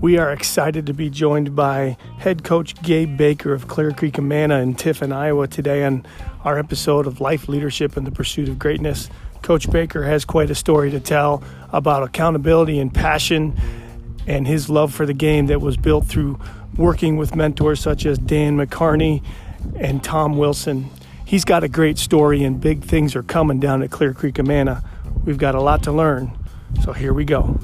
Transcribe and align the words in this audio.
We 0.00 0.16
are 0.16 0.32
excited 0.32 0.86
to 0.86 0.94
be 0.94 1.10
joined 1.10 1.54
by 1.54 1.98
head 2.18 2.42
coach 2.42 2.80
Gabe 2.82 3.18
Baker 3.18 3.52
of 3.52 3.68
Clear 3.68 3.92
Creek 3.92 4.18
Amana 4.18 4.60
in 4.60 4.74
Tiffin, 4.74 5.12
Iowa 5.12 5.46
today 5.46 5.84
on 5.84 6.06
our 6.42 6.58
episode 6.58 7.06
of 7.06 7.20
Life 7.20 7.48
Leadership 7.48 7.98
and 7.98 8.06
the 8.06 8.10
Pursuit 8.10 8.48
of 8.48 8.58
Greatness. 8.58 9.10
Coach 9.42 9.70
Baker 9.70 10.04
has 10.04 10.24
quite 10.24 10.50
a 10.50 10.54
story 10.54 10.90
to 10.90 11.00
tell 11.00 11.42
about 11.70 12.02
accountability 12.02 12.78
and 12.78 12.92
passion 12.92 13.54
and 14.26 14.46
his 14.46 14.70
love 14.70 14.94
for 14.94 15.04
the 15.04 15.12
game 15.12 15.48
that 15.48 15.60
was 15.60 15.76
built 15.76 16.06
through 16.06 16.40
working 16.76 17.18
with 17.18 17.34
mentors 17.36 17.80
such 17.80 18.06
as 18.06 18.18
Dan 18.18 18.56
McCarney 18.56 19.22
and 19.78 20.02
Tom 20.02 20.38
Wilson. 20.38 20.88
He's 21.26 21.44
got 21.44 21.62
a 21.62 21.68
great 21.68 21.98
story, 21.98 22.42
and 22.42 22.60
big 22.60 22.82
things 22.82 23.14
are 23.14 23.22
coming 23.22 23.60
down 23.60 23.82
at 23.82 23.90
Clear 23.90 24.14
Creek 24.14 24.38
Amana. 24.38 24.82
We've 25.24 25.36
got 25.36 25.54
a 25.54 25.60
lot 25.60 25.82
to 25.82 25.92
learn, 25.92 26.32
so 26.82 26.92
here 26.92 27.12
we 27.12 27.26
go. 27.26 27.58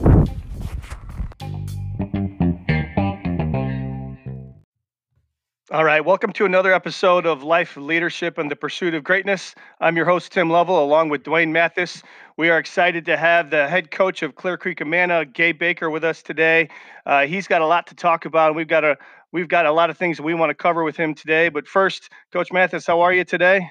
All 5.73 5.85
right, 5.85 6.05
welcome 6.05 6.33
to 6.35 6.45
another 6.45 6.75
episode 6.75 7.25
of 7.25 7.43
Life 7.43 7.79
Leadership 7.79 8.37
and 8.37 8.51
the 8.51 8.57
Pursuit 8.57 8.93
of 8.93 9.03
Greatness. 9.03 9.55
I'm 9.81 9.97
your 9.97 10.05
host, 10.05 10.33
Tim 10.33 10.51
Lovell, 10.51 10.85
along 10.85 11.09
with 11.09 11.23
Dwayne 11.23 11.51
Mathis. 11.51 12.03
We 12.37 12.51
are 12.51 12.59
excited 12.59 13.07
to 13.07 13.17
have 13.17 13.51
the 13.51 13.67
head 13.67 13.91
coach 13.91 14.23
of 14.23 14.35
Clear 14.35 14.59
Creek 14.59 14.83
Amana, 14.83 15.25
Gabe 15.25 15.59
Baker, 15.59 15.89
with 15.89 16.05
us 16.05 16.23
today. 16.23 16.69
Uh, 17.07 17.27
he's 17.27 17.49
got 17.49 17.63
a 17.63 17.67
lot 17.67 17.87
to 17.87 17.95
talk 17.95 18.27
about, 18.27 18.49
and 18.49 18.57
we've 18.57 18.69
got 18.69 18.85
a 18.85 18.99
we've 19.33 19.49
got 19.49 19.65
a 19.65 19.73
lot 19.73 19.89
of 19.89 19.97
things 19.97 20.19
that 20.19 20.25
we 20.25 20.35
want 20.35 20.51
to 20.51 20.55
cover 20.55 20.85
with 20.85 20.97
him 20.97 21.15
today. 21.15 21.49
But 21.49 21.67
first, 21.67 22.11
Coach 22.33 22.53
Mathis, 22.53 22.87
how 22.87 23.01
are 23.01 23.15
you 23.15 23.25
today? 23.25 23.71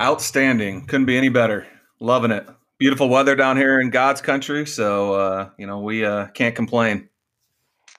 Outstanding. 0.00 0.86
Couldn't 0.86 1.06
be 1.06 1.16
any 1.16 1.28
better. 1.28 1.66
Loving 2.00 2.30
it. 2.30 2.46
Beautiful 2.78 3.08
weather 3.08 3.36
down 3.36 3.56
here 3.56 3.80
in 3.80 3.90
God's 3.90 4.20
country, 4.20 4.66
so 4.66 5.14
uh, 5.14 5.50
you 5.58 5.66
know 5.66 5.78
we 5.78 6.04
uh, 6.04 6.26
can't 6.28 6.54
complain. 6.54 7.08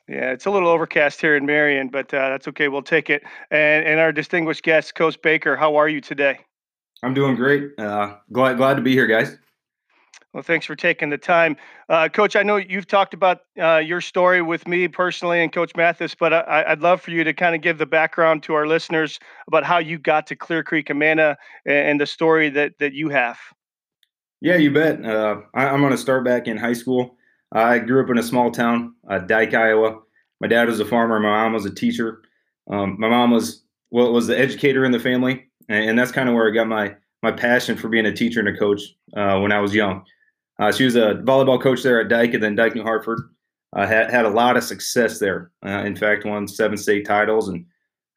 Yeah, 0.07 0.31
it's 0.31 0.45
a 0.45 0.51
little 0.51 0.69
overcast 0.69 1.19
here 1.19 1.35
in 1.35 1.45
Marion, 1.45 1.87
but 1.87 2.13
uh, 2.13 2.29
that's 2.29 2.47
okay. 2.49 2.67
We'll 2.67 2.83
take 2.83 3.09
it. 3.09 3.23
And, 3.49 3.85
and 3.85 3.99
our 3.99 4.11
distinguished 4.11 4.61
guest, 4.61 4.93
Coach 4.93 5.19
Baker, 5.21 5.55
how 5.55 5.77
are 5.77 5.89
you 5.89 5.99
today? 5.99 6.39
I'm 7.01 7.15
doing 7.15 7.35
great. 7.35 7.71
Uh, 7.79 8.17
glad 8.31 8.57
glad 8.57 8.75
to 8.75 8.81
be 8.81 8.91
here, 8.91 9.07
guys. 9.07 9.37
Well, 10.33 10.43
thanks 10.43 10.65
for 10.65 10.75
taking 10.75 11.09
the 11.09 11.17
time, 11.17 11.55
uh, 11.87 12.09
Coach. 12.09 12.35
I 12.35 12.43
know 12.43 12.57
you've 12.57 12.87
talked 12.87 13.13
about 13.13 13.43
uh, 13.57 13.77
your 13.77 14.01
story 14.01 14.41
with 14.41 14.67
me 14.67 14.89
personally 14.89 15.41
and 15.41 15.51
Coach 15.51 15.71
Mathis, 15.77 16.13
but 16.13 16.33
I, 16.33 16.65
would 16.67 16.81
love 16.81 17.01
for 17.01 17.11
you 17.11 17.23
to 17.23 17.33
kind 17.33 17.55
of 17.55 17.61
give 17.61 17.77
the 17.77 17.85
background 17.85 18.43
to 18.43 18.53
our 18.53 18.67
listeners 18.67 19.17
about 19.47 19.63
how 19.63 19.77
you 19.77 19.97
got 19.97 20.27
to 20.27 20.35
Clear 20.35 20.61
Creek 20.61 20.89
Amana 20.89 21.37
and 21.65 22.01
the 22.01 22.05
story 22.05 22.49
that 22.49 22.73
that 22.79 22.91
you 22.91 23.09
have. 23.09 23.39
Yeah, 24.45 24.57
you 24.57 24.69
bet. 24.69 25.03
Uh, 25.03 25.37
I, 25.55 25.73
am 25.73 25.79
going 25.79 25.91
to 25.91 25.97
start 25.97 26.23
back 26.23 26.47
in 26.47 26.55
high 26.55 26.73
school. 26.73 27.17
I 27.51 27.79
grew 27.79 28.03
up 28.03 28.11
in 28.11 28.19
a 28.19 28.23
small 28.23 28.51
town, 28.51 28.93
uh, 29.09 29.17
Dike, 29.17 29.55
Iowa. 29.55 30.01
My 30.39 30.47
dad 30.47 30.67
was 30.67 30.79
a 30.79 30.85
farmer. 30.85 31.19
My 31.19 31.29
mom 31.29 31.53
was 31.53 31.65
a 31.65 31.73
teacher. 31.73 32.21
Um, 32.69 32.95
my 32.99 33.09
mom 33.09 33.31
was 33.31 33.63
well, 33.89 34.13
was 34.13 34.27
the 34.27 34.37
educator 34.37 34.85
in 34.85 34.91
the 34.91 34.99
family, 34.99 35.47
and, 35.67 35.89
and 35.89 35.97
that's 35.97 36.11
kind 36.11 36.29
of 36.29 36.35
where 36.35 36.47
I 36.47 36.53
got 36.53 36.67
my 36.67 36.95
my 37.23 37.31
passion 37.31 37.75
for 37.75 37.89
being 37.89 38.05
a 38.05 38.13
teacher 38.13 38.39
and 38.39 38.49
a 38.49 38.55
coach 38.55 38.83
uh, 39.17 39.39
when 39.39 39.51
I 39.51 39.59
was 39.59 39.73
young. 39.73 40.05
Uh, 40.59 40.71
she 40.71 40.85
was 40.85 40.95
a 40.95 41.15
volleyball 41.23 41.59
coach 41.59 41.81
there 41.81 41.99
at 41.99 42.09
Dike, 42.09 42.35
and 42.35 42.43
then 42.43 42.53
Dike 42.53 42.75
New 42.75 42.83
Hartford. 42.83 43.21
Uh, 43.75 43.87
had 43.87 44.11
had 44.11 44.25
a 44.25 44.29
lot 44.29 44.57
of 44.57 44.63
success 44.63 45.17
there. 45.17 45.49
Uh, 45.65 45.81
in 45.85 45.95
fact, 45.95 46.23
won 46.23 46.47
seven 46.47 46.77
state 46.77 47.07
titles 47.07 47.49
and 47.49 47.65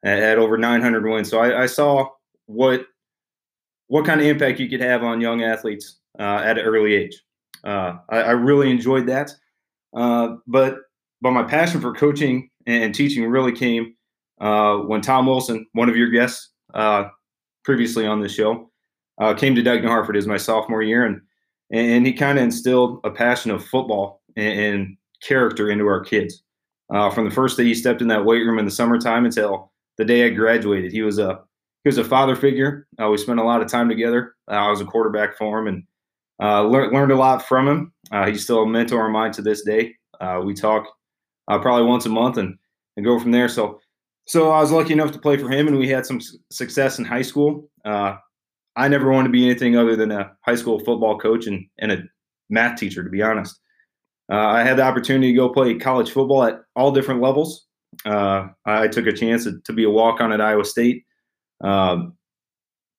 had 0.03 0.37
over 0.37 0.59
900 0.59 1.07
wins. 1.07 1.27
So 1.27 1.39
I, 1.39 1.63
I 1.63 1.65
saw 1.65 2.07
what 2.45 2.85
what 3.87 4.05
kind 4.05 4.21
of 4.21 4.27
impact 4.27 4.59
you 4.59 4.69
could 4.69 4.81
have 4.81 5.01
on 5.01 5.21
young 5.21 5.41
athletes 5.41 5.98
uh, 6.17 6.41
at 6.43 6.57
an 6.57 6.65
early 6.65 6.95
age. 6.95 7.21
Uh, 7.63 7.97
I, 8.09 8.17
I, 8.21 8.31
really 8.31 8.71
enjoyed 8.71 9.07
that. 9.07 9.31
Uh, 9.95 10.35
but 10.47 10.77
but 11.21 11.31
my 11.31 11.43
passion 11.43 11.81
for 11.81 11.93
coaching 11.93 12.49
and 12.65 12.95
teaching 12.95 13.25
really 13.25 13.51
came 13.51 13.95
uh, 14.39 14.77
when 14.77 15.01
Tom 15.01 15.25
Wilson, 15.25 15.65
one 15.73 15.89
of 15.89 15.95
your 15.95 16.09
guests 16.09 16.51
uh, 16.73 17.05
previously 17.63 18.05
on 18.05 18.21
the 18.21 18.29
show, 18.29 18.71
uh, 19.19 19.33
came 19.33 19.55
to 19.55 19.61
Dike 19.61 19.81
New 19.81 19.89
Hartford 19.89 20.15
as 20.15 20.27
my 20.27 20.37
sophomore 20.37 20.81
year, 20.81 21.05
and 21.05 21.21
and 21.71 22.05
he 22.05 22.13
kind 22.13 22.37
of 22.37 22.43
instilled 22.43 22.99
a 23.03 23.11
passion 23.11 23.51
of 23.51 23.63
football 23.65 24.21
and, 24.35 24.59
and 24.59 24.97
character 25.21 25.69
into 25.69 25.85
our 25.85 26.01
kids. 26.01 26.41
Uh, 26.91 27.09
from 27.09 27.25
the 27.25 27.35
first 27.35 27.57
day 27.57 27.65
he 27.65 27.75
stepped 27.75 28.01
in 28.01 28.07
that 28.07 28.25
weight 28.25 28.43
room 28.43 28.57
in 28.57 28.65
the 28.65 28.71
summertime 28.71 29.25
until 29.25 29.71
the 29.97 30.05
day 30.05 30.25
I 30.25 30.29
graduated, 30.29 30.91
he 30.91 31.01
was 31.01 31.19
a 31.19 31.41
he 31.83 31.89
was 31.89 31.97
a 31.97 32.03
father 32.03 32.35
figure. 32.35 32.87
we 32.97 33.17
spent 33.17 33.39
a 33.39 33.43
lot 33.43 33.61
of 33.61 33.67
time 33.69 33.89
together. 33.89 34.35
I 34.47 34.69
was 34.69 34.81
a 34.81 34.85
quarterback 34.85 35.37
for 35.37 35.59
him, 35.59 35.67
and 35.67 35.83
uh, 36.41 36.63
learned 36.63 36.93
learned 36.93 37.11
a 37.11 37.15
lot 37.15 37.47
from 37.47 37.67
him. 37.67 37.93
Uh, 38.11 38.27
he's 38.27 38.43
still 38.43 38.63
a 38.63 38.67
mentor 38.67 39.05
of 39.05 39.11
mine 39.11 39.31
to 39.33 39.41
this 39.41 39.63
day. 39.63 39.95
Uh, 40.19 40.41
we 40.43 40.53
talk 40.53 40.85
uh, 41.47 41.59
probably 41.59 41.85
once 41.85 42.05
a 42.05 42.09
month 42.09 42.37
and, 42.37 42.57
and 42.97 43.05
go 43.05 43.19
from 43.19 43.31
there. 43.31 43.49
So 43.49 43.79
so 44.25 44.51
I 44.51 44.61
was 44.61 44.71
lucky 44.71 44.93
enough 44.93 45.11
to 45.11 45.19
play 45.19 45.37
for 45.37 45.49
him, 45.49 45.67
and 45.67 45.77
we 45.77 45.89
had 45.89 46.05
some 46.05 46.19
success 46.51 46.99
in 46.99 47.05
high 47.05 47.23
school. 47.23 47.69
Uh, 47.83 48.15
I 48.75 48.87
never 48.87 49.11
wanted 49.11 49.29
to 49.29 49.31
be 49.31 49.45
anything 49.45 49.75
other 49.75 49.95
than 49.95 50.11
a 50.11 50.31
high 50.41 50.55
school 50.55 50.79
football 50.79 51.17
coach 51.17 51.47
and, 51.47 51.65
and 51.79 51.91
a 51.91 52.03
math 52.49 52.79
teacher, 52.79 53.03
to 53.03 53.09
be 53.09 53.21
honest. 53.21 53.59
Uh, 54.31 54.35
I 54.35 54.63
had 54.63 54.77
the 54.77 54.83
opportunity 54.83 55.31
to 55.31 55.37
go 55.37 55.49
play 55.49 55.73
college 55.73 56.11
football 56.11 56.43
at 56.43 56.61
all 56.75 56.91
different 56.91 57.21
levels. 57.21 57.65
I 58.05 58.87
took 58.91 59.07
a 59.07 59.11
chance 59.13 59.45
to, 59.45 59.59
to 59.65 59.73
be 59.73 59.83
a 59.83 59.89
walk 59.89 60.21
on 60.21 60.31
at 60.31 60.39
Iowa 60.39 60.63
State. 60.63 61.03
Um, 61.61 62.13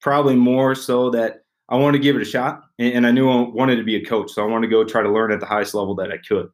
probably 0.00 0.34
more 0.34 0.74
so 0.74 1.10
that 1.10 1.39
I 1.70 1.76
wanted 1.76 1.98
to 1.98 2.02
give 2.02 2.16
it 2.16 2.22
a 2.22 2.26
shot, 2.26 2.64
and, 2.80 3.06
I 3.06 3.12
knew 3.12 3.30
I 3.30 3.48
wanted 3.48 3.76
to 3.76 3.84
be 3.84 3.94
a 3.94 4.04
coach, 4.04 4.32
so 4.32 4.42
I 4.42 4.46
wanted 4.46 4.66
to 4.66 4.70
go 4.70 4.84
try 4.84 5.02
to 5.02 5.10
learn 5.10 5.30
at 5.30 5.38
the 5.38 5.46
highest 5.46 5.72
level 5.72 5.94
that 5.96 6.10
I 6.10 6.18
could. 6.18 6.48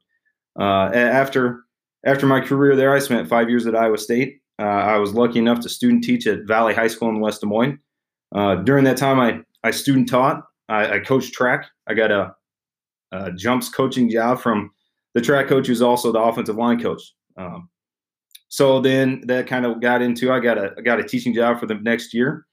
Uh, 0.59 0.91
after 0.95 1.65
after 2.05 2.27
my 2.27 2.41
career 2.41 2.77
there, 2.77 2.95
I 2.95 2.99
spent 2.99 3.29
five 3.29 3.49
years 3.49 3.67
at 3.67 3.75
Iowa 3.75 3.99
State. 3.99 4.41
Uh, 4.59 4.65
I 4.65 4.99
was 4.99 5.15
lucky 5.15 5.39
enough 5.39 5.61
to 5.61 5.69
student 5.69 6.05
teach 6.05 6.27
at 6.27 6.47
Valley 6.47 6.75
High 6.75 6.87
School 6.87 7.09
in 7.09 7.21
West 7.21 7.41
Des 7.41 7.47
Moines. 7.47 7.79
Uh, 8.35 8.57
during 8.57 8.85
that 8.85 8.97
time, 8.97 9.19
I 9.19 9.41
I 9.65 9.71
student 9.71 10.09
taught. 10.09 10.45
I, 10.69 10.97
I 10.97 10.99
coached 11.01 11.33
track. 11.33 11.67
I 11.87 11.95
got 11.95 12.11
a, 12.11 12.35
a, 13.13 13.33
jumps 13.33 13.69
coaching 13.69 14.11
job 14.11 14.41
from 14.41 14.71
the 15.15 15.21
track 15.21 15.47
coach, 15.49 15.67
who's 15.69 15.83
also 15.83 16.13
the 16.13 16.21
offensive 16.21 16.57
line 16.57 16.81
coach. 16.81 17.03
Um, 17.37 17.69
so 18.49 18.81
then 18.81 19.23
that 19.27 19.47
kind 19.47 19.65
of 19.65 19.81
got 19.81 20.03
into 20.03 20.33
I 20.33 20.41
got 20.41 20.59
a 20.59 20.75
I 20.77 20.83
got 20.83 21.01
a 21.01 21.05
teaching 21.05 21.35
job 21.35 21.59
for 21.59 21.67
the 21.67 21.75
next 21.77 22.13
year 22.13 22.47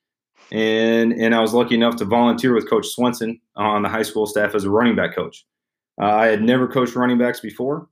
and 0.52 1.14
and 1.14 1.34
I 1.34 1.40
was 1.40 1.54
lucky 1.54 1.76
enough 1.76 1.96
to 1.98 2.06
volunteer 2.06 2.54
with 2.54 2.70
Coach 2.70 2.88
Swenson 2.88 3.40
on 3.56 3.84
the 3.84 3.90
high 3.90 4.04
school 4.04 4.26
staff 4.26 4.56
as 4.56 4.66
a 4.66 4.70
running 4.70 4.96
back 4.96 5.16
coach. 5.16 5.46
Uh, 6.02 6.06
I 6.06 6.28
had 6.28 6.42
never 6.42 6.68
coached 6.68 6.96
running 6.96 7.18
backs 7.18 7.40
before, 7.40 7.88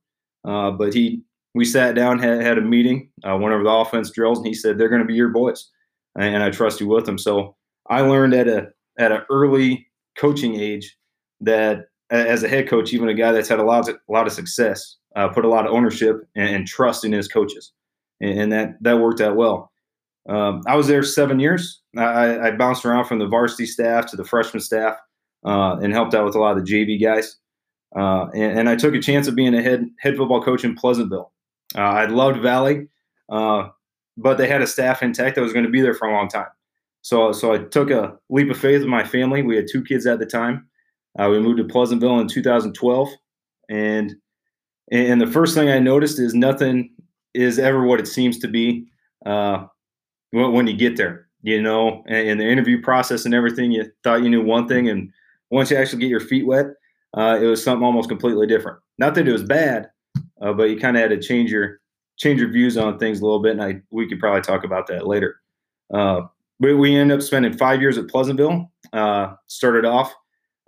uh, 0.45 0.72
but 0.72 0.94
he 0.94 1.23
we 1.53 1.66
sat 1.66 1.95
down 1.95 2.19
had, 2.19 2.41
had 2.41 2.57
a 2.57 2.62
meeting, 2.62 3.09
uh, 3.23 3.38
went 3.38 3.53
over 3.53 3.63
the 3.63 3.69
offense 3.69 4.09
drills, 4.12 4.39
and 4.39 4.47
he 4.47 4.53
said 4.53 4.78
they're 4.78 4.89
going 4.89 5.01
to 5.01 5.07
be 5.07 5.13
your 5.13 5.29
boys, 5.29 5.69
and 6.17 6.44
I 6.44 6.50
trust 6.50 6.79
you 6.79 6.88
with 6.88 7.06
them. 7.06 7.17
So 7.17 7.56
I 7.89 8.01
learned 8.01 8.34
at 8.34 8.47
a 8.47 8.69
at 9.00 9.12
an 9.12 9.22
early 9.29 9.88
coaching 10.18 10.59
age 10.59 10.97
that 11.41 11.85
as 12.09 12.44
a 12.44 12.47
head 12.47 12.68
coach, 12.68 12.94
even 12.94 13.09
a 13.09 13.13
guy 13.13 13.31
that's 13.31 13.47
had 13.50 13.59
a 13.59 13.63
lot 13.63 13.88
of, 13.88 13.95
a 13.95 14.12
lot 14.12 14.28
of 14.28 14.33
success, 14.33 14.97
uh, 15.16 15.29
put 15.29 15.45
a 15.45 15.50
lot 15.50 15.66
of 15.66 15.73
ownership 15.73 16.22
and, 16.35 16.56
and 16.56 16.68
trust 16.68 17.06
in 17.06 17.12
his 17.12 17.28
coaches, 17.28 17.72
and, 18.19 18.39
and 18.39 18.51
that 18.51 18.81
that 18.81 19.00
worked 19.00 19.22
out 19.22 19.35
well. 19.35 19.71
Um, 20.30 20.62
I 20.68 20.76
was 20.76 20.88
there 20.88 21.04
seven 21.04 21.40
years. 21.40 21.82
I, 21.98 22.40
I, 22.40 22.52
bounced 22.52 22.86
around 22.86 23.06
from 23.06 23.20
the 23.20 23.28
varsity 23.28 23.66
staff 23.66 24.06
to 24.12 24.16
the 24.16 24.24
freshman 24.24 24.62
staff 24.62 24.96
uh, 25.46 25.78
and 25.82 25.92
helped 25.94 26.14
out 26.14 26.26
with 26.26 26.36
a 26.36 26.40
lot 26.40 26.58
of 26.58 26.64
the 26.64 26.72
JV 26.72 27.02
guys. 27.02 27.38
Uh, 27.96 28.28
and, 28.34 28.60
and, 28.60 28.70
I 28.70 28.76
took 28.76 28.94
a 28.94 29.02
chance 29.02 29.28
of 29.28 29.36
being 29.36 29.54
a 29.54 29.62
head 29.62 29.90
head 30.00 30.16
football 30.16 30.42
coach 30.42 30.64
in 30.64 30.76
Pleasantville. 30.76 31.31
Uh, 31.76 31.81
I 31.81 32.06
loved 32.06 32.40
Valley, 32.40 32.88
uh, 33.30 33.70
but 34.16 34.38
they 34.38 34.48
had 34.48 34.62
a 34.62 34.68
staff 34.68 35.02
in 35.02 35.12
tech 35.12 35.36
that 35.36 35.42
was 35.42 35.54
going 35.54 35.66
to 35.66 35.72
be 35.72 35.81
there 35.81 35.94
for 35.94 36.08
a 36.08 36.14
long 36.14 36.30
time. 36.30 36.48
So, 37.02 37.31
so 37.31 37.54
I 37.54 37.58
took 37.58 37.90
a 37.90 38.18
leap 38.30 38.50
of 38.50 38.58
faith 38.58 38.80
with 38.80 38.88
my 38.88 39.04
family. 39.04 39.42
We 39.42 39.56
had 39.56 39.66
two 39.70 39.84
kids 39.84 40.06
at 40.06 40.19
the 40.19 40.25
time. 40.25 40.68
Uh, 41.19 41.30
we 41.30 41.40
moved 41.40 41.57
to 41.57 41.66
Pleasantville 41.66 42.19
in 42.19 42.28
2012, 42.28 43.10
and 43.69 44.16
and 44.92 45.19
the 45.19 45.28
first 45.28 45.56
thing 45.56 45.69
I 45.69 45.80
noticed 45.80 46.19
is 46.19 46.34
nothing 46.34 46.92
is 47.34 47.60
ever 47.60 47.84
what 47.86 48.00
it 48.00 48.07
seems 48.07 48.40
to 48.40 48.48
be. 48.48 48.88
Uh, 49.25 49.66
when 50.31 50.68
you 50.68 50.75
get 50.75 50.98
there, 50.98 51.28
you 51.42 51.62
know, 51.62 52.04
and, 52.07 52.30
and, 52.30 52.39
the 52.39 52.50
interview 52.50 52.81
process 52.81 53.25
and 53.25 53.33
everything, 53.33 53.72
you 53.72 53.92
thought 54.04 54.24
you 54.24 54.30
knew 54.30 54.44
one 54.44 54.68
thing, 54.68 54.89
and 54.89 55.12
once 55.50 55.72
you 55.72 55.78
actually 55.78 56.00
get 56.00 56.10
your 56.10 56.19
feet 56.19 56.45
wet, 56.45 56.68
uh, 57.18 57.38
it 57.42 57.45
was 57.45 57.63
something 57.63 57.83
almost 57.83 58.10
completely 58.10 58.48
different. 58.48 58.80
Not 58.98 59.16
that 59.16 59.28
it 59.28 59.31
was 59.31 59.44
bad, 59.44 59.89
uh, 60.42 60.54
but 60.54 60.69
you 60.69 60.80
kind 60.80 60.95
of 60.95 61.01
had 61.01 61.10
to 61.10 61.19
change 61.19 61.51
your 61.51 61.80
change 62.18 62.39
your 62.39 62.51
views 62.51 62.78
on 62.78 63.00
things 63.00 63.19
a 63.19 63.24
little 63.24 63.42
bit, 63.42 63.54
and 63.54 63.63
I 63.63 63.81
we 63.92 64.07
could 64.07 64.19
probably 64.19 64.42
talk 64.42 64.63
about 64.63 64.88
that 64.88 65.07
later. 65.07 65.42
Uh, 65.94 66.22
we, 66.60 66.74
we 66.74 66.95
ended 66.95 67.18
up 67.18 67.24
spending 67.24 67.57
five 67.57 67.81
years 67.81 67.98
at 67.98 68.07
Pleasantville. 68.07 68.72
Uh, 68.94 69.33
started 69.48 69.86
off 69.86 70.13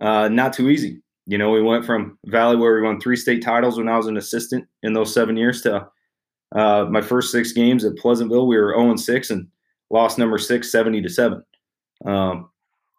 uh, 0.02 0.28
not 0.28 0.54
too 0.54 0.70
easy. 0.70 1.02
You 1.26 1.38
know, 1.38 1.52
we 1.52 1.62
went 1.62 1.86
from 1.86 2.18
Valley 2.26 2.58
where 2.58 2.76
we 2.76 2.82
won 2.82 3.00
three 3.00 3.16
state 3.16 3.42
titles 3.42 3.78
when 3.78 3.88
I 3.88 3.96
was 3.96 4.08
an 4.08 4.18
assistant 4.18 4.68
in 4.82 4.94
those 4.94 5.14
seven 5.14 5.38
years 5.38 5.62
to 5.62 5.88
uh, 6.54 6.86
my 6.90 7.02
first 7.02 7.32
six 7.32 7.52
games 7.52 7.84
at 7.84 7.96
Pleasantville, 7.98 8.48
we 8.48 8.58
were 8.58 8.74
0 8.74 8.92
and 8.92 9.00
6 9.00 9.30
and 9.32 9.48
lost 9.94 10.18
number 10.18 10.40
six, 10.40 10.72
70 10.72 11.04
to 11.04 11.10
7. 11.10 11.42
Um, 12.06 12.50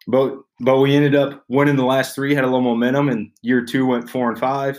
but 0.07 0.35
but 0.61 0.79
we 0.79 0.95
ended 0.95 1.15
up 1.15 1.43
winning 1.49 1.75
the 1.75 1.85
last 1.85 2.15
three, 2.15 2.33
had 2.33 2.43
a 2.43 2.47
little 2.47 2.61
momentum, 2.61 3.09
and 3.09 3.29
year 3.41 3.65
two 3.65 3.85
went 3.85 4.09
four 4.09 4.29
and 4.29 4.39
five. 4.39 4.77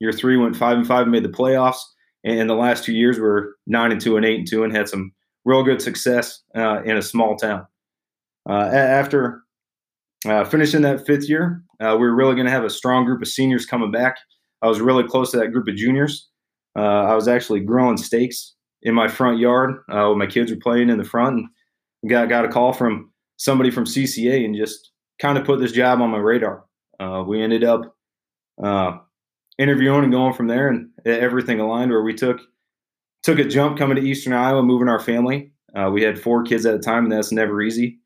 Year 0.00 0.12
three 0.12 0.36
went 0.36 0.56
five 0.56 0.76
and 0.76 0.86
five 0.86 1.02
and 1.02 1.12
made 1.12 1.24
the 1.24 1.28
playoffs. 1.28 1.78
And 2.24 2.50
the 2.50 2.54
last 2.54 2.84
two 2.84 2.92
years 2.92 3.18
were 3.18 3.56
nine 3.66 3.92
and 3.92 4.00
two 4.00 4.16
and 4.16 4.26
eight 4.26 4.38
and 4.38 4.48
two 4.48 4.64
and 4.64 4.74
had 4.74 4.88
some 4.88 5.12
real 5.44 5.62
good 5.62 5.80
success 5.80 6.42
uh, 6.56 6.82
in 6.82 6.96
a 6.96 7.02
small 7.02 7.36
town. 7.36 7.66
Uh, 8.48 8.64
after 8.72 9.42
uh, 10.26 10.44
finishing 10.44 10.82
that 10.82 11.06
fifth 11.06 11.28
year, 11.28 11.62
uh, 11.80 11.96
we 11.98 12.06
were 12.06 12.14
really 12.14 12.34
going 12.34 12.46
to 12.46 12.52
have 12.52 12.64
a 12.64 12.70
strong 12.70 13.04
group 13.04 13.22
of 13.22 13.28
seniors 13.28 13.66
coming 13.66 13.92
back. 13.92 14.16
I 14.62 14.68
was 14.68 14.80
really 14.80 15.04
close 15.04 15.30
to 15.32 15.36
that 15.38 15.52
group 15.52 15.68
of 15.68 15.76
juniors. 15.76 16.28
Uh, 16.76 17.04
I 17.04 17.14
was 17.14 17.28
actually 17.28 17.60
grilling 17.60 17.96
steaks 17.96 18.54
in 18.82 18.94
my 18.94 19.08
front 19.08 19.38
yard 19.38 19.82
uh, 19.88 20.08
when 20.08 20.18
my 20.18 20.26
kids 20.26 20.50
were 20.50 20.58
playing 20.58 20.90
in 20.90 20.98
the 20.98 21.04
front. 21.04 21.38
And 21.38 21.48
got 22.08 22.28
got 22.28 22.44
a 22.44 22.48
call 22.48 22.72
from 22.72 23.10
somebody 23.36 23.70
from 23.70 23.84
CCA 23.84 24.44
and 24.44 24.56
just 24.56 24.90
kind 25.20 25.38
of 25.38 25.44
put 25.44 25.60
this 25.60 25.72
job 25.72 26.00
on 26.00 26.10
my 26.10 26.18
radar. 26.18 26.64
Uh, 27.00 27.24
we 27.26 27.42
ended 27.42 27.64
up 27.64 27.96
uh, 28.62 28.98
interviewing 29.58 30.04
and 30.04 30.12
going 30.12 30.34
from 30.34 30.46
there, 30.48 30.68
and 30.68 30.90
everything 31.04 31.60
aligned. 31.60 31.90
Where 31.90 32.02
we 32.02 32.14
took 32.14 32.40
took 33.22 33.38
a 33.38 33.44
jump 33.44 33.78
coming 33.78 33.96
to 33.96 34.02
Eastern 34.02 34.32
Iowa, 34.32 34.62
moving 34.62 34.88
our 34.88 35.00
family. 35.00 35.52
Uh, 35.74 35.90
we 35.90 36.02
had 36.02 36.20
four 36.20 36.42
kids 36.42 36.66
at 36.66 36.74
a 36.74 36.78
time, 36.78 37.04
and 37.04 37.12
that's 37.12 37.32
never 37.32 37.62
easy. 37.62 37.98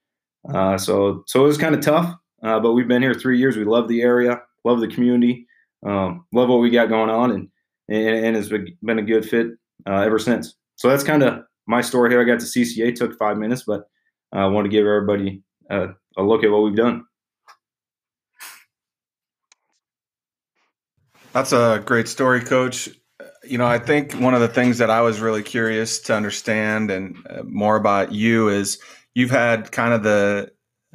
Uh, 0.53 0.79
so 0.79 1.25
so 1.27 1.45
it 1.45 1.49
was 1.49 1.59
kind 1.59 1.75
of 1.75 1.81
tough, 1.81 2.15
uh, 2.43 2.61
but 2.61 2.73
we've 2.73 2.89
been 2.89 3.03
here 3.03 3.15
three 3.15 3.39
years. 3.39 3.57
We 3.57 3.65
love 3.65 3.89
the 3.89 4.03
area, 4.03 4.41
love 4.65 4.81
the 4.81 4.89
community, 4.89 5.47
um, 5.85 6.25
love 6.33 6.49
what 6.49 6.61
we 6.61 6.71
got 6.71 6.89
going 6.89 7.11
on, 7.11 7.33
and 7.33 7.49
and, 7.89 8.27
and 8.27 8.37
it's 8.37 8.49
been 8.83 8.99
a 8.99 9.03
good 9.03 9.29
fit 9.29 9.49
ever 9.87 10.19
since. 10.19 10.55
So 10.77 10.89
that's 10.89 11.03
kind 11.03 11.23
of 11.23 11.45
my 11.67 11.81
story 11.81 12.11
here. 12.11 12.21
I 12.21 12.25
got 12.25 12.41
to 12.41 12.47
CCA, 12.47 12.95
took 12.95 13.19
five 13.19 13.39
minutes, 13.39 13.65
but 13.67 13.89
I 14.33 14.47
want 14.47 14.67
to 14.67 14.69
give 14.69 14.87
everybody 14.87 15.43
a, 15.71 15.89
a 16.17 16.23
look 16.23 16.45
at 16.45 16.51
what 16.51 16.63
we've 16.63 16.77
done. 16.77 17.05
That's 21.33 21.53
a 21.53 21.83
great 21.85 22.09
story, 22.09 22.43
Coach. 22.43 22.89
You 23.45 23.59
know, 23.59 23.67
I 23.67 23.79
think 23.79 24.15
one 24.15 24.35
of 24.35 24.41
the 24.41 24.49
things 24.49 24.79
that 24.79 24.91
I 24.91 25.01
was 25.03 25.21
really 25.21 25.43
curious 25.43 26.01
to 26.03 26.15
understand 26.15 26.91
and 26.91 27.17
uh, 27.29 27.43
more 27.45 27.77
about 27.77 28.13
you 28.13 28.49
is 28.49 28.79
you've 29.15 29.31
had 29.31 29.71
kind 29.71 29.93
of 29.93 30.03
the, 30.03 30.51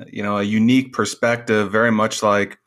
you 0.07 0.24
know, 0.24 0.38
a 0.38 0.44
unique 0.44 0.94
perspective, 0.94 1.72
very 1.72 1.92
much 1.92 2.24
like 2.24 2.57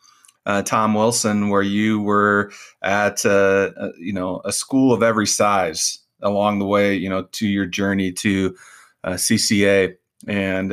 uh, 0.46 0.62
Tom 0.62 0.94
Wilson, 0.94 1.48
where 1.48 1.62
you 1.62 2.00
were 2.00 2.52
at, 2.82 3.24
uh, 3.26 3.70
uh 3.76 3.92
you 3.98 4.12
know, 4.12 4.40
a 4.44 4.52
school 4.52 4.92
of 4.92 5.02
every 5.02 5.26
size 5.26 6.03
along 6.24 6.58
the 6.58 6.66
way, 6.66 6.94
you 6.94 7.08
know, 7.08 7.22
to 7.22 7.46
your 7.46 7.66
journey 7.66 8.10
to 8.12 8.56
uh, 9.04 9.12
CCA. 9.12 9.94
And 10.26 10.70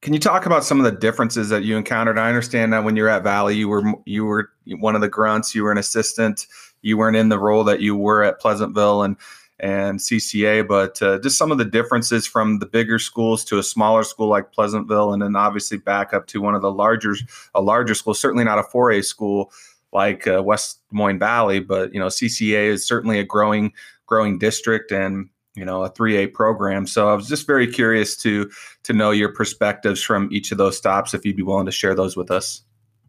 can 0.00 0.14
you 0.14 0.20
talk 0.20 0.46
about 0.46 0.64
some 0.64 0.78
of 0.78 0.84
the 0.84 0.98
differences 0.98 1.48
that 1.48 1.64
you 1.64 1.76
encountered? 1.76 2.18
I 2.18 2.28
understand 2.28 2.72
that 2.72 2.84
when 2.84 2.96
you're 2.96 3.08
at 3.08 3.24
Valley, 3.24 3.56
you 3.56 3.68
were 3.68 3.82
you 4.06 4.24
were 4.24 4.50
one 4.78 4.94
of 4.94 5.00
the 5.00 5.08
grunts, 5.08 5.54
you 5.54 5.64
were 5.64 5.72
an 5.72 5.78
assistant, 5.78 6.46
you 6.82 6.96
weren't 6.96 7.16
in 7.16 7.28
the 7.28 7.38
role 7.38 7.64
that 7.64 7.80
you 7.80 7.96
were 7.96 8.22
at 8.22 8.40
Pleasantville 8.40 9.02
and 9.02 9.16
and 9.60 10.00
CCA, 10.00 10.66
but 10.66 11.00
uh, 11.02 11.20
just 11.20 11.38
some 11.38 11.52
of 11.52 11.58
the 11.58 11.64
differences 11.64 12.26
from 12.26 12.58
the 12.58 12.66
bigger 12.66 12.98
schools 12.98 13.44
to 13.44 13.58
a 13.58 13.62
smaller 13.62 14.02
school 14.02 14.26
like 14.26 14.50
Pleasantville, 14.50 15.12
and 15.12 15.22
then 15.22 15.36
obviously 15.36 15.78
back 15.78 16.12
up 16.12 16.26
to 16.26 16.40
one 16.40 16.56
of 16.56 16.62
the 16.62 16.72
larger 16.72 17.14
a 17.54 17.62
larger 17.62 17.94
school. 17.94 18.14
Certainly 18.14 18.44
not 18.44 18.58
a 18.58 18.62
4A 18.62 19.04
school 19.04 19.52
like 19.92 20.26
uh, 20.26 20.42
West 20.42 20.80
Des 20.90 20.96
Moines 20.96 21.18
Valley, 21.18 21.60
but 21.60 21.92
you 21.94 22.00
know 22.00 22.06
CCA 22.06 22.68
is 22.68 22.86
certainly 22.86 23.18
a 23.20 23.24
growing 23.24 23.72
growing 24.12 24.36
district, 24.38 24.92
and 24.92 25.30
you 25.54 25.64
know 25.64 25.84
a 25.84 25.90
3a 25.90 26.34
program. 26.34 26.86
So 26.86 27.08
i 27.08 27.14
was 27.14 27.28
just 27.28 27.46
very 27.46 27.66
curious 27.66 28.14
to 28.18 28.50
to 28.82 28.92
know 28.92 29.10
your 29.10 29.32
perspectives 29.32 30.02
from 30.02 30.28
each 30.30 30.52
of 30.52 30.58
those 30.58 30.76
stops 30.76 31.14
if 31.14 31.24
you'd 31.24 31.36
be 31.36 31.42
willing 31.42 31.64
to 31.64 31.72
share 31.72 31.94
those 31.94 32.14
with 32.14 32.30
us. 32.30 32.62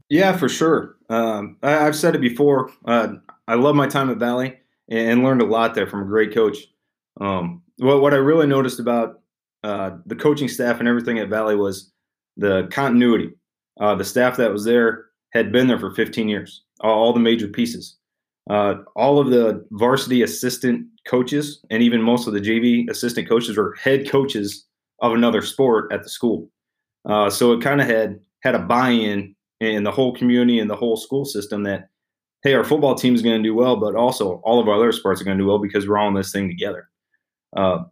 Yeah 0.09 0.37
for 0.37 0.47
sure. 0.47 0.95
Um, 1.09 1.57
I, 1.61 1.71
have 1.71 1.95
said 1.95 2.15
it 2.15 2.21
before 2.21 2.71
uh, 2.85 3.09
i 3.47 3.55
love 3.55 3.75
my 3.75 3.87
time 3.87 4.09
at 4.09 4.17
valley 4.17 4.57
and, 4.89 5.23
learned 5.23 5.41
a 5.41 5.45
lot 5.45 5.75
there 5.75 5.87
from 5.87 6.01
a 6.01 6.05
great 6.05 6.33
coach. 6.33 6.57
Um, 7.19 7.61
what, 7.77 8.13
i 8.13 8.17
really 8.17 8.47
noticed 8.47 8.79
about 8.79 9.21
uh, 9.63 9.91
the 10.05 10.15
coaching 10.15 10.47
staff 10.47 10.79
and 10.79 10.87
everything 10.87 11.19
at 11.19 11.29
valley 11.29 11.55
was 11.55 11.91
the 12.37 12.67
continuity. 12.71 13.31
Uh, 13.79 13.95
the 13.95 14.05
staff 14.05 14.37
that 14.37 14.51
was 14.51 14.63
there 14.63 15.05
had 15.33 15.51
been 15.51 15.67
there 15.67 15.79
for 15.79 15.91
15 15.91 16.29
years 16.29 16.63
all 16.81 17.13
the 17.13 17.19
major 17.19 17.47
pieces 17.47 17.97
uh, 18.49 18.75
all 18.95 19.19
of 19.19 19.29
the 19.29 19.65
varsity 19.71 20.21
assistant 20.21 20.85
coaches 21.07 21.63
and 21.69 21.81
even 21.81 22.01
most 22.01 22.27
of 22.27 22.33
the 22.33 22.41
JV 22.41 22.89
assistant 22.89 23.27
coaches 23.27 23.57
were 23.57 23.75
head 23.75 24.09
coaches 24.09 24.65
of 24.99 25.13
another 25.13 25.41
sport 25.41 25.91
at 25.91 26.03
the 26.03 26.09
school. 26.09 26.49
Uh, 27.05 27.29
so 27.29 27.51
it 27.53 27.61
kind 27.61 27.81
of 27.81 27.87
had 27.87 28.19
had 28.41 28.55
a 28.55 28.59
buy-in 28.59 29.35
in 29.59 29.83
the 29.83 29.91
whole 29.91 30.13
community 30.15 30.59
and 30.59 30.69
the 30.69 30.75
whole 30.75 30.97
school 30.97 31.25
system 31.25 31.63
that 31.63 31.89
hey, 32.43 32.53
our 32.53 32.65
football 32.65 32.93
team 32.93 33.15
is 33.15 33.21
going 33.21 33.41
to 33.41 33.47
do 33.47 33.55
well, 33.55 33.77
but 33.77 33.95
also 33.95 34.41
all 34.43 34.59
of 34.59 34.67
our 34.67 34.75
other 34.75 34.91
sports 34.91 35.21
are 35.21 35.23
going 35.23 35.37
to 35.37 35.43
do 35.43 35.47
well 35.47 35.59
because 35.59 35.87
we're 35.87 35.97
all 35.97 36.09
in 36.09 36.13
this 36.13 36.31
thing 36.31 36.49
together. 36.49 36.89
Uh, 37.55 37.83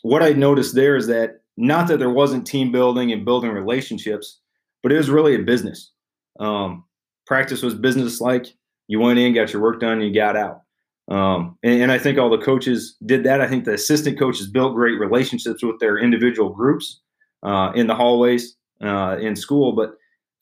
what 0.00 0.22
I 0.22 0.32
noticed 0.32 0.74
there 0.74 0.96
is 0.96 1.06
that 1.08 1.42
not 1.58 1.88
that 1.88 1.98
there 1.98 2.10
wasn't 2.10 2.46
team 2.46 2.72
building 2.72 3.12
and 3.12 3.24
building 3.24 3.50
relationships, 3.50 4.40
but 4.82 4.92
it 4.92 4.96
was 4.96 5.10
really 5.10 5.34
a 5.34 5.40
business. 5.40 5.92
Um, 6.40 6.84
practice 7.26 7.62
was 7.62 7.74
business 7.74 8.20
like 8.20 8.46
you 8.88 9.00
went 9.00 9.18
in, 9.18 9.34
got 9.34 9.52
your 9.52 9.62
work 9.62 9.80
done, 9.80 10.00
you 10.00 10.12
got 10.12 10.36
out. 10.36 10.62
Um, 11.08 11.58
and, 11.62 11.82
and, 11.82 11.92
I 11.92 11.98
think 11.98 12.16
all 12.16 12.30
the 12.30 12.38
coaches 12.38 12.96
did 13.04 13.24
that. 13.24 13.40
I 13.40 13.48
think 13.48 13.64
the 13.64 13.74
assistant 13.74 14.18
coaches 14.18 14.46
built 14.46 14.74
great 14.74 14.98
relationships 14.98 15.62
with 15.62 15.78
their 15.80 15.98
individual 15.98 16.50
groups 16.50 17.00
uh, 17.42 17.72
in 17.74 17.88
the 17.88 17.94
hallways 17.94 18.56
uh, 18.82 19.16
in 19.20 19.34
school. 19.34 19.72
But 19.72 19.94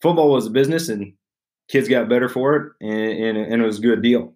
football 0.03 0.31
was 0.31 0.47
a 0.47 0.51
business, 0.51 0.89
and 0.89 1.15
kids 1.69 1.89
got 1.89 2.11
better 2.11 2.29
for 2.29 2.57
it, 2.57 2.73
and, 2.83 3.39
and, 3.39 3.53
and 3.53 3.63
it 3.63 3.65
was 3.65 3.79
a 3.79 3.83
good 3.83 4.03
deal. 4.03 4.35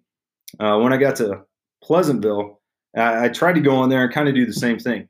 Uh, 0.59 0.79
when 0.79 0.93
I 0.93 0.97
got 0.97 1.15
to 1.17 1.41
Pleasantville, 1.83 2.59
I, 2.97 3.25
I, 3.25 3.29
tried 3.29 3.53
to 3.53 3.61
go 3.61 3.83
in 3.83 3.89
there 3.89 4.03
and 4.03 4.13
kind 4.13 4.27
of 4.27 4.35
do 4.35 4.45
the 4.45 4.53
same 4.53 4.79
thing. 4.79 5.07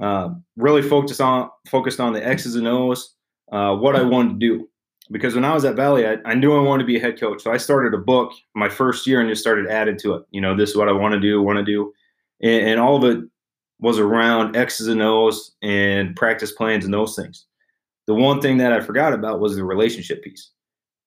Uh, 0.00 0.30
really 0.56 0.82
focused 0.82 1.20
on 1.20 1.50
focused 1.68 2.00
on 2.00 2.12
the 2.12 2.26
X's 2.26 2.54
and 2.54 2.68
O's, 2.68 3.14
uh, 3.50 3.74
what 3.74 3.96
I 3.96 4.02
wanted 4.02 4.40
to 4.40 4.46
do 4.46 4.68
because 5.10 5.34
when 5.34 5.44
I 5.44 5.52
was 5.52 5.64
at 5.64 5.76
Valley, 5.76 6.06
I, 6.06 6.16
I, 6.24 6.34
knew 6.34 6.56
I 6.56 6.62
wanted 6.62 6.84
to 6.84 6.86
be 6.86 6.96
a 6.96 7.00
head 7.00 7.18
coach. 7.18 7.42
So 7.42 7.52
I 7.52 7.56
started 7.56 7.94
a 7.94 7.98
book 7.98 8.32
my 8.54 8.68
first 8.68 9.06
year 9.06 9.20
and 9.20 9.28
just 9.28 9.42
started 9.42 9.68
adding 9.68 9.98
to 9.98 10.14
it. 10.14 10.22
You 10.30 10.40
know, 10.40 10.56
this 10.56 10.70
is 10.70 10.76
what 10.76 10.88
I 10.88 10.92
want 10.92 11.14
to 11.14 11.20
do, 11.20 11.42
want 11.42 11.58
to 11.58 11.64
do. 11.64 11.92
And, 12.42 12.68
and, 12.68 12.80
all 12.80 12.96
of 12.96 13.04
it 13.04 13.24
was 13.80 13.98
around 13.98 14.56
X's 14.56 14.88
and 14.88 15.02
O's 15.02 15.52
and 15.62 16.14
practice 16.14 16.52
plans 16.52 16.84
and 16.84 16.94
those 16.94 17.16
things. 17.16 17.46
The 18.06 18.14
one 18.14 18.40
thing 18.40 18.58
that 18.58 18.72
I 18.72 18.80
forgot 18.80 19.12
about 19.12 19.40
was 19.40 19.56
the 19.56 19.64
relationship 19.64 20.22
piece. 20.22 20.50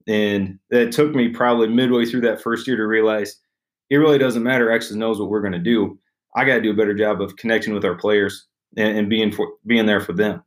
And 0.07 0.59
that 0.69 0.91
took 0.91 1.15
me 1.15 1.29
probably 1.29 1.67
midway 1.67 2.05
through 2.05 2.21
that 2.21 2.41
first 2.41 2.67
year 2.67 2.77
to 2.77 2.85
realize 2.85 3.37
it 3.89 3.97
really 3.97 4.17
doesn't 4.17 4.43
matter 4.43 4.71
X's 4.71 4.91
and 4.91 5.03
O's 5.03 5.19
what 5.19 5.29
we're 5.29 5.41
going 5.41 5.53
to 5.53 5.59
do. 5.59 5.97
I 6.35 6.43
got 6.43 6.55
to 6.55 6.61
do 6.61 6.71
a 6.71 6.75
better 6.75 6.93
job 6.93 7.21
of 7.21 7.35
connecting 7.37 7.73
with 7.73 7.85
our 7.85 7.95
players 7.95 8.45
and, 8.77 8.97
and 8.97 9.09
being 9.09 9.31
for 9.31 9.53
being 9.65 9.85
there 9.85 10.01
for 10.01 10.13
them. 10.13 10.43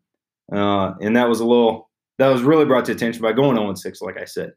Uh, 0.52 0.95
and 1.00 1.17
that 1.17 1.28
was 1.28 1.40
a 1.40 1.47
little 1.47 1.88
that 2.18 2.28
was 2.28 2.42
really 2.42 2.64
brought 2.64 2.84
to 2.87 2.92
attention 2.92 3.22
by 3.22 3.32
going 3.32 3.56
0 3.56 3.75
6, 3.75 4.02
like 4.02 4.18
I 4.18 4.25
said. 4.25 4.52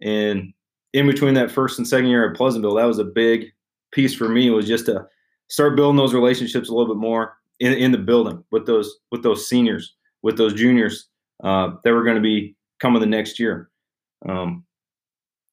And 0.00 0.52
in 0.92 1.06
between 1.06 1.34
that 1.34 1.50
first 1.50 1.78
and 1.78 1.86
second 1.86 2.08
year 2.08 2.28
at 2.28 2.36
Pleasantville, 2.36 2.74
that 2.74 2.84
was 2.84 2.98
a 2.98 3.04
big 3.04 3.46
piece 3.92 4.14
for 4.14 4.28
me 4.28 4.50
was 4.50 4.66
just 4.66 4.86
to 4.86 5.06
start 5.48 5.76
building 5.76 5.96
those 5.96 6.14
relationships 6.14 6.68
a 6.68 6.74
little 6.74 6.94
bit 6.94 7.00
more 7.00 7.36
in, 7.60 7.72
in 7.74 7.92
the 7.92 7.98
building 7.98 8.42
with 8.50 8.66
those 8.66 8.98
with 9.10 9.22
those 9.22 9.48
seniors, 9.48 9.94
with 10.22 10.36
those 10.36 10.54
juniors 10.54 11.08
uh, 11.44 11.72
that 11.84 11.92
were 11.92 12.04
going 12.04 12.16
to 12.16 12.22
be 12.22 12.56
coming 12.80 13.00
the 13.00 13.06
next 13.06 13.38
year. 13.38 13.70
Um, 14.28 14.64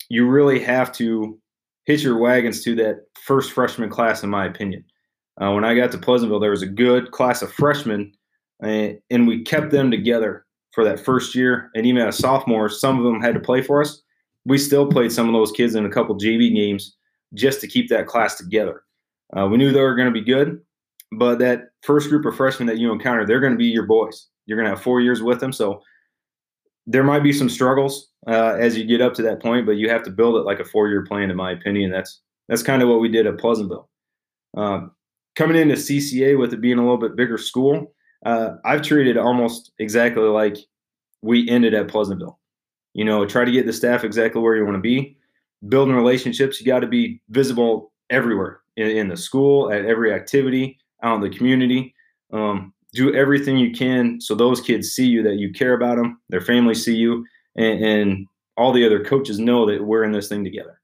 you 0.09 0.27
really 0.27 0.59
have 0.59 0.91
to 0.93 1.39
hitch 1.85 2.03
your 2.03 2.17
wagons 2.17 2.63
to 2.63 2.75
that 2.75 3.05
first 3.21 3.51
freshman 3.51 3.89
class, 3.89 4.23
in 4.23 4.29
my 4.29 4.45
opinion. 4.45 4.83
Uh, 5.41 5.51
when 5.51 5.63
I 5.63 5.75
got 5.75 5.91
to 5.91 5.97
Pleasantville, 5.97 6.39
there 6.39 6.51
was 6.51 6.61
a 6.61 6.67
good 6.67 7.11
class 7.11 7.41
of 7.41 7.51
freshmen, 7.53 8.11
and, 8.61 8.99
and 9.09 9.27
we 9.27 9.43
kept 9.43 9.71
them 9.71 9.89
together 9.89 10.45
for 10.71 10.83
that 10.83 10.99
first 10.99 11.35
year, 11.35 11.71
and 11.75 11.85
even 11.85 12.07
as 12.07 12.17
sophomores, 12.17 12.79
some 12.79 12.97
of 12.97 13.03
them 13.03 13.21
had 13.21 13.33
to 13.33 13.39
play 13.39 13.61
for 13.61 13.81
us. 13.81 14.01
We 14.45 14.57
still 14.57 14.87
played 14.87 15.11
some 15.11 15.27
of 15.27 15.33
those 15.33 15.51
kids 15.51 15.75
in 15.75 15.85
a 15.85 15.89
couple 15.89 16.15
JV 16.17 16.53
games 16.53 16.95
just 17.33 17.61
to 17.61 17.67
keep 17.67 17.89
that 17.89 18.07
class 18.07 18.35
together. 18.35 18.83
Uh, 19.35 19.47
we 19.47 19.57
knew 19.57 19.71
they 19.71 19.81
were 19.81 19.95
going 19.95 20.07
to 20.07 20.19
be 20.19 20.21
good, 20.21 20.61
but 21.11 21.39
that 21.39 21.69
first 21.83 22.09
group 22.09 22.25
of 22.25 22.35
freshmen 22.35 22.67
that 22.67 22.77
you 22.77 22.91
encounter, 22.91 23.25
they're 23.25 23.39
going 23.39 23.53
to 23.53 23.57
be 23.57 23.65
your 23.65 23.85
boys. 23.85 24.27
You're 24.45 24.57
going 24.57 24.69
to 24.69 24.75
have 24.75 24.83
four 24.83 25.01
years 25.01 25.21
with 25.21 25.39
them, 25.39 25.51
so 25.51 25.81
there 26.87 27.03
might 27.03 27.21
be 27.21 27.33
some 27.33 27.49
struggles 27.49 28.09
uh, 28.27 28.55
as 28.59 28.75
you 28.75 28.83
get 28.83 29.01
up 29.01 29.13
to 29.13 29.21
that 29.21 29.41
point, 29.41 29.65
but 29.65 29.73
you 29.73 29.89
have 29.89 30.03
to 30.03 30.09
build 30.09 30.35
it 30.35 30.45
like 30.45 30.59
a 30.59 30.65
four-year 30.65 31.05
plan, 31.05 31.29
in 31.29 31.37
my 31.37 31.51
opinion. 31.51 31.91
That's 31.91 32.21
that's 32.47 32.63
kind 32.63 32.81
of 32.81 32.89
what 32.89 32.99
we 32.99 33.09
did 33.09 33.27
at 33.27 33.37
Pleasantville. 33.37 33.87
Uh, 34.57 34.87
coming 35.35 35.55
into 35.55 35.75
CCA 35.75 36.37
with 36.37 36.51
it 36.51 36.61
being 36.61 36.79
a 36.79 36.81
little 36.81 36.97
bit 36.97 37.15
bigger 37.15 37.37
school, 37.37 37.93
uh, 38.25 38.55
I've 38.65 38.81
treated 38.81 39.17
almost 39.17 39.71
exactly 39.79 40.23
like 40.23 40.57
we 41.21 41.47
ended 41.49 41.73
at 41.73 41.87
Pleasantville. 41.87 42.39
You 42.93 43.05
know, 43.05 43.25
try 43.25 43.45
to 43.45 43.51
get 43.51 43.65
the 43.65 43.73
staff 43.73 44.03
exactly 44.03 44.41
where 44.41 44.55
you 44.55 44.65
want 44.65 44.75
to 44.75 44.81
be. 44.81 45.17
Building 45.67 45.95
relationships, 45.95 46.59
you 46.59 46.65
got 46.65 46.79
to 46.79 46.87
be 46.87 47.21
visible 47.29 47.91
everywhere 48.09 48.61
in, 48.77 48.87
in, 48.87 49.07
the 49.09 49.17
school, 49.17 49.71
at 49.71 49.85
every 49.85 50.13
activity, 50.13 50.77
out 51.03 51.15
in 51.15 51.21
the 51.21 51.35
community. 51.35 51.93
Um, 52.31 52.73
do 52.93 53.13
everything 53.13 53.57
you 53.57 53.71
can 53.71 54.19
so 54.19 54.35
those 54.35 54.61
kids 54.61 54.89
see 54.89 55.05
you, 55.05 55.21
that 55.23 55.35
you 55.35 55.51
care 55.51 55.73
about 55.73 55.97
them, 55.97 56.19
their 56.29 56.41
families 56.41 56.83
see 56.83 56.95
you, 56.95 57.25
and, 57.55 57.83
and 57.83 58.27
all 58.57 58.71
the 58.71 58.85
other 58.85 59.03
coaches 59.03 59.39
know 59.39 59.65
that 59.65 59.83
we're 59.83 60.03
in 60.03 60.11
this 60.11 60.27
thing 60.27 60.43
together. 60.43 60.78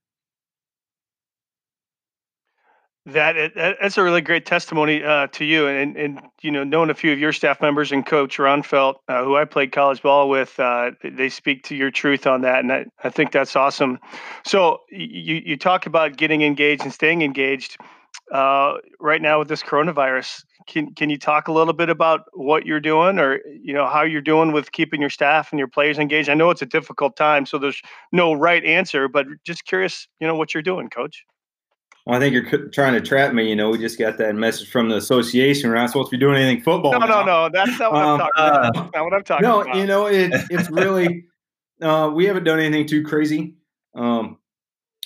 That 3.07 3.53
that's 3.55 3.99
a 3.99 4.03
really 4.03 4.21
great 4.21 4.47
testimony 4.47 5.03
uh, 5.03 5.27
to 5.27 5.45
you, 5.45 5.67
and 5.67 5.95
and 5.95 6.19
you 6.41 6.49
know, 6.49 6.63
knowing 6.63 6.89
a 6.89 6.95
few 6.95 7.13
of 7.13 7.19
your 7.19 7.33
staff 7.33 7.61
members 7.61 7.91
and 7.91 8.03
Coach 8.03 8.37
Ronfelt, 8.37 8.95
uh, 9.07 9.23
who 9.23 9.35
I 9.37 9.45
played 9.45 9.71
college 9.71 10.01
ball 10.01 10.27
with, 10.27 10.59
uh, 10.59 10.89
they 11.03 11.29
speak 11.29 11.61
to 11.65 11.75
your 11.75 11.91
truth 11.91 12.25
on 12.25 12.41
that, 12.41 12.61
and 12.61 12.71
I, 12.73 12.85
I 13.03 13.11
think 13.11 13.31
that's 13.31 13.55
awesome. 13.55 13.99
So 14.43 14.79
you 14.89 15.35
you 15.45 15.55
talk 15.55 15.85
about 15.85 16.17
getting 16.17 16.41
engaged 16.41 16.81
and 16.81 16.91
staying 16.91 17.21
engaged. 17.21 17.77
Uh, 18.31 18.77
right 18.99 19.21
now 19.21 19.37
with 19.37 19.49
this 19.49 19.61
coronavirus, 19.61 20.43
can 20.65 20.91
can 20.95 21.11
you 21.11 21.19
talk 21.19 21.47
a 21.47 21.51
little 21.51 21.73
bit 21.75 21.89
about 21.89 22.21
what 22.33 22.65
you're 22.65 22.79
doing, 22.79 23.19
or 23.19 23.39
you 23.45 23.73
know 23.73 23.85
how 23.85 24.01
you're 24.01 24.19
doing 24.19 24.51
with 24.51 24.71
keeping 24.71 24.99
your 24.99 25.11
staff 25.11 25.51
and 25.51 25.59
your 25.59 25.67
players 25.67 25.99
engaged? 25.99 26.27
I 26.27 26.33
know 26.33 26.49
it's 26.49 26.63
a 26.63 26.65
difficult 26.65 27.15
time, 27.15 27.45
so 27.45 27.59
there's 27.59 27.83
no 28.11 28.33
right 28.33 28.65
answer, 28.65 29.07
but 29.07 29.27
just 29.45 29.65
curious, 29.65 30.07
you 30.19 30.25
know, 30.25 30.35
what 30.35 30.55
you're 30.55 30.63
doing, 30.63 30.89
Coach. 30.89 31.23
Well, 32.05 32.15
I 32.15 32.19
think 32.19 32.33
you're 32.33 32.67
trying 32.69 32.93
to 32.93 33.01
trap 33.01 33.33
me. 33.33 33.49
You 33.49 33.55
know, 33.55 33.71
we 33.71 33.79
just 33.79 33.97
got 33.97 34.17
that 34.19 34.35
message 34.35 34.69
from 34.69 34.89
the 34.89 34.97
association. 34.97 35.69
We're 35.69 35.77
not 35.77 35.89
supposed 35.89 36.11
to 36.11 36.17
be 36.17 36.19
doing 36.19 36.35
anything 36.35 36.61
football. 36.63 36.91
No, 36.91 36.99
now. 36.99 37.07
no, 37.07 37.23
no. 37.23 37.49
That's 37.51 37.79
not 37.79 37.93
what 37.93 38.03
um, 38.03 38.09
I'm 38.09 38.19
talking 38.19 38.43
uh, 38.43 38.47
about. 38.47 38.73
That's 38.73 38.93
not 38.93 39.03
what 39.03 39.13
I'm 39.13 39.23
talking 39.23 39.43
no, 39.43 39.61
about. 39.61 39.73
No, 39.73 39.81
you 39.81 39.87
know, 39.87 40.05
it, 40.05 40.31
it's 40.51 40.69
really, 40.69 41.25
uh, 41.81 42.11
we 42.13 42.25
haven't 42.25 42.43
done 42.43 42.59
anything 42.59 42.85
too 42.85 43.03
crazy. 43.03 43.55
Um, 43.95 44.37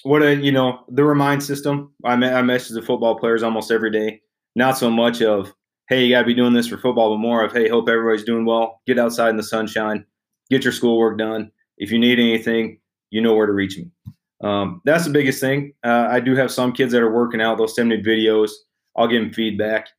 what 0.03 0.21
a, 0.23 0.35
you 0.35 0.51
know, 0.51 0.83
the 0.89 1.05
remind 1.05 1.41
system. 1.41 1.93
I, 2.03 2.13
I 2.13 2.41
message 2.41 2.75
the 2.75 2.81
football 2.81 3.17
players 3.17 3.43
almost 3.43 3.71
every 3.71 3.91
day. 3.91 4.21
Not 4.55 4.77
so 4.77 4.91
much 4.91 5.21
of, 5.21 5.53
hey, 5.87 6.03
you 6.03 6.13
got 6.13 6.21
to 6.21 6.27
be 6.27 6.33
doing 6.33 6.53
this 6.53 6.67
for 6.67 6.77
football, 6.77 7.11
but 7.11 7.19
more 7.19 7.45
of, 7.45 7.53
hey, 7.53 7.69
hope 7.69 7.87
everybody's 7.87 8.25
doing 8.25 8.45
well. 8.45 8.81
Get 8.85 8.99
outside 8.99 9.29
in 9.29 9.37
the 9.37 9.43
sunshine. 9.43 10.05
Get 10.49 10.65
your 10.65 10.73
schoolwork 10.73 11.17
done. 11.17 11.51
If 11.77 11.91
you 11.91 11.99
need 11.99 12.19
anything, 12.19 12.81
you 13.09 13.21
know 13.21 13.35
where 13.35 13.47
to 13.47 13.53
reach 13.53 13.77
me. 13.77 13.89
Um, 14.41 14.81
that's 14.85 15.05
the 15.05 15.11
biggest 15.11 15.41
thing. 15.41 15.73
Uh, 15.83 16.07
I 16.09 16.19
do 16.19 16.35
have 16.35 16.51
some 16.51 16.71
kids 16.71 16.93
that 16.93 17.01
are 17.01 17.13
working 17.13 17.41
out. 17.41 17.57
They'll 17.57 17.67
send 17.67 17.89
me 17.89 18.01
videos. 18.01 18.51
I'll 18.95 19.07
give 19.07 19.21
them 19.21 19.33
feedback. 19.33 19.89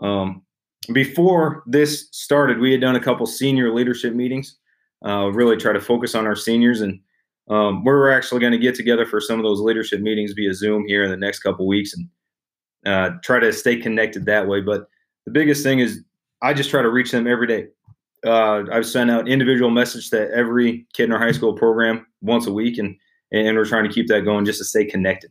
Um, 0.00 0.42
before 0.92 1.62
this 1.66 2.08
started, 2.12 2.58
we 2.58 2.72
had 2.72 2.80
done 2.80 2.96
a 2.96 3.00
couple 3.00 3.26
senior 3.26 3.72
leadership 3.72 4.14
meetings. 4.14 4.56
Uh, 5.04 5.30
really 5.32 5.56
try 5.56 5.72
to 5.72 5.80
focus 5.80 6.14
on 6.14 6.26
our 6.26 6.36
seniors, 6.36 6.80
and 6.80 7.00
um, 7.48 7.84
we're 7.84 8.10
actually 8.10 8.40
going 8.40 8.52
to 8.52 8.58
get 8.58 8.74
together 8.74 9.06
for 9.06 9.20
some 9.20 9.38
of 9.38 9.44
those 9.44 9.60
leadership 9.60 10.00
meetings 10.00 10.32
via 10.32 10.54
Zoom 10.54 10.86
here 10.86 11.04
in 11.04 11.10
the 11.10 11.16
next 11.16 11.40
couple 11.40 11.66
weeks 11.66 11.94
and 11.94 12.08
uh, 12.86 13.16
try 13.22 13.38
to 13.38 13.52
stay 13.52 13.76
connected 13.76 14.26
that 14.26 14.46
way. 14.46 14.60
But 14.60 14.88
the 15.26 15.32
biggest 15.32 15.62
thing 15.62 15.80
is 15.80 16.02
I 16.42 16.54
just 16.54 16.70
try 16.70 16.82
to 16.82 16.90
reach 16.90 17.10
them 17.10 17.26
every 17.26 17.46
day. 17.46 17.68
Uh, 18.24 18.64
I've 18.70 18.86
sent 18.86 19.10
out 19.10 19.28
individual 19.28 19.70
message 19.70 20.10
to 20.10 20.30
every 20.32 20.86
kid 20.92 21.04
in 21.04 21.12
our 21.12 21.18
high 21.18 21.32
school 21.32 21.54
program 21.54 22.06
once 22.20 22.46
a 22.46 22.52
week, 22.52 22.78
and 22.78 22.96
and 23.32 23.56
we're 23.56 23.64
trying 23.64 23.84
to 23.84 23.92
keep 23.92 24.08
that 24.08 24.24
going 24.24 24.44
just 24.44 24.58
to 24.58 24.64
stay 24.64 24.84
connected. 24.84 25.30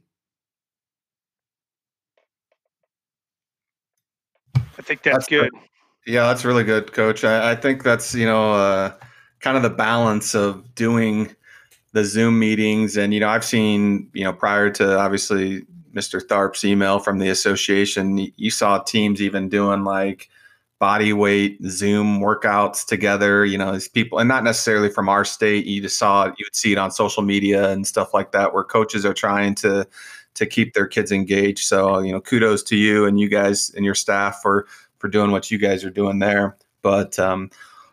I 4.55 4.81
think 4.81 5.03
that's, 5.03 5.17
that's 5.17 5.27
good. 5.27 5.51
good. 5.51 5.61
Yeah, 6.07 6.27
that's 6.27 6.45
really 6.45 6.63
good, 6.63 6.93
Coach. 6.93 7.23
I, 7.23 7.51
I 7.51 7.55
think 7.55 7.83
that's 7.83 8.15
you 8.15 8.25
know 8.25 8.53
uh, 8.53 8.93
kind 9.41 9.57
of 9.57 9.63
the 9.63 9.69
balance 9.69 10.33
of 10.33 10.73
doing 10.75 11.35
the 11.91 12.05
Zoom 12.05 12.39
meetings, 12.39 12.97
and 12.97 13.13
you 13.13 13.19
know 13.19 13.29
I've 13.29 13.45
seen 13.45 14.09
you 14.13 14.23
know 14.23 14.33
prior 14.33 14.69
to 14.71 14.97
obviously 14.97 15.65
Mr. 15.93 16.21
Tharp's 16.21 16.63
email 16.63 16.99
from 16.99 17.19
the 17.19 17.29
association, 17.29 18.31
you 18.37 18.51
saw 18.51 18.79
teams 18.79 19.21
even 19.21 19.49
doing 19.49 19.83
like 19.83 20.29
body 20.79 21.12
weight 21.13 21.59
Zoom 21.65 22.21
workouts 22.21 22.86
together. 22.86 23.45
You 23.45 23.57
know, 23.57 23.74
these 23.74 23.89
people, 23.89 24.17
and 24.17 24.27
not 24.27 24.43
necessarily 24.43 24.89
from 24.89 25.09
our 25.09 25.25
state. 25.25 25.65
You 25.65 25.81
just 25.81 26.00
saw 26.00 26.25
it, 26.25 26.36
you 26.38 26.45
would 26.45 26.55
see 26.55 26.71
it 26.71 26.77
on 26.77 26.91
social 26.91 27.21
media 27.21 27.71
and 27.71 27.86
stuff 27.86 28.13
like 28.13 28.31
that, 28.31 28.53
where 28.53 28.63
coaches 28.63 29.05
are 29.05 29.13
trying 29.13 29.55
to 29.55 29.88
to 30.36 30.45
keep 30.45 30.74
their 30.74 30.88
kids 30.88 31.12
engaged. 31.12 31.65
So, 31.65 32.00
you 32.00 32.12
know, 32.12 32.21
kudos 32.21 32.63
to 32.63 32.77
you 32.77 33.05
and 33.05 33.19
you 33.19 33.27
guys 33.27 33.71
and 33.75 33.83
your 33.83 33.95
staff 33.95 34.41
for 34.41 34.67
for 34.98 35.09
doing 35.09 35.31
what 35.31 35.51
you 35.51 35.57
guys 35.57 35.83
are 35.83 35.89
doing 35.89 36.19
there. 36.19 36.57
But 36.81 37.19
um, 37.19 37.50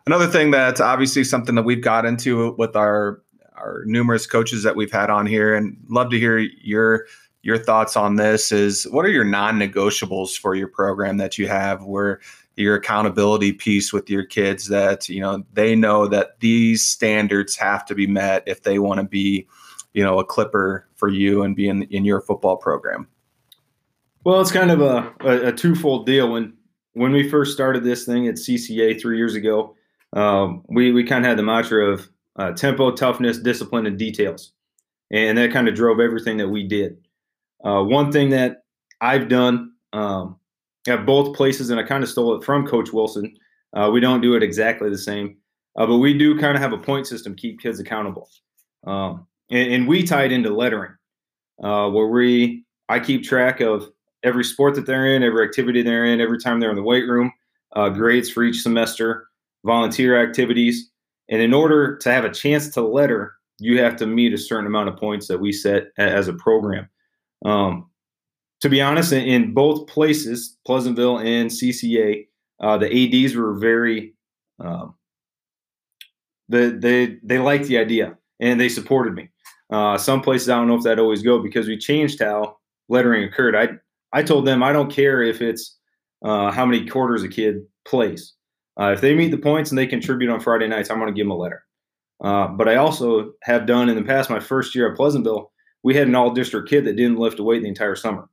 another 0.06 0.26
thing 0.28 0.52
that's 0.52 0.80
obviously 0.80 1.24
something 1.24 1.56
that 1.56 1.64
we've 1.64 1.82
got 1.82 2.06
into 2.06 2.54
with 2.56 2.76
our 2.76 3.20
our 3.56 3.82
numerous 3.86 4.26
coaches 4.26 4.62
that 4.62 4.76
we've 4.76 4.92
had 4.92 5.10
on 5.10 5.26
here, 5.26 5.54
and 5.54 5.76
love 5.88 6.10
to 6.10 6.18
hear 6.18 6.38
your 6.38 7.06
your 7.42 7.58
thoughts 7.58 7.96
on 7.96 8.16
this 8.16 8.50
is 8.50 8.84
what 8.90 9.04
are 9.04 9.10
your 9.10 9.24
non-negotiables 9.24 10.36
for 10.36 10.56
your 10.56 10.66
program 10.66 11.16
that 11.16 11.38
you 11.38 11.46
have 11.46 11.84
where 11.84 12.20
your 12.56 12.74
accountability 12.74 13.52
piece 13.52 13.92
with 13.92 14.08
your 14.08 14.24
kids 14.24 14.68
that 14.68 15.08
you 15.08 15.20
know 15.20 15.44
they 15.52 15.76
know 15.76 16.06
that 16.06 16.40
these 16.40 16.84
standards 16.84 17.54
have 17.56 17.84
to 17.84 17.94
be 17.94 18.06
met 18.06 18.42
if 18.46 18.62
they 18.62 18.78
want 18.78 18.98
to 18.98 19.06
be 19.06 19.46
you 19.92 20.02
know 20.02 20.18
a 20.18 20.24
clipper 20.24 20.88
for 20.94 21.08
you 21.08 21.42
and 21.42 21.54
be 21.54 21.68
in, 21.68 21.82
in 21.84 22.04
your 22.04 22.20
football 22.20 22.56
program. 22.56 23.06
Well 24.24 24.40
it's 24.40 24.52
kind 24.52 24.70
of 24.70 24.80
a, 24.80 25.12
a, 25.20 25.48
a 25.48 25.52
twofold 25.52 26.06
deal. 26.06 26.32
When 26.32 26.54
when 26.94 27.12
we 27.12 27.28
first 27.28 27.52
started 27.52 27.84
this 27.84 28.04
thing 28.06 28.26
at 28.26 28.36
cca 28.36 28.98
three 28.98 29.18
years 29.18 29.34
ago 29.34 29.76
um, 30.14 30.64
we, 30.68 30.92
we 30.92 31.04
kind 31.04 31.24
of 31.24 31.28
had 31.28 31.38
the 31.38 31.42
mantra 31.42 31.92
of 31.92 32.08
uh, 32.36 32.52
tempo 32.52 32.90
toughness 32.90 33.38
discipline 33.38 33.86
and 33.86 33.98
details. 33.98 34.52
And 35.10 35.36
that 35.36 35.52
kind 35.52 35.68
of 35.68 35.74
drove 35.74 36.00
everything 36.00 36.38
that 36.38 36.48
we 36.48 36.66
did. 36.66 36.96
Uh, 37.64 37.82
one 37.82 38.12
thing 38.12 38.30
that 38.30 38.64
i've 39.00 39.28
done 39.28 39.72
um, 39.92 40.38
at 40.88 41.06
both 41.06 41.36
places, 41.36 41.70
and 41.70 41.80
I 41.80 41.82
kind 41.82 42.02
of 42.02 42.10
stole 42.10 42.34
it 42.34 42.44
from 42.44 42.66
Coach 42.66 42.92
Wilson. 42.92 43.34
Uh, 43.74 43.90
we 43.92 44.00
don't 44.00 44.20
do 44.20 44.34
it 44.34 44.42
exactly 44.42 44.90
the 44.90 44.98
same, 44.98 45.36
uh, 45.76 45.86
but 45.86 45.98
we 45.98 46.16
do 46.16 46.38
kind 46.38 46.56
of 46.56 46.62
have 46.62 46.72
a 46.72 46.78
point 46.78 47.06
system 47.06 47.34
to 47.34 47.40
keep 47.40 47.60
kids 47.60 47.80
accountable, 47.80 48.28
um, 48.86 49.26
and, 49.50 49.72
and, 49.72 49.88
we 49.88 50.02
tie 50.02 50.24
it 50.24 50.32
into 50.32 50.50
lettering, 50.50 50.92
uh, 51.62 51.88
where 51.90 52.06
we 52.06 52.64
I 52.88 53.00
keep 53.00 53.24
track 53.24 53.60
of 53.60 53.90
every 54.22 54.44
sport 54.44 54.74
that 54.74 54.86
they're 54.86 55.14
in, 55.14 55.22
every 55.22 55.44
activity 55.44 55.82
they're 55.82 56.04
in, 56.04 56.20
every 56.20 56.38
time 56.38 56.60
they're 56.60 56.70
in 56.70 56.76
the 56.76 56.82
weight 56.82 57.08
room, 57.08 57.32
uh, 57.74 57.88
grades 57.88 58.30
for 58.30 58.42
each 58.44 58.62
semester, 58.62 59.28
volunteer 59.64 60.20
activities, 60.22 60.90
and 61.28 61.42
in 61.42 61.52
order 61.52 61.96
to 61.98 62.12
have 62.12 62.24
a 62.24 62.32
chance 62.32 62.68
to 62.70 62.80
letter, 62.80 63.34
you 63.58 63.80
have 63.80 63.96
to 63.96 64.06
meet 64.06 64.32
a 64.32 64.38
certain 64.38 64.66
amount 64.66 64.88
of 64.88 64.96
points 64.96 65.26
that 65.28 65.40
we 65.40 65.52
set 65.52 65.88
as 65.98 66.28
a 66.28 66.34
program. 66.34 66.88
Um, 67.44 67.90
to 68.66 68.70
be 68.70 68.82
honest, 68.82 69.12
in, 69.12 69.22
in 69.22 69.54
both 69.54 69.86
places, 69.86 70.58
Pleasantville 70.66 71.20
and 71.20 71.48
CCA, 71.48 72.26
uh, 72.60 72.76
the 72.76 73.24
ads 73.24 73.36
were 73.36 73.54
very 73.54 74.14
um, 74.58 74.96
the, 76.48 76.76
they 76.76 77.18
they 77.22 77.38
liked 77.38 77.66
the 77.66 77.78
idea 77.78 78.18
and 78.40 78.58
they 78.58 78.68
supported 78.68 79.14
me. 79.14 79.30
Uh, 79.70 79.96
some 79.96 80.20
places 80.20 80.48
I 80.48 80.56
don't 80.56 80.66
know 80.66 80.74
if 80.74 80.82
that 80.82 80.98
always 80.98 81.22
go 81.22 81.40
because 81.40 81.68
we 81.68 81.78
changed 81.78 82.20
how 82.20 82.56
lettering 82.88 83.22
occurred. 83.22 83.54
I 83.54 83.68
I 84.12 84.24
told 84.24 84.48
them 84.48 84.64
I 84.64 84.72
don't 84.72 84.90
care 84.90 85.22
if 85.22 85.40
it's 85.40 85.76
uh, 86.24 86.50
how 86.50 86.66
many 86.66 86.88
quarters 86.88 87.22
a 87.22 87.28
kid 87.28 87.58
plays. 87.86 88.34
Uh, 88.80 88.90
if 88.90 89.00
they 89.00 89.14
meet 89.14 89.30
the 89.30 89.38
points 89.38 89.70
and 89.70 89.78
they 89.78 89.86
contribute 89.86 90.32
on 90.32 90.40
Friday 90.40 90.66
nights, 90.66 90.90
I'm 90.90 90.98
going 90.98 91.12
to 91.12 91.16
give 91.16 91.26
them 91.26 91.30
a 91.30 91.36
letter. 91.36 91.62
Uh, 92.20 92.48
but 92.48 92.68
I 92.68 92.76
also 92.76 93.32
have 93.44 93.66
done 93.66 93.88
in 93.88 93.94
the 93.94 94.02
past. 94.02 94.28
My 94.28 94.40
first 94.40 94.74
year 94.74 94.90
at 94.90 94.96
Pleasantville, 94.96 95.52
we 95.84 95.94
had 95.94 96.08
an 96.08 96.16
all 96.16 96.32
district 96.32 96.68
kid 96.68 96.84
that 96.86 96.96
didn't 96.96 97.18
lift 97.18 97.38
a 97.38 97.44
weight 97.44 97.62
the 97.62 97.68
entire 97.68 97.94
summer. 97.94 98.28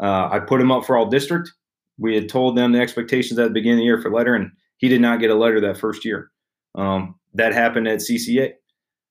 Uh, 0.00 0.28
I 0.30 0.40
put 0.40 0.60
him 0.60 0.72
up 0.72 0.84
for 0.84 0.96
all 0.96 1.06
district. 1.06 1.52
We 1.98 2.14
had 2.14 2.28
told 2.28 2.56
them 2.56 2.72
the 2.72 2.80
expectations 2.80 3.38
at 3.38 3.44
the 3.44 3.50
beginning 3.50 3.78
of 3.78 3.82
the 3.82 3.84
year 3.84 4.00
for 4.00 4.10
letter, 4.10 4.34
and 4.34 4.50
he 4.78 4.88
did 4.88 5.00
not 5.00 5.20
get 5.20 5.30
a 5.30 5.34
letter 5.34 5.60
that 5.60 5.78
first 5.78 6.04
year. 6.04 6.30
Um, 6.74 7.14
that 7.34 7.52
happened 7.52 7.88
at 7.88 8.00
CCA 8.00 8.52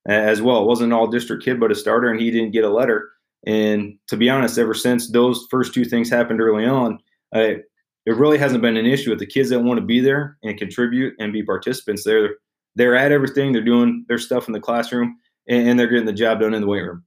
as 0.06 0.42
well. 0.42 0.62
It 0.62 0.66
wasn't 0.66 0.92
an 0.92 0.98
all 0.98 1.06
district 1.06 1.44
kid, 1.44 1.58
but 1.58 1.72
a 1.72 1.74
starter, 1.74 2.10
and 2.10 2.20
he 2.20 2.30
didn't 2.30 2.52
get 2.52 2.64
a 2.64 2.70
letter. 2.70 3.10
And 3.46 3.98
to 4.08 4.16
be 4.16 4.30
honest, 4.30 4.58
ever 4.58 4.74
since 4.74 5.10
those 5.10 5.46
first 5.50 5.74
two 5.74 5.84
things 5.84 6.10
happened 6.10 6.40
early 6.40 6.64
on, 6.64 6.98
I, 7.34 7.60
it 8.06 8.16
really 8.16 8.38
hasn't 8.38 8.62
been 8.62 8.76
an 8.76 8.86
issue 8.86 9.10
with 9.10 9.18
the 9.18 9.26
kids 9.26 9.50
that 9.50 9.60
want 9.60 9.78
to 9.78 9.84
be 9.84 10.00
there 10.00 10.36
and 10.42 10.58
contribute 10.58 11.14
and 11.18 11.32
be 11.32 11.42
participants. 11.42 12.04
They're 12.04 12.36
they're 12.76 12.96
at 12.96 13.12
everything. 13.12 13.52
They're 13.52 13.62
doing 13.62 14.04
their 14.08 14.18
stuff 14.18 14.46
in 14.48 14.52
the 14.52 14.60
classroom, 14.60 15.16
and, 15.48 15.68
and 15.68 15.78
they're 15.78 15.86
getting 15.86 16.06
the 16.06 16.12
job 16.12 16.40
done 16.40 16.54
in 16.54 16.60
the 16.60 16.66
weight 16.66 16.82
room. 16.82 17.04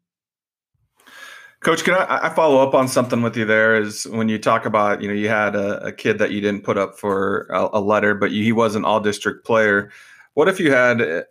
Coach, 1.61 1.83
can 1.83 1.95
I, 1.95 2.27
I, 2.27 2.29
follow 2.29 2.65
up 2.65 2.75
on 2.75 2.87
something 2.87 3.23
with 3.23 3.35
you 3.35 3.43
there? 3.43 3.75
Is 3.75 4.05
when 4.05 4.29
you 4.29 4.37
talk 4.37 4.65
about, 4.65 5.01
you 5.01 5.07
know, 5.07 5.13
you 5.13 5.27
had 5.27 5.55
a, 5.55 5.85
a 5.85 5.91
kid 5.91 6.19
that 6.19 6.31
you 6.31 6.39
didn't 6.39 6.63
put 6.63 6.77
up 6.77 6.99
for 6.99 7.47
a, 7.49 7.69
a 7.73 7.81
letter, 7.81 8.13
but 8.13 8.31
you, 8.31 8.43
he 8.43 8.51
was 8.51 8.75
an 8.75 8.85
all 8.85 8.99
district 8.99 9.45
player. 9.45 9.91
What 10.35 10.47
if 10.47 10.59
you 10.59 10.71
had 10.71 11.01
a, 11.01 11.25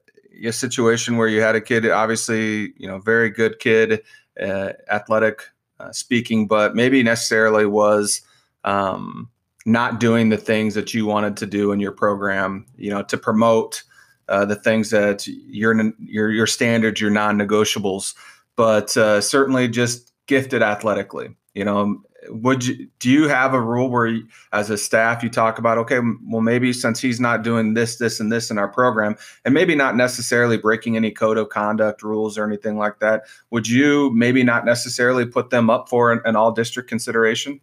a 0.45 0.53
situation 0.53 1.17
where 1.17 1.29
you 1.29 1.41
had 1.41 1.55
a 1.55 1.61
kid, 1.61 1.89
obviously, 1.89 2.73
you 2.77 2.89
know, 2.89 2.99
very 2.99 3.31
good 3.31 3.61
kid, 3.61 4.03
uh, 4.43 4.73
athletic 4.91 5.43
uh, 5.79 5.93
speaking, 5.93 6.49
but 6.49 6.75
maybe 6.75 7.03
necessarily 7.05 7.65
was 7.65 8.21
um, 8.65 9.31
not 9.65 10.01
doing 10.01 10.29
the 10.29 10.37
things 10.37 10.75
that 10.75 10.93
you 10.93 11.07
wanted 11.07 11.37
to 11.37 11.47
do 11.47 11.71
in 11.71 11.79
your 11.79 11.93
program, 11.93 12.67
you 12.77 12.91
know, 12.91 13.03
to 13.05 13.17
promote 13.17 13.85
uh, 14.29 14.45
the 14.45 14.57
things 14.57 14.91
that 14.91 15.27
your 15.29 15.93
your 16.01 16.31
your 16.31 16.47
standards, 16.49 17.01
your 17.01 17.11
non-negotiables, 17.11 18.15
but 18.57 18.97
uh, 18.97 19.21
certainly 19.21 19.69
just 19.69 20.13
gifted 20.27 20.63
athletically. 20.63 21.37
You 21.55 21.65
know, 21.65 22.03
would 22.29 22.67
you 22.67 22.89
do 22.99 23.11
you 23.11 23.29
have 23.29 23.55
a 23.55 23.61
rule 23.61 23.89
where 23.89 24.07
you, 24.07 24.27
as 24.53 24.71
a 24.71 24.79
staff 24.79 25.23
you 25.23 25.29
talk 25.29 25.59
about 25.59 25.79
okay 25.79 26.01
well 26.29 26.41
maybe 26.41 26.73
since 26.73 27.01
he's 27.01 27.21
not 27.21 27.43
doing 27.43 27.75
this 27.75 27.97
this 27.97 28.21
and 28.21 28.31
this 28.33 28.51
in 28.51 28.59
our 28.59 28.69
program 28.69 29.17
and 29.45 29.55
maybe 29.55 29.75
not 29.75 29.97
necessarily 29.97 30.57
breaking 30.57 30.97
any 30.97 31.11
code 31.11 31.39
of 31.39 31.49
conduct 31.49 32.03
rules 32.03 32.39
or 32.39 32.47
anything 32.47 32.77
like 32.77 32.99
that 33.01 33.23
would 33.51 33.69
you 33.69 34.11
maybe 34.15 34.43
not 34.43 34.65
necessarily 34.65 35.27
put 35.27 35.51
them 35.51 35.71
up 35.71 35.89
for 35.89 36.13
an, 36.13 36.21
an 36.25 36.37
all 36.37 36.53
district 36.53 36.89
consideration 36.89 37.61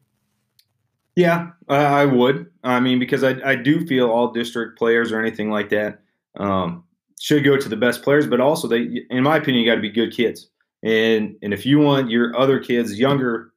yeah 1.15 1.49
i 1.69 2.05
would 2.05 2.49
i 2.63 2.79
mean 2.79 2.99
because 2.99 3.23
I, 3.23 3.35
I 3.43 3.55
do 3.55 3.85
feel 3.85 4.09
all 4.09 4.31
district 4.31 4.77
players 4.77 5.11
or 5.11 5.19
anything 5.19 5.49
like 5.49 5.69
that 5.69 5.99
um, 6.37 6.83
should 7.19 7.43
go 7.43 7.57
to 7.57 7.69
the 7.69 7.77
best 7.77 8.01
players 8.01 8.27
but 8.27 8.39
also 8.39 8.67
they 8.67 9.05
in 9.09 9.23
my 9.23 9.37
opinion 9.37 9.63
you 9.63 9.69
got 9.69 9.75
to 9.75 9.81
be 9.81 9.89
good 9.89 10.13
kids 10.13 10.49
and 10.83 11.35
and 11.41 11.53
if 11.53 11.65
you 11.65 11.79
want 11.79 12.09
your 12.09 12.37
other 12.37 12.59
kids 12.59 12.99
younger 12.99 13.53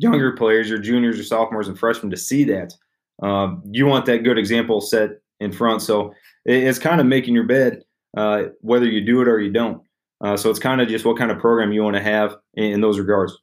younger 0.00 0.32
players, 0.32 0.68
your 0.68 0.78
juniors, 0.78 1.16
your 1.16 1.24
sophomores, 1.24 1.68
and 1.68 1.78
freshmen 1.78 2.10
to 2.10 2.16
see 2.16 2.44
that. 2.44 2.74
Um, 3.22 3.62
you 3.70 3.84
want 3.84 4.06
that 4.06 4.24
good 4.24 4.38
example 4.38 4.80
set 4.80 5.10
in 5.40 5.52
front. 5.52 5.82
So 5.82 6.14
it's 6.46 6.78
kind 6.78 7.00
of 7.00 7.06
making 7.06 7.34
your 7.34 7.44
bed, 7.44 7.82
uh, 8.16 8.44
whether 8.62 8.86
you 8.86 9.04
do 9.04 9.20
it 9.20 9.28
or 9.28 9.40
you 9.40 9.52
don't. 9.52 9.82
Uh, 10.22 10.36
so 10.36 10.48
it's 10.48 10.58
kind 10.58 10.80
of 10.80 10.88
just 10.88 11.04
what 11.04 11.18
kind 11.18 11.30
of 11.30 11.38
program 11.38 11.72
you 11.72 11.82
want 11.82 11.96
to 11.96 12.02
have 12.02 12.36
in, 12.54 12.72
in 12.72 12.80
those 12.80 12.98
regards. 12.98 13.36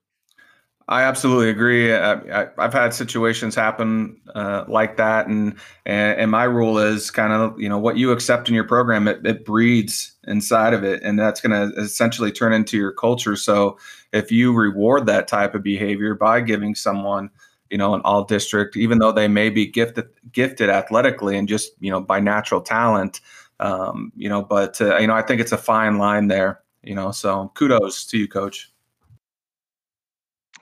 I 0.90 1.04
absolutely 1.04 1.50
agree. 1.50 1.94
I, 1.94 2.48
have 2.58 2.72
had 2.72 2.94
situations 2.94 3.56
happen 3.56 4.22
uh, 4.34 4.64
like 4.70 4.96
that, 4.96 5.28
and, 5.28 5.60
and, 5.86 6.32
my 6.32 6.46
rule 6.46 6.80
is 6.80 7.12
kind 7.12 7.34
of 7.34 7.60
you 7.60 7.68
know 7.68 7.78
what 7.78 7.98
you 7.98 8.12
accept 8.14 8.48
in 8.48 8.56
your 8.56 8.64
program 8.64 9.06
it, 9.06 9.20
it 9.26 9.44
breeds 9.44 10.14
inside 10.28 10.74
of 10.74 10.86
it, 10.86 11.04
and 11.04 11.20
that's 11.20 11.42
going 11.42 11.52
to 11.52 11.78
essentially 11.78 12.32
turn 12.32 12.54
into 12.54 12.78
your 12.78 12.94
culture. 12.94 13.36
So 13.36 13.78
if 14.14 14.32
you 14.32 14.54
reward 14.54 15.08
that 15.08 15.28
type 15.28 15.56
of 15.56 15.62
behavior 15.62 16.16
by 16.16 16.40
giving 16.40 16.74
someone 16.74 17.32
you 17.70 17.78
know 17.78 17.94
an 17.94 18.02
all 18.06 18.24
district, 18.24 18.78
even 18.78 19.00
though 19.00 19.12
they 19.12 19.28
may 19.28 19.50
be 19.50 19.66
gifted 19.66 20.08
gifted 20.32 20.70
athletically 20.70 21.38
and 21.38 21.50
just 21.50 21.72
you 21.82 21.92
know 21.92 22.00
by 22.00 22.22
natural 22.22 22.62
talent, 22.62 23.20
um, 23.60 24.14
you 24.16 24.30
know, 24.30 24.42
but 24.42 24.80
uh, 24.80 24.98
you 25.00 25.08
know 25.08 25.16
I 25.16 25.22
think 25.22 25.42
it's 25.42 25.52
a 25.52 25.58
fine 25.58 25.98
line 25.98 26.28
there. 26.28 26.62
You 26.82 26.96
know, 26.96 27.12
so 27.12 27.52
kudos 27.56 28.06
to 28.06 28.18
you, 28.18 28.30
coach. 28.30 28.72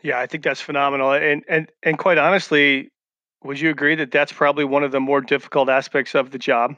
Yeah, 0.06 0.20
I 0.20 0.28
think 0.28 0.44
that's 0.44 0.62
phenomenal. 0.62 1.14
And 1.14 1.44
and 1.50 1.68
and 1.82 1.98
quite 1.98 2.20
honestly, 2.20 2.92
would 3.44 3.60
you 3.60 3.72
agree 3.72 3.96
that 3.96 4.12
that's 4.12 4.32
probably 4.32 4.64
one 4.64 4.84
of 4.84 4.92
the 4.92 5.00
more 5.00 5.20
difficult 5.20 5.68
aspects 5.68 6.14
of 6.14 6.30
the 6.30 6.38
job? 6.38 6.76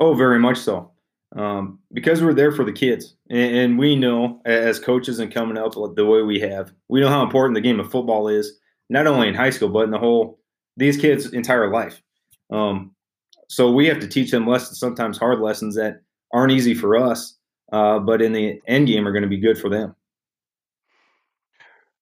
Oh, 0.00 0.14
very 0.14 0.40
much 0.40 0.58
so. 0.58 0.90
Um, 1.36 1.78
because 1.92 2.20
we're 2.20 2.34
there 2.34 2.50
for 2.50 2.64
the 2.64 2.72
kids, 2.72 3.14
and, 3.30 3.56
and, 3.56 3.78
we 3.78 3.94
know 3.94 4.40
as 4.44 4.78
coaches 4.78 5.18
and 5.18 5.32
coming 5.32 5.58
up 5.58 5.74
the 5.94 6.04
way 6.04 6.22
we 6.22 6.40
have, 6.40 6.72
we 6.88 7.00
know 7.00 7.08
how 7.08 7.22
important 7.22 7.54
the 7.54 7.60
game 7.60 7.78
of 7.78 7.90
football 7.90 8.28
is, 8.28 8.58
not 8.88 9.06
only 9.06 9.28
in 9.28 9.34
high 9.34 9.50
school 9.50 9.68
but 9.68 9.84
in 9.84 9.90
the 9.90 9.98
whole 9.98 10.40
these 10.76 10.96
kids' 10.96 11.32
entire 11.32 11.70
life. 11.70 12.02
Um, 12.50 12.92
so 13.48 13.70
we 13.70 13.86
have 13.86 14.00
to 14.00 14.08
teach 14.08 14.30
them 14.30 14.46
lessons, 14.46 14.80
sometimes 14.80 15.18
hard 15.18 15.40
lessons 15.40 15.76
that 15.76 16.00
aren't 16.32 16.52
easy 16.52 16.74
for 16.74 16.96
us, 16.96 17.36
uh, 17.72 17.98
but 18.00 18.20
in 18.20 18.32
the 18.32 18.60
end 18.66 18.88
game 18.88 19.06
are 19.06 19.12
going 19.12 19.22
to 19.22 19.28
be 19.28 19.38
good 19.38 19.58
for 19.58 19.68
them. 19.68 19.94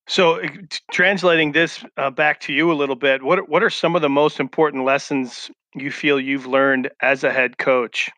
So, 0.06 0.36
eh, 0.36 0.48
translating 0.92 1.52
this 1.52 1.84
uh, 1.96 2.10
back 2.10 2.40
to 2.40 2.52
you 2.52 2.70
a 2.70 2.74
little 2.74 2.96
bit, 2.96 3.22
what 3.22 3.48
what 3.48 3.62
are 3.62 3.70
some 3.70 3.96
of 3.96 4.02
the 4.02 4.08
most 4.08 4.38
important 4.38 4.84
lessons 4.84 5.50
you 5.74 5.90
feel 5.90 6.20
you've 6.20 6.46
learned 6.46 6.90
as 7.00 7.24
a 7.24 7.32
head 7.32 7.58
coach? 7.58 8.10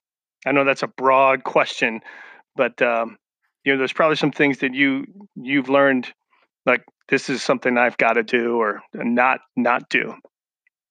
I 0.47 0.53
know 0.53 0.65
that's 0.65 0.83
a 0.83 0.89
broad 0.89 1.45
question, 1.45 2.01
but 2.57 2.81
um, 2.83 3.17
you 3.65 3.73
know, 3.73 3.79
there's 3.79 3.93
probably 3.93 4.17
some 4.17 4.33
things 4.33 4.59
that 4.59 4.75
you 4.75 5.05
you've 5.37 5.69
learned, 5.69 6.13
like 6.67 6.85
this 7.09 7.29
is 7.29 7.43
something 7.43 7.79
I've 7.79 7.99
got 7.99 8.15
to 8.15 8.23
do 8.23 8.57
or 8.57 8.83
not 8.95 9.41
not 9.57 9.89
do. 9.89 10.15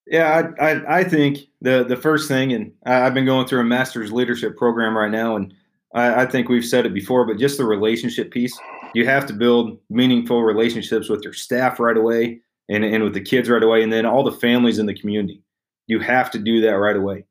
Yeah, 0.07 0.51
I, 0.59 0.71
I, 0.71 0.99
I 0.99 1.03
think 1.03 1.39
the 1.61 1.83
the 1.83 1.97
first 1.97 2.27
thing, 2.27 2.53
and 2.53 2.71
I've 2.85 3.13
been 3.13 3.25
going 3.25 3.47
through 3.47 3.61
a 3.61 3.65
master's 3.65 4.11
leadership 4.11 4.55
program 4.55 4.95
right 4.95 5.11
now, 5.11 5.35
and 5.35 5.53
I, 5.93 6.23
I 6.23 6.25
think 6.25 6.47
we've 6.47 6.65
said 6.65 6.85
it 6.85 6.93
before, 6.93 7.25
but 7.25 7.37
just 7.37 7.57
the 7.57 7.65
relationship 7.65 8.31
piece 8.31 8.57
you 8.95 9.05
have 9.05 9.25
to 9.25 9.33
build 9.33 9.77
meaningful 9.89 10.41
relationships 10.43 11.09
with 11.09 11.21
your 11.21 11.33
staff 11.33 11.79
right 11.79 11.97
away 11.97 12.39
and, 12.69 12.85
and 12.85 13.03
with 13.03 13.13
the 13.13 13.21
kids 13.21 13.49
right 13.49 13.61
away, 13.61 13.83
and 13.83 13.91
then 13.91 14.05
all 14.05 14.23
the 14.23 14.31
families 14.31 14.79
in 14.79 14.85
the 14.85 14.93
community. 14.93 15.43
You 15.87 15.99
have 15.99 16.31
to 16.31 16.39
do 16.39 16.61
that 16.61 16.77
right 16.77 16.95
away. 16.95 17.25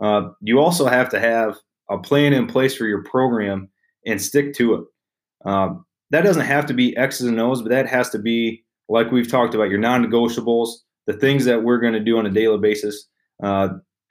Uh, 0.00 0.28
you 0.42 0.60
also 0.60 0.86
have 0.86 1.08
to 1.08 1.18
have 1.18 1.56
a 1.90 1.98
plan 1.98 2.34
in 2.34 2.46
place 2.46 2.76
for 2.76 2.84
your 2.84 3.02
program 3.02 3.70
and 4.04 4.20
stick 4.20 4.54
to 4.54 4.74
it. 4.74 5.48
Um, 5.48 5.86
that 6.10 6.22
doesn't 6.22 6.44
have 6.44 6.66
to 6.66 6.74
be 6.74 6.96
X's 6.96 7.26
and 7.26 7.40
O's, 7.40 7.62
but 7.62 7.70
that 7.70 7.88
has 7.88 8.10
to 8.10 8.18
be 8.18 8.62
like 8.88 9.10
we've 9.10 9.30
talked 9.30 9.54
about 9.54 9.70
your 9.70 9.80
non-negotiables, 9.80 10.68
the 11.06 11.14
things 11.14 11.46
that 11.46 11.64
we're 11.64 11.80
going 11.80 11.94
to 11.94 12.00
do 12.00 12.18
on 12.18 12.26
a 12.26 12.30
daily 12.30 12.58
basis 12.58 13.08
uh, 13.42 13.70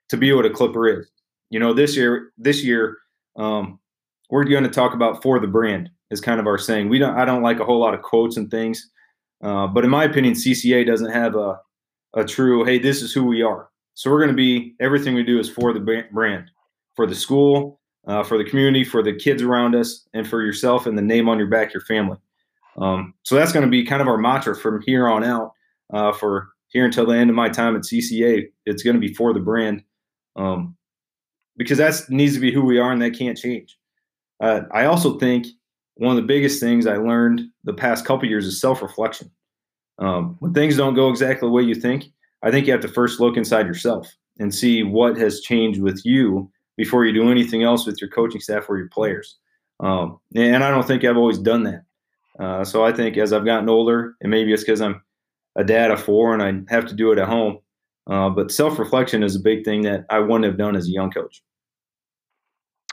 to 0.10 0.18
be 0.18 0.34
what 0.34 0.46
a 0.46 0.50
clipper 0.50 0.88
is. 0.88 1.10
You 1.52 1.60
know, 1.60 1.72
this 1.72 1.96
year, 1.96 2.32
this 2.38 2.64
year, 2.64 2.98
um, 3.38 3.80
we're 4.32 4.44
going 4.44 4.64
to 4.64 4.70
talk 4.70 4.96
about 4.96 5.22
for 5.22 5.40
the 5.40 5.48
brand 5.48 5.90
is 6.12 6.22
kind 6.22 6.40
of 6.40 6.48
our 6.48 6.58
saying. 6.58 6.90
We 6.90 7.00
don't. 7.00 7.18
I 7.18 7.26
don't 7.26 7.44
like 7.44 7.60
a 7.60 7.66
whole 7.66 7.80
lot 7.80 7.94
of 7.94 8.02
quotes 8.02 8.38
and 8.38 8.50
things, 8.50 8.90
uh, 9.44 9.68
but 9.68 9.84
in 9.84 9.90
my 9.90 10.04
opinion, 10.04 10.34
CCA 10.34 10.86
doesn't 10.86 11.12
have 11.12 11.36
a 11.36 11.60
a 12.16 12.24
true. 12.24 12.64
Hey, 12.64 12.80
this 12.80 13.02
is 13.02 13.14
who 13.14 13.26
we 13.26 13.42
are. 13.42 13.70
So 13.94 14.12
we're 14.12 14.20
going 14.20 14.32
to 14.32 14.36
be 14.36 14.76
everything 14.80 15.16
we 15.16 15.24
do 15.24 15.40
is 15.40 15.50
for 15.50 15.74
the 15.74 15.80
brand, 15.80 16.52
for 16.96 17.08
the 17.08 17.16
school, 17.16 17.80
uh, 18.08 18.24
for 18.24 18.38
the 18.38 18.44
community, 18.44 18.84
for 18.84 19.02
the 19.02 19.14
kids 19.14 19.42
around 19.42 19.76
us, 19.76 20.08
and 20.14 20.28
for 20.28 20.42
yourself 20.42 20.86
and 20.86 20.98
the 20.98 21.02
name 21.02 21.30
on 21.30 21.38
your 21.38 21.48
back, 21.48 21.74
your 21.74 21.82
family. 21.82 22.18
Um, 22.78 23.14
so 23.24 23.36
that's 23.36 23.54
going 23.54 23.66
to 23.66 23.72
be 23.72 23.86
kind 23.86 24.02
of 24.02 24.08
our 24.08 24.18
mantra 24.18 24.56
from 24.56 24.82
here 24.86 25.08
on 25.08 25.24
out. 25.24 25.54
Uh, 25.94 26.12
for 26.12 26.50
here 26.70 26.84
until 26.84 27.06
the 27.06 27.16
end 27.16 27.30
of 27.30 27.36
my 27.36 27.48
time 27.48 27.76
at 27.76 27.84
CCA, 27.84 28.48
it's 28.66 28.84
going 28.84 28.96
to 28.96 29.00
be 29.00 29.14
for 29.14 29.34
the 29.34 29.40
brand, 29.40 29.84
um, 30.36 30.76
because 31.56 31.78
that 31.78 32.10
needs 32.10 32.34
to 32.34 32.40
be 32.40 32.52
who 32.52 32.66
we 32.66 32.80
are, 32.80 32.92
and 32.92 33.02
that 33.02 33.18
can't 33.18 33.38
change. 33.38 33.78
Uh, 34.42 34.62
I 34.74 34.86
also 34.86 35.18
think 35.20 35.48
one 35.96 36.16
of 36.16 36.22
the 36.22 36.28
biggest 36.28 36.60
things 36.60 36.88
I 36.88 36.98
learned 36.98 37.42
the 37.64 37.74
past 37.74 38.06
couple 38.06 38.28
years 38.28 38.46
is 38.46 38.60
self 38.60 38.82
reflection. 38.82 39.32
Um, 39.98 40.36
when 40.40 40.54
things 40.54 40.78
don't 40.78 40.94
go 40.94 41.10
exactly 41.10 41.48
the 41.48 41.54
way 41.54 41.64
you 41.64 41.76
think, 41.76 42.06
I 42.44 42.52
think 42.52 42.68
you 42.68 42.74
have 42.74 42.82
to 42.82 42.88
first 42.88 43.20
look 43.20 43.38
inside 43.38 43.66
yourself 43.66 44.14
and 44.40 44.54
see 44.54 44.84
what 44.84 45.18
has 45.18 45.42
changed 45.42 45.82
with 45.82 46.02
you 46.06 46.52
before 46.76 47.06
you 47.06 47.14
do 47.14 47.32
anything 47.32 47.64
else 47.64 47.86
with 47.86 48.02
your 48.02 48.10
coaching 48.10 48.42
staff 48.42 48.70
or 48.70 48.78
your 48.78 48.90
players. 48.90 49.38
Um, 49.80 50.20
and 50.36 50.64
I 50.64 50.70
don't 50.70 50.86
think 50.86 51.04
I've 51.04 51.18
always 51.18 51.38
done 51.38 51.64
that. 51.64 51.84
Uh, 52.40 52.66
so 52.66 52.84
I 52.84 52.92
think 52.92 53.16
as 53.16 53.32
I've 53.32 53.46
gotten 53.46 53.70
older, 53.70 54.16
and 54.22 54.30
maybe 54.30 54.52
it's 54.52 54.64
because 54.64 54.82
I'm 54.82 55.02
a 55.56 55.64
dad 55.64 55.92
of 55.92 56.04
four 56.04 56.34
and 56.34 56.44
I 56.44 56.74
have 56.74 56.86
to 56.88 56.94
do 56.94 57.14
it 57.14 57.20
at 57.20 57.30
home, 57.30 57.60
uh, 58.08 58.30
but 58.30 58.52
self 58.52 58.78
reflection 58.78 59.24
is 59.24 59.38
a 59.38 59.40
big 59.40 59.64
thing 59.64 59.84
that 59.84 60.06
I 60.10 60.20
wouldn't 60.20 60.44
have 60.44 60.58
done 60.58 60.76
as 60.76 60.88
a 60.88 60.92
young 60.92 61.12
coach 61.12 61.42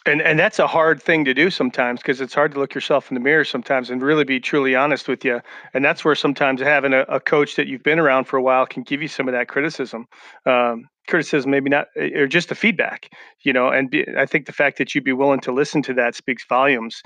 and 0.06 0.20
and 0.22 0.38
that's 0.38 0.58
a 0.58 0.66
hard 0.66 1.02
thing 1.02 1.24
to 1.24 1.34
do 1.34 1.50
sometimes 1.50 2.00
because 2.00 2.20
it's 2.20 2.34
hard 2.34 2.52
to 2.52 2.58
look 2.58 2.74
yourself 2.74 3.10
in 3.10 3.14
the 3.14 3.20
mirror 3.20 3.44
sometimes 3.44 3.90
and 3.90 4.02
really 4.02 4.24
be 4.24 4.40
truly 4.40 4.74
honest 4.74 5.08
with 5.08 5.24
you 5.24 5.40
and 5.74 5.84
that's 5.84 6.04
where 6.04 6.14
sometimes 6.14 6.60
having 6.60 6.92
a, 6.92 7.00
a 7.02 7.20
coach 7.20 7.56
that 7.56 7.66
you've 7.66 7.82
been 7.82 7.98
around 7.98 8.24
for 8.24 8.36
a 8.36 8.42
while 8.42 8.66
can 8.66 8.82
give 8.82 9.02
you 9.02 9.08
some 9.08 9.28
of 9.28 9.32
that 9.32 9.48
criticism 9.48 10.06
um, 10.46 10.88
criticism 11.08 11.50
maybe 11.50 11.70
not 11.70 11.86
eh, 11.96 12.10
or 12.14 12.26
just 12.26 12.48
the 12.48 12.54
feedback 12.54 13.10
you 13.42 13.52
know 13.52 13.68
and 13.68 13.90
be, 13.90 14.04
i 14.16 14.26
think 14.26 14.46
the 14.46 14.52
fact 14.52 14.78
that 14.78 14.94
you'd 14.94 15.04
be 15.04 15.12
willing 15.12 15.40
to 15.40 15.52
listen 15.52 15.82
to 15.82 15.94
that 15.94 16.14
speaks 16.14 16.44
volumes. 16.48 17.02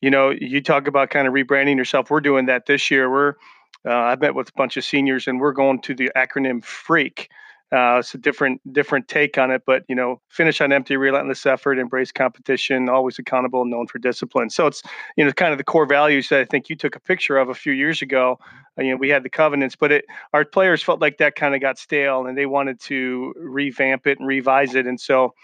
You 0.00 0.10
know 0.10 0.30
you 0.30 0.60
talk 0.60 0.88
about 0.88 1.10
kind 1.10 1.28
of 1.28 1.34
rebranding 1.34 1.76
yourself 1.76 2.10
we're 2.10 2.20
doing 2.20 2.46
that 2.46 2.66
this 2.66 2.90
year 2.90 3.10
we're 3.10 3.34
uh, 3.86 3.94
i've 3.94 4.20
met 4.20 4.34
with 4.34 4.48
a 4.48 4.52
bunch 4.56 4.76
of 4.76 4.84
seniors 4.84 5.28
and 5.28 5.40
we're 5.40 5.52
going 5.52 5.80
to 5.82 5.94
the 5.94 6.10
acronym 6.16 6.64
freak 6.64 7.28
uh, 7.72 7.96
it's 8.00 8.14
a 8.14 8.18
different 8.18 8.60
different 8.72 9.08
take 9.08 9.38
on 9.38 9.50
it, 9.50 9.62
but 9.64 9.82
you 9.88 9.94
know, 9.94 10.20
finish 10.28 10.60
on 10.60 10.72
empty, 10.72 10.96
relentless 10.96 11.46
effort, 11.46 11.78
embrace 11.78 12.12
competition, 12.12 12.90
always 12.90 13.18
accountable, 13.18 13.64
known 13.64 13.86
for 13.86 13.98
discipline. 13.98 14.50
So 14.50 14.66
it's 14.66 14.82
you 15.16 15.24
know 15.24 15.32
kind 15.32 15.52
of 15.52 15.58
the 15.58 15.64
core 15.64 15.86
values 15.86 16.28
that 16.28 16.40
I 16.40 16.44
think 16.44 16.68
you 16.68 16.76
took 16.76 16.96
a 16.96 17.00
picture 17.00 17.38
of 17.38 17.48
a 17.48 17.54
few 17.54 17.72
years 17.72 18.02
ago. 18.02 18.38
Uh, 18.78 18.82
you 18.82 18.90
know, 18.90 18.96
we 18.96 19.08
had 19.08 19.22
the 19.22 19.30
covenants, 19.30 19.74
but 19.74 19.90
it 19.90 20.04
our 20.34 20.44
players 20.44 20.82
felt 20.82 21.00
like 21.00 21.16
that 21.18 21.34
kind 21.34 21.54
of 21.54 21.62
got 21.62 21.78
stale, 21.78 22.26
and 22.26 22.36
they 22.36 22.46
wanted 22.46 22.78
to 22.80 23.32
revamp 23.38 24.06
it 24.06 24.18
and 24.18 24.28
revise 24.28 24.74
it. 24.74 24.86
And 24.86 25.00
so 25.00 25.34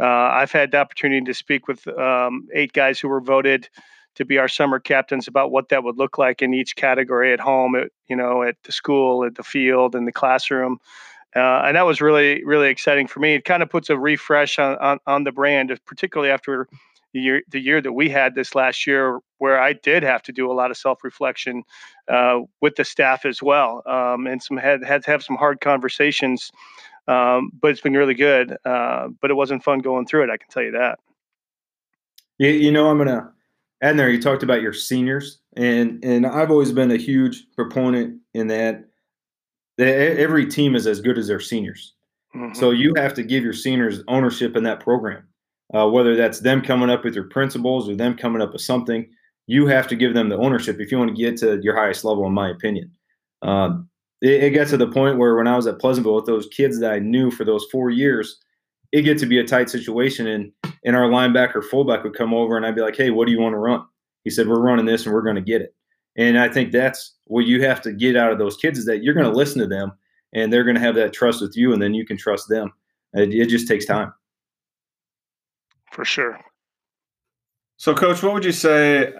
uh, 0.00 0.06
I've 0.06 0.52
had 0.52 0.70
the 0.70 0.78
opportunity 0.78 1.24
to 1.24 1.34
speak 1.34 1.68
with 1.68 1.86
um, 1.98 2.48
eight 2.54 2.72
guys 2.72 2.98
who 2.98 3.08
were 3.08 3.20
voted 3.20 3.68
to 4.14 4.24
be 4.24 4.38
our 4.38 4.48
summer 4.48 4.78
captains 4.78 5.28
about 5.28 5.50
what 5.50 5.68
that 5.68 5.84
would 5.84 5.98
look 5.98 6.18
like 6.18 6.40
in 6.40 6.54
each 6.54 6.76
category 6.76 7.32
at 7.32 7.40
home, 7.40 7.74
at 7.74 7.88
you 8.08 8.16
know, 8.16 8.42
at 8.42 8.56
the 8.62 8.72
school, 8.72 9.24
at 9.24 9.34
the 9.34 9.42
field, 9.42 9.94
in 9.94 10.06
the 10.06 10.12
classroom. 10.12 10.78
Uh, 11.36 11.62
and 11.66 11.76
that 11.76 11.86
was 11.86 12.00
really 12.00 12.44
really 12.44 12.68
exciting 12.68 13.06
for 13.06 13.20
me. 13.20 13.34
It 13.34 13.44
kind 13.44 13.62
of 13.62 13.70
puts 13.70 13.90
a 13.90 13.98
refresh 13.98 14.58
on, 14.58 14.76
on, 14.78 14.98
on 15.06 15.24
the 15.24 15.32
brand, 15.32 15.76
particularly 15.86 16.30
after 16.30 16.68
the 17.12 17.20
year 17.20 17.42
the 17.50 17.60
year 17.60 17.80
that 17.80 17.92
we 17.92 18.08
had 18.08 18.34
this 18.34 18.54
last 18.54 18.86
year, 18.86 19.20
where 19.38 19.60
I 19.60 19.72
did 19.72 20.02
have 20.02 20.22
to 20.24 20.32
do 20.32 20.50
a 20.50 20.54
lot 20.54 20.70
of 20.70 20.76
self 20.76 21.02
reflection 21.04 21.62
uh, 22.08 22.40
with 22.60 22.76
the 22.76 22.84
staff 22.84 23.24
as 23.24 23.42
well, 23.42 23.82
um, 23.86 24.26
and 24.26 24.42
some 24.42 24.56
had 24.56 24.84
had 24.84 25.02
to 25.04 25.10
have 25.10 25.22
some 25.22 25.36
hard 25.36 25.60
conversations. 25.60 26.50
Um, 27.06 27.50
but 27.60 27.70
it's 27.70 27.82
been 27.82 27.94
really 27.94 28.14
good. 28.14 28.56
Uh, 28.64 29.08
but 29.20 29.30
it 29.30 29.34
wasn't 29.34 29.62
fun 29.62 29.80
going 29.80 30.06
through 30.06 30.24
it. 30.24 30.30
I 30.30 30.38
can 30.38 30.48
tell 30.48 30.62
you 30.62 30.72
that. 30.72 30.98
You, 32.38 32.48
you 32.48 32.72
know, 32.72 32.90
I'm 32.90 32.98
gonna 32.98 33.34
and 33.84 33.98
there 33.98 34.08
you 34.08 34.20
talked 34.20 34.42
about 34.42 34.62
your 34.62 34.72
seniors, 34.72 35.40
and 35.56 36.02
and 36.02 36.26
I've 36.26 36.50
always 36.50 36.72
been 36.72 36.90
a 36.90 36.96
huge 36.96 37.46
proponent 37.54 38.20
in 38.32 38.46
that. 38.48 38.86
Every 39.78 40.46
team 40.46 40.74
is 40.74 40.86
as 40.86 41.00
good 41.00 41.18
as 41.18 41.28
their 41.28 41.40
seniors. 41.40 41.94
Mm-hmm. 42.34 42.54
So 42.54 42.70
you 42.70 42.94
have 42.96 43.14
to 43.14 43.22
give 43.22 43.44
your 43.44 43.52
seniors 43.52 44.02
ownership 44.08 44.56
in 44.56 44.64
that 44.64 44.80
program, 44.80 45.26
uh, 45.72 45.88
whether 45.88 46.16
that's 46.16 46.40
them 46.40 46.62
coming 46.62 46.90
up 46.90 47.04
with 47.04 47.14
your 47.14 47.24
principles 47.24 47.88
or 47.88 47.94
them 47.94 48.16
coming 48.16 48.42
up 48.42 48.52
with 48.52 48.62
something. 48.62 49.08
You 49.46 49.66
have 49.66 49.86
to 49.88 49.96
give 49.96 50.14
them 50.14 50.30
the 50.30 50.38
ownership 50.38 50.80
if 50.80 50.90
you 50.90 50.98
want 50.98 51.14
to 51.14 51.22
get 51.22 51.36
to 51.38 51.60
your 51.62 51.76
highest 51.76 52.04
level, 52.04 52.26
in 52.26 52.32
my 52.32 52.48
opinion. 52.48 52.90
Um, 53.42 53.88
it, 54.22 54.44
it 54.44 54.50
gets 54.50 54.70
to 54.70 54.76
the 54.76 54.90
point 54.90 55.18
where 55.18 55.36
when 55.36 55.46
I 55.46 55.56
was 55.56 55.66
at 55.66 55.78
Pleasantville 55.78 56.16
with 56.16 56.26
those 56.26 56.48
kids 56.48 56.80
that 56.80 56.92
I 56.92 56.98
knew 56.98 57.30
for 57.30 57.44
those 57.44 57.66
four 57.70 57.90
years, 57.90 58.40
it 58.90 59.02
get 59.02 59.18
to 59.18 59.26
be 59.26 59.38
a 59.38 59.44
tight 59.44 59.68
situation, 59.68 60.26
and 60.26 60.52
and 60.84 60.94
our 60.94 61.08
linebacker 61.08 61.62
fullback 61.64 62.04
would 62.04 62.14
come 62.14 62.32
over, 62.32 62.56
and 62.56 62.64
I'd 62.64 62.76
be 62.76 62.80
like, 62.80 62.96
"Hey, 62.96 63.10
what 63.10 63.26
do 63.26 63.32
you 63.32 63.40
want 63.40 63.54
to 63.54 63.58
run?" 63.58 63.84
He 64.22 64.30
said, 64.30 64.46
"We're 64.46 64.60
running 64.60 64.86
this, 64.86 65.04
and 65.04 65.12
we're 65.12 65.22
going 65.22 65.36
to 65.36 65.42
get 65.42 65.62
it." 65.62 65.74
And 66.16 66.38
I 66.38 66.48
think 66.48 66.72
that's 66.72 67.14
what 67.24 67.46
you 67.46 67.62
have 67.62 67.80
to 67.82 67.92
get 67.92 68.16
out 68.16 68.32
of 68.32 68.38
those 68.38 68.56
kids 68.56 68.78
is 68.78 68.86
that 68.86 69.02
you're 69.02 69.14
going 69.14 69.26
to 69.26 69.32
listen 69.32 69.60
to 69.60 69.66
them, 69.66 69.92
and 70.32 70.52
they're 70.52 70.64
going 70.64 70.76
to 70.76 70.80
have 70.80 70.94
that 70.96 71.12
trust 71.12 71.40
with 71.40 71.56
you, 71.56 71.72
and 71.72 71.82
then 71.82 71.94
you 71.94 72.04
can 72.06 72.16
trust 72.16 72.48
them. 72.48 72.72
It, 73.12 73.32
it 73.32 73.48
just 73.48 73.68
takes 73.68 73.84
time. 73.84 74.12
For 75.92 76.04
sure. 76.04 76.40
So, 77.76 77.94
coach, 77.94 78.22
what 78.22 78.34
would 78.34 78.44
you 78.44 78.52
say? 78.52 79.12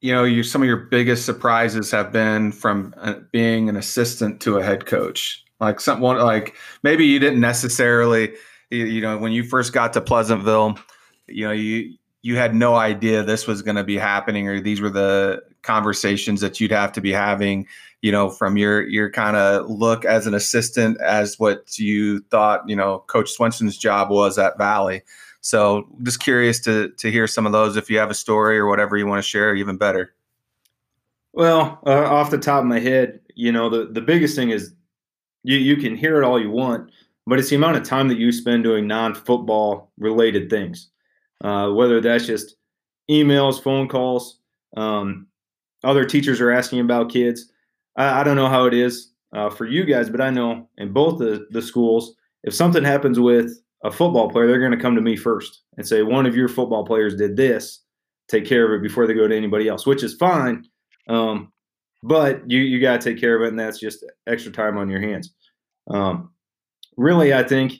You 0.00 0.12
know, 0.12 0.24
you 0.24 0.42
some 0.42 0.62
of 0.62 0.66
your 0.66 0.76
biggest 0.78 1.26
surprises 1.26 1.90
have 1.90 2.10
been 2.12 2.52
from 2.52 2.94
uh, 2.96 3.14
being 3.32 3.68
an 3.68 3.76
assistant 3.76 4.40
to 4.42 4.58
a 4.58 4.62
head 4.62 4.86
coach. 4.86 5.44
Like 5.60 5.78
someone 5.78 6.18
like 6.18 6.54
maybe 6.82 7.04
you 7.04 7.18
didn't 7.18 7.40
necessarily 7.40 8.32
you 8.70 9.00
know, 9.00 9.18
when 9.18 9.32
you 9.32 9.42
first 9.42 9.72
got 9.72 9.92
to 9.94 10.00
Pleasantville, 10.00 10.78
you 11.26 11.46
know, 11.46 11.52
you 11.52 11.94
you 12.22 12.36
had 12.36 12.54
no 12.54 12.76
idea 12.76 13.22
this 13.22 13.46
was 13.46 13.62
going 13.62 13.76
to 13.76 13.84
be 13.84 13.96
happening 13.96 14.46
or 14.46 14.60
these 14.60 14.80
were 14.80 14.90
the 14.90 15.42
conversations 15.62 16.40
that 16.40 16.60
you'd 16.60 16.70
have 16.70 16.92
to 16.92 17.00
be 17.00 17.12
having 17.12 17.66
you 18.02 18.10
know 18.10 18.30
from 18.30 18.56
your 18.56 18.86
your 18.88 19.10
kind 19.10 19.36
of 19.36 19.68
look 19.68 20.04
as 20.04 20.26
an 20.26 20.34
assistant 20.34 21.00
as 21.00 21.38
what 21.38 21.78
you 21.78 22.20
thought 22.30 22.68
you 22.68 22.76
know 22.76 23.04
coach 23.06 23.30
swenson's 23.30 23.76
job 23.76 24.10
was 24.10 24.38
at 24.38 24.58
valley. 24.58 25.02
So 25.42 25.88
just 26.02 26.20
curious 26.20 26.60
to 26.60 26.90
to 26.90 27.10
hear 27.10 27.26
some 27.26 27.46
of 27.46 27.52
those 27.52 27.76
if 27.76 27.90
you 27.90 27.98
have 27.98 28.10
a 28.10 28.14
story 28.14 28.58
or 28.58 28.66
whatever 28.66 28.96
you 28.96 29.06
want 29.06 29.22
to 29.22 29.28
share 29.28 29.54
even 29.54 29.76
better. 29.76 30.14
Well 31.32 31.80
uh, 31.86 32.06
off 32.06 32.30
the 32.30 32.38
top 32.38 32.60
of 32.60 32.66
my 32.66 32.80
head 32.80 33.20
you 33.34 33.52
know 33.52 33.68
the 33.68 33.86
the 33.86 34.00
biggest 34.00 34.36
thing 34.36 34.50
is 34.50 34.72
you 35.42 35.56
you 35.56 35.76
can 35.76 35.96
hear 35.96 36.20
it 36.20 36.24
all 36.24 36.40
you 36.40 36.50
want 36.50 36.90
but 37.26 37.38
it's 37.38 37.50
the 37.50 37.56
amount 37.56 37.76
of 37.76 37.84
time 37.84 38.08
that 38.08 38.18
you 38.18 38.32
spend 38.32 38.64
doing 38.64 38.86
non-football 38.86 39.92
related 39.98 40.50
things. 40.50 40.88
Uh, 41.42 41.70
whether 41.70 42.00
that's 42.00 42.26
just 42.26 42.56
emails 43.10 43.62
phone 43.62 43.88
calls 43.88 44.40
um, 44.76 45.26
other 45.84 46.04
teachers 46.04 46.40
are 46.40 46.50
asking 46.50 46.80
about 46.80 47.10
kids 47.10 47.50
i, 47.96 48.20
I 48.20 48.24
don't 48.24 48.36
know 48.36 48.48
how 48.48 48.66
it 48.66 48.74
is 48.74 49.12
uh, 49.34 49.50
for 49.50 49.66
you 49.66 49.84
guys 49.84 50.10
but 50.10 50.20
i 50.20 50.30
know 50.30 50.68
in 50.78 50.92
both 50.92 51.18
the, 51.18 51.46
the 51.50 51.62
schools 51.62 52.14
if 52.44 52.54
something 52.54 52.84
happens 52.84 53.18
with 53.18 53.60
a 53.84 53.90
football 53.90 54.30
player 54.30 54.46
they're 54.46 54.58
going 54.58 54.72
to 54.72 54.78
come 54.78 54.94
to 54.94 55.00
me 55.00 55.16
first 55.16 55.62
and 55.76 55.86
say 55.86 56.02
one 56.02 56.26
of 56.26 56.36
your 56.36 56.48
football 56.48 56.84
players 56.84 57.16
did 57.16 57.36
this 57.36 57.82
take 58.28 58.44
care 58.44 58.66
of 58.66 58.78
it 58.78 58.82
before 58.82 59.06
they 59.06 59.14
go 59.14 59.26
to 59.26 59.36
anybody 59.36 59.68
else 59.68 59.86
which 59.86 60.02
is 60.02 60.14
fine 60.14 60.64
um, 61.08 61.52
but 62.02 62.48
you 62.48 62.60
you 62.60 62.80
got 62.80 63.00
to 63.00 63.10
take 63.10 63.20
care 63.20 63.36
of 63.36 63.42
it 63.42 63.48
and 63.48 63.58
that's 63.58 63.80
just 63.80 64.04
extra 64.26 64.52
time 64.52 64.76
on 64.76 64.88
your 64.88 65.00
hands 65.00 65.34
um, 65.90 66.30
really, 66.96 67.34
I 67.34 67.42
think 67.42 67.74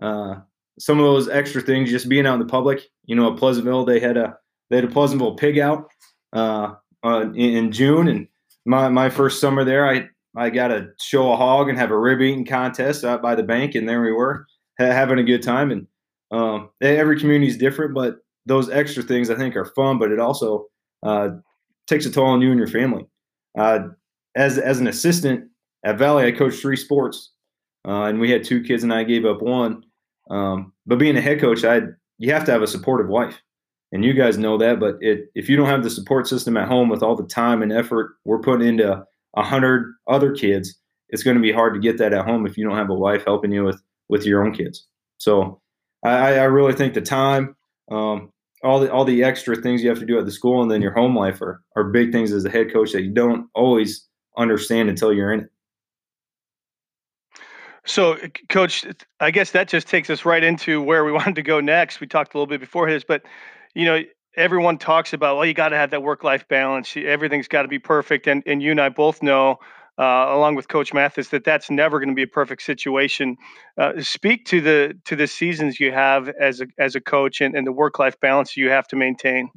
uh, 0.00 0.36
some 0.78 0.98
of 0.98 1.04
those 1.04 1.28
extra 1.28 1.60
things, 1.60 1.90
just 1.90 2.08
being 2.08 2.26
out 2.26 2.34
in 2.34 2.40
the 2.40 2.46
public. 2.46 2.82
You 3.04 3.16
know, 3.16 3.32
at 3.32 3.38
Pleasantville, 3.38 3.84
they 3.84 4.00
had 4.00 4.16
a 4.16 4.36
they 4.70 4.76
had 4.76 4.84
a 4.84 4.88
Pleasantville 4.88 5.34
pig 5.34 5.58
out 5.58 5.90
uh, 6.32 6.74
uh, 7.04 7.30
in, 7.34 7.72
June, 7.72 8.08
and 8.08 8.28
my 8.64 8.88
my 8.88 9.10
first 9.10 9.40
summer 9.40 9.64
there, 9.64 9.88
I 9.88 10.08
I 10.36 10.50
got 10.50 10.68
to 10.68 10.88
show 11.00 11.32
a 11.32 11.36
hog 11.36 11.68
and 11.68 11.78
have 11.78 11.90
a 11.90 11.98
rib 11.98 12.20
eating 12.20 12.44
contest 12.44 13.04
out 13.04 13.22
by 13.22 13.34
the 13.34 13.42
bank, 13.42 13.74
and 13.74 13.88
there 13.88 14.02
we 14.02 14.12
were 14.12 14.46
ha- 14.78 14.86
having 14.86 15.18
a 15.18 15.24
good 15.24 15.42
time. 15.42 15.70
And 15.70 15.86
um, 16.30 16.70
every 16.80 17.18
community 17.18 17.50
is 17.50 17.56
different, 17.56 17.94
but 17.94 18.16
those 18.46 18.70
extra 18.70 19.02
things 19.02 19.30
I 19.30 19.36
think 19.36 19.56
are 19.56 19.64
fun, 19.64 19.98
but 19.98 20.10
it 20.10 20.20
also 20.20 20.66
uh, 21.02 21.30
takes 21.86 22.06
a 22.06 22.10
toll 22.10 22.26
on 22.26 22.42
you 22.42 22.50
and 22.50 22.58
your 22.58 22.68
family. 22.68 23.06
Uh, 23.58 23.88
as 24.36 24.58
as 24.58 24.80
an 24.80 24.86
assistant 24.86 25.48
at 25.84 25.98
Valley, 25.98 26.26
I 26.26 26.32
coached 26.32 26.60
three 26.60 26.76
sports 26.76 27.32
uh, 27.86 28.04
and 28.04 28.20
we 28.20 28.30
had 28.30 28.44
two 28.44 28.62
kids, 28.62 28.82
and 28.82 28.92
I 28.92 29.04
gave 29.04 29.24
up 29.24 29.40
one. 29.42 29.82
Um, 30.30 30.72
but 30.86 30.98
being 30.98 31.16
a 31.16 31.20
head 31.20 31.40
coach, 31.40 31.64
I 31.64 31.82
you 32.18 32.32
have 32.32 32.44
to 32.44 32.52
have 32.52 32.62
a 32.62 32.66
supportive 32.66 33.08
wife, 33.08 33.40
and 33.92 34.04
you 34.04 34.12
guys 34.12 34.38
know 34.38 34.58
that. 34.58 34.80
But 34.80 34.96
it, 35.00 35.30
if 35.34 35.48
you 35.48 35.56
don't 35.56 35.68
have 35.68 35.82
the 35.82 35.90
support 35.90 36.26
system 36.26 36.56
at 36.56 36.68
home 36.68 36.88
with 36.88 37.02
all 37.02 37.16
the 37.16 37.26
time 37.26 37.62
and 37.62 37.72
effort 37.72 38.16
we're 38.24 38.40
putting 38.40 38.66
into 38.66 39.04
a 39.36 39.42
hundred 39.42 39.94
other 40.06 40.34
kids, 40.34 40.78
it's 41.08 41.22
going 41.22 41.36
to 41.36 41.42
be 41.42 41.52
hard 41.52 41.74
to 41.74 41.80
get 41.80 41.98
that 41.98 42.12
at 42.12 42.24
home 42.24 42.46
if 42.46 42.56
you 42.56 42.66
don't 42.66 42.76
have 42.76 42.90
a 42.90 42.94
wife 42.94 43.24
helping 43.24 43.52
you 43.52 43.64
with 43.64 43.80
with 44.08 44.24
your 44.24 44.44
own 44.44 44.52
kids. 44.52 44.86
So 45.18 45.60
I, 46.04 46.34
I 46.36 46.44
really 46.44 46.72
think 46.72 46.94
the 46.94 47.00
time, 47.00 47.56
um, 47.90 48.32
all 48.62 48.80
the 48.80 48.92
all 48.92 49.04
the 49.04 49.24
extra 49.24 49.56
things 49.56 49.82
you 49.82 49.88
have 49.88 50.00
to 50.00 50.06
do 50.06 50.18
at 50.18 50.24
the 50.24 50.32
school, 50.32 50.62
and 50.62 50.70
then 50.70 50.82
your 50.82 50.92
home 50.92 51.16
life 51.16 51.40
are 51.40 51.62
are 51.76 51.84
big 51.84 52.12
things 52.12 52.32
as 52.32 52.44
a 52.44 52.50
head 52.50 52.72
coach 52.72 52.92
that 52.92 53.02
you 53.02 53.12
don't 53.12 53.48
always 53.54 54.06
understand 54.36 54.88
until 54.88 55.12
you're 55.12 55.32
in 55.32 55.40
it. 55.40 55.50
So, 57.84 58.18
Coach, 58.50 58.84
I 59.20 59.30
guess 59.30 59.52
that 59.52 59.66
just 59.66 59.88
takes 59.88 60.10
us 60.10 60.26
right 60.26 60.44
into 60.44 60.82
where 60.82 61.04
we 61.04 61.12
wanted 61.20 61.36
to 61.36 61.42
go 61.42 61.60
next. 61.60 62.00
We 62.00 62.06
talked 62.06 62.34
a 62.34 62.36
little 62.36 62.46
bit 62.46 62.60
before 62.60 62.86
his, 62.86 63.02
but 63.02 63.22
you 63.78 63.84
know, 63.84 64.02
everyone 64.36 64.76
talks 64.76 65.12
about 65.12 65.36
well, 65.36 65.46
you 65.46 65.54
got 65.54 65.68
to 65.68 65.76
have 65.76 65.92
that 65.92 66.02
work-life 66.02 66.48
balance. 66.48 66.96
Everything's 66.96 67.46
got 67.46 67.62
to 67.62 67.68
be 67.68 67.78
perfect, 67.78 68.26
and 68.26 68.42
and 68.44 68.60
you 68.60 68.72
and 68.72 68.80
I 68.80 68.88
both 68.88 69.22
know, 69.22 69.58
uh, 69.98 70.02
along 70.02 70.56
with 70.56 70.66
Coach 70.66 70.92
Mathis, 70.92 71.28
that 71.28 71.44
that's 71.44 71.70
never 71.70 72.00
going 72.00 72.08
to 72.08 72.14
be 72.14 72.24
a 72.24 72.26
perfect 72.26 72.62
situation. 72.62 73.36
Uh, 73.78 74.02
speak 74.02 74.46
to 74.46 74.60
the 74.60 74.98
to 75.04 75.14
the 75.14 75.28
seasons 75.28 75.78
you 75.78 75.92
have 75.92 76.28
as 76.28 76.60
a 76.60 76.66
as 76.76 76.96
a 76.96 77.00
coach 77.00 77.40
and, 77.40 77.54
and 77.54 77.64
the 77.68 77.72
work-life 77.72 78.18
balance 78.20 78.56
you 78.56 78.68
have 78.68 78.88
to 78.88 78.96
maintain. 78.96 79.48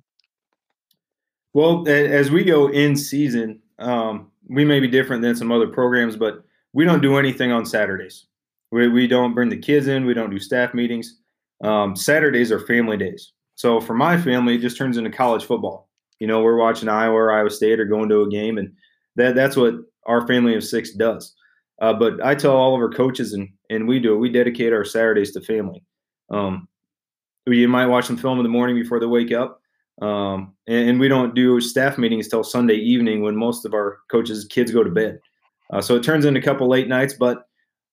Well, 1.53 1.89
as 1.89 2.29
we 2.29 2.43
go 2.43 2.67
in 2.69 2.95
season, 2.95 3.59
um, 3.79 4.31
we 4.47 4.63
may 4.63 4.79
be 4.79 4.87
different 4.87 5.23
than 5.23 5.35
some 5.35 5.51
other 5.51 5.67
programs, 5.67 6.15
but 6.15 6.45
we 6.73 6.85
don't 6.85 7.01
do 7.01 7.17
anything 7.17 7.51
on 7.51 7.65
Saturdays. 7.65 8.27
We, 8.71 8.87
we 8.87 9.07
don't 9.07 9.33
bring 9.33 9.49
the 9.49 9.57
kids 9.57 9.87
in. 9.87 10.05
We 10.05 10.13
don't 10.13 10.29
do 10.29 10.39
staff 10.39 10.73
meetings. 10.73 11.17
Um, 11.61 11.95
Saturdays 11.95 12.51
are 12.51 12.59
family 12.59 12.95
days. 12.95 13.33
So 13.61 13.79
for 13.79 13.93
my 13.93 14.19
family, 14.19 14.55
it 14.55 14.61
just 14.61 14.75
turns 14.75 14.97
into 14.97 15.11
college 15.11 15.45
football. 15.45 15.87
You 16.17 16.25
know, 16.25 16.41
we're 16.41 16.57
watching 16.57 16.89
Iowa 16.89 17.13
or 17.13 17.31
Iowa 17.31 17.51
State 17.51 17.79
or 17.79 17.85
going 17.85 18.09
to 18.09 18.23
a 18.23 18.27
game, 18.27 18.57
and 18.57 18.73
that 19.17 19.35
that's 19.35 19.55
what 19.55 19.75
our 20.07 20.25
family 20.25 20.55
of 20.55 20.63
six 20.63 20.93
does. 20.93 21.35
Uh, 21.79 21.93
but 21.93 22.25
I 22.25 22.33
tell 22.33 22.55
all 22.55 22.73
of 22.73 22.81
our 22.81 22.89
coaches, 22.89 23.33
and 23.33 23.47
and 23.69 23.87
we 23.87 23.99
do 23.99 24.15
it. 24.15 24.17
We 24.17 24.31
dedicate 24.31 24.73
our 24.73 24.83
Saturdays 24.83 25.31
to 25.33 25.41
family. 25.41 25.83
Um, 26.31 26.67
you 27.45 27.67
might 27.67 27.85
watch 27.85 28.05
some 28.05 28.17
film 28.17 28.39
in 28.39 28.43
the 28.43 28.49
morning 28.49 28.75
before 28.75 28.99
they 28.99 29.05
wake 29.05 29.31
up, 29.31 29.61
um, 30.01 30.55
and, 30.65 30.89
and, 30.89 30.99
we 30.99 31.07
don't 31.07 31.35
do 31.35 31.61
staff 31.61 31.99
meetings 31.99 32.29
till 32.29 32.43
Sunday 32.43 32.77
evening 32.77 33.21
when 33.21 33.35
most 33.35 33.63
of 33.63 33.75
our 33.75 33.99
coaches' 34.09 34.45
kids 34.45 34.71
go 34.71 34.83
to 34.83 34.89
bed. 34.89 35.19
Uh, 35.71 35.81
so 35.81 35.95
it 35.95 36.01
turns 36.01 36.25
into 36.25 36.39
a 36.39 36.43
couple 36.43 36.67
late 36.67 36.87
nights, 36.87 37.13
but 37.13 37.43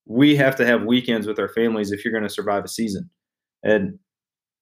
we 0.07 0.35
have 0.35 0.57
to 0.57 0.65
have 0.65 0.85
weekends 0.85 1.27
with 1.27 1.39
our 1.39 1.51
families 1.51 1.93
if 1.93 2.07
you're 2.07 2.13
going 2.13 2.27
to 2.27 2.31
survive 2.31 2.65
a 2.65 2.69
season. 2.69 3.11
And 3.63 3.99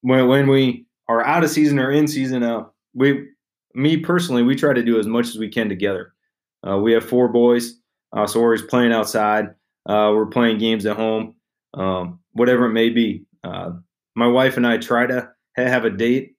when, 0.01 0.27
when 0.27 0.47
we 0.49 0.86
are 1.09 1.25
out 1.25 1.43
of 1.43 1.49
season 1.49 1.79
or 1.79 1.91
in 1.91 2.07
season, 2.07 2.43
uh, 2.43 2.63
we, 2.93 3.27
me 3.73 3.97
personally, 3.97 4.43
we 4.43 4.55
try 4.55 4.73
to 4.73 4.83
do 4.83 4.99
as 4.99 5.07
much 5.07 5.27
as 5.27 5.37
we 5.37 5.49
can 5.49 5.69
together. 5.69 6.13
Uh, 6.67 6.77
we 6.77 6.91
have 6.93 7.07
four 7.07 7.27
boys, 7.27 7.75
uh, 8.13 8.25
so 8.25 8.39
we're 8.39 8.47
always 8.47 8.61
playing 8.61 8.91
outside. 8.91 9.49
Uh, 9.85 10.11
we're 10.13 10.25
playing 10.25 10.57
games 10.57 10.85
at 10.85 10.97
home, 10.97 11.33
um, 11.75 12.19
whatever 12.33 12.65
it 12.65 12.73
may 12.73 12.89
be. 12.89 13.23
Uh, 13.43 13.71
my 14.15 14.27
wife 14.27 14.57
and 14.57 14.67
I 14.67 14.77
try 14.77 15.05
to 15.05 15.29
have 15.55 15.85
a 15.85 15.89
date 15.89 16.35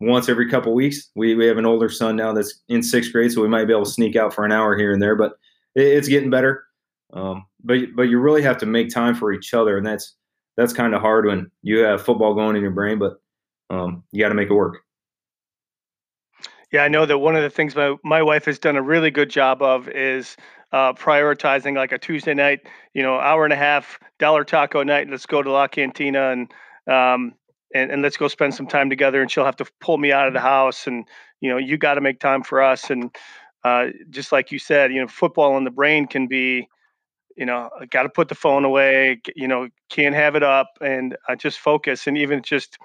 once 0.00 0.28
every 0.28 0.48
couple 0.48 0.72
weeks. 0.74 1.10
We, 1.14 1.34
we 1.34 1.46
have 1.46 1.58
an 1.58 1.66
older 1.66 1.88
son 1.88 2.16
now 2.16 2.32
that's 2.32 2.62
in 2.68 2.82
sixth 2.82 3.12
grade, 3.12 3.32
so 3.32 3.42
we 3.42 3.48
might 3.48 3.66
be 3.66 3.72
able 3.72 3.84
to 3.84 3.90
sneak 3.90 4.16
out 4.16 4.32
for 4.32 4.44
an 4.44 4.52
hour 4.52 4.76
here 4.76 4.92
and 4.92 5.02
there. 5.02 5.16
But 5.16 5.34
it's 5.74 6.08
getting 6.08 6.30
better. 6.30 6.64
Um, 7.12 7.46
but 7.62 7.78
but 7.94 8.02
you 8.04 8.18
really 8.18 8.42
have 8.42 8.58
to 8.58 8.66
make 8.66 8.90
time 8.90 9.14
for 9.14 9.32
each 9.32 9.54
other, 9.54 9.76
and 9.76 9.86
that's 9.86 10.14
that's 10.56 10.72
kind 10.72 10.94
of 10.94 11.00
hard 11.00 11.26
when 11.26 11.50
you 11.62 11.78
have 11.78 12.02
football 12.02 12.34
going 12.34 12.56
in 12.56 12.62
your 12.62 12.70
brain, 12.70 12.98
but 12.98 13.20
um, 13.70 14.04
you 14.12 14.22
got 14.22 14.28
to 14.28 14.34
make 14.34 14.50
it 14.50 14.54
work. 14.54 14.78
Yeah, 16.72 16.82
I 16.82 16.88
know 16.88 17.06
that 17.06 17.18
one 17.18 17.36
of 17.36 17.42
the 17.42 17.50
things 17.50 17.76
my, 17.76 17.94
my 18.02 18.22
wife 18.22 18.46
has 18.46 18.58
done 18.58 18.76
a 18.76 18.82
really 18.82 19.10
good 19.10 19.30
job 19.30 19.62
of 19.62 19.88
is 19.88 20.36
uh, 20.72 20.92
prioritizing 20.92 21.76
like 21.76 21.92
a 21.92 21.98
Tuesday 21.98 22.34
night, 22.34 22.66
you 22.94 23.02
know, 23.02 23.14
hour 23.20 23.44
and 23.44 23.52
a 23.52 23.56
half 23.56 24.00
dollar 24.18 24.42
taco 24.42 24.82
night. 24.82 25.08
Let's 25.08 25.24
go 25.24 25.40
to 25.40 25.50
La 25.52 25.68
Cantina 25.68 26.32
and 26.32 26.52
um, 26.88 27.34
and, 27.74 27.92
and 27.92 28.02
let's 28.02 28.16
go 28.16 28.26
spend 28.26 28.54
some 28.54 28.66
time 28.66 28.90
together. 28.90 29.22
And 29.22 29.30
she'll 29.30 29.44
have 29.44 29.56
to 29.56 29.66
pull 29.80 29.98
me 29.98 30.10
out 30.10 30.26
of 30.26 30.34
the 30.34 30.40
house, 30.40 30.88
and 30.88 31.06
you 31.40 31.48
know, 31.48 31.58
you 31.58 31.78
got 31.78 31.94
to 31.94 32.00
make 32.00 32.18
time 32.18 32.42
for 32.42 32.60
us. 32.60 32.90
And 32.90 33.14
uh, 33.62 33.86
just 34.10 34.32
like 34.32 34.50
you 34.50 34.58
said, 34.58 34.92
you 34.92 35.00
know, 35.00 35.06
football 35.06 35.56
in 35.56 35.62
the 35.62 35.70
brain 35.70 36.06
can 36.08 36.26
be, 36.26 36.68
you 37.36 37.46
know, 37.46 37.70
got 37.90 38.02
to 38.02 38.08
put 38.08 38.28
the 38.28 38.34
phone 38.34 38.64
away, 38.64 39.20
you 39.36 39.46
know, 39.46 39.68
can't 39.90 40.14
have 40.14 40.34
it 40.34 40.42
up 40.42 40.70
and 40.80 41.16
uh, 41.28 41.36
just 41.36 41.58
focus. 41.60 42.06
And 42.06 42.18
even 42.18 42.42
just 42.42 42.78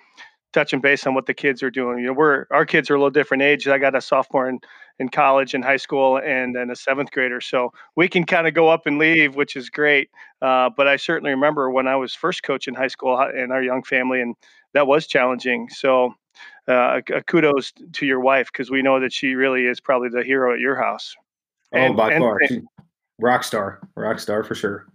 touching 0.54 0.82
base 0.82 1.06
on 1.06 1.14
what 1.14 1.26
the 1.26 1.34
kids 1.34 1.62
are 1.64 1.72
doing. 1.72 2.00
You 2.00 2.08
know, 2.08 2.14
we're 2.14 2.46
our 2.52 2.66
kids 2.66 2.90
are 2.90 2.96
a 2.96 2.98
little 2.98 3.10
different 3.10 3.44
age. 3.44 3.68
I 3.68 3.78
got 3.78 3.96
a 3.96 4.02
sophomore 4.02 4.48
in 4.48 4.60
in 5.00 5.10
college 5.10 5.54
and 5.54 5.64
high 5.64 5.78
school, 5.78 6.18
and 6.18 6.56
then 6.56 6.70
a 6.70 6.76
seventh 6.76 7.12
grader. 7.12 7.40
So 7.42 7.72
we 7.96 8.08
can 8.08 8.26
kind 8.26 8.48
of 8.48 8.54
go 8.54 8.68
up 8.68 8.86
and 8.86 8.98
leave, 8.98 9.36
which 9.36 9.56
is 9.56 9.70
great. 9.70 10.10
Uh, 10.42 10.70
but 10.76 10.88
I 10.88 10.98
certainly 10.98 11.32
remember 11.32 11.70
when 11.70 11.88
I 11.88 11.96
was 11.96 12.14
first 12.14 12.44
coaching 12.44 12.74
high 12.74 12.88
school 12.88 13.20
in 13.22 13.52
our 13.52 13.64
young 13.64 13.84
family, 13.84 14.22
and 14.22 14.36
that 14.74 14.88
was 14.88 15.08
challenging. 15.08 15.70
So. 15.70 16.14
Uh, 16.68 17.02
kudos 17.26 17.74
to 17.92 18.06
your 18.06 18.20
wife 18.20 18.50
because 18.54 18.70
we 18.70 18.84
know 18.84 19.00
that 19.00 19.12
she 19.12 19.34
really 19.34 19.66
is 19.66 19.80
probably 19.80 20.08
the 20.08 20.24
hero 20.24 20.54
at 20.54 20.60
your 20.60 20.76
house. 20.76 21.16
Oh, 21.74 21.94
by 21.94 22.14
and, 22.14 22.22
far, 22.22 22.40
rock 23.20 23.44
star, 23.44 23.80
rock 23.96 24.20
star 24.20 24.44
for 24.44 24.54
sure. 24.54 24.86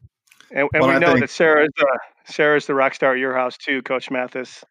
And, 0.52 0.68
and 0.72 0.86
we 0.86 0.98
know 1.00 1.08
think, 1.08 1.20
that 1.20 1.30
Sarah 1.30 1.64
is 1.64 1.70
the 1.76 1.98
Sarah's 2.26 2.66
the 2.66 2.74
rock 2.74 2.94
star 2.94 3.14
at 3.14 3.18
your 3.18 3.34
house 3.34 3.58
too, 3.58 3.82
Coach 3.82 4.08
Mathis. 4.10 4.64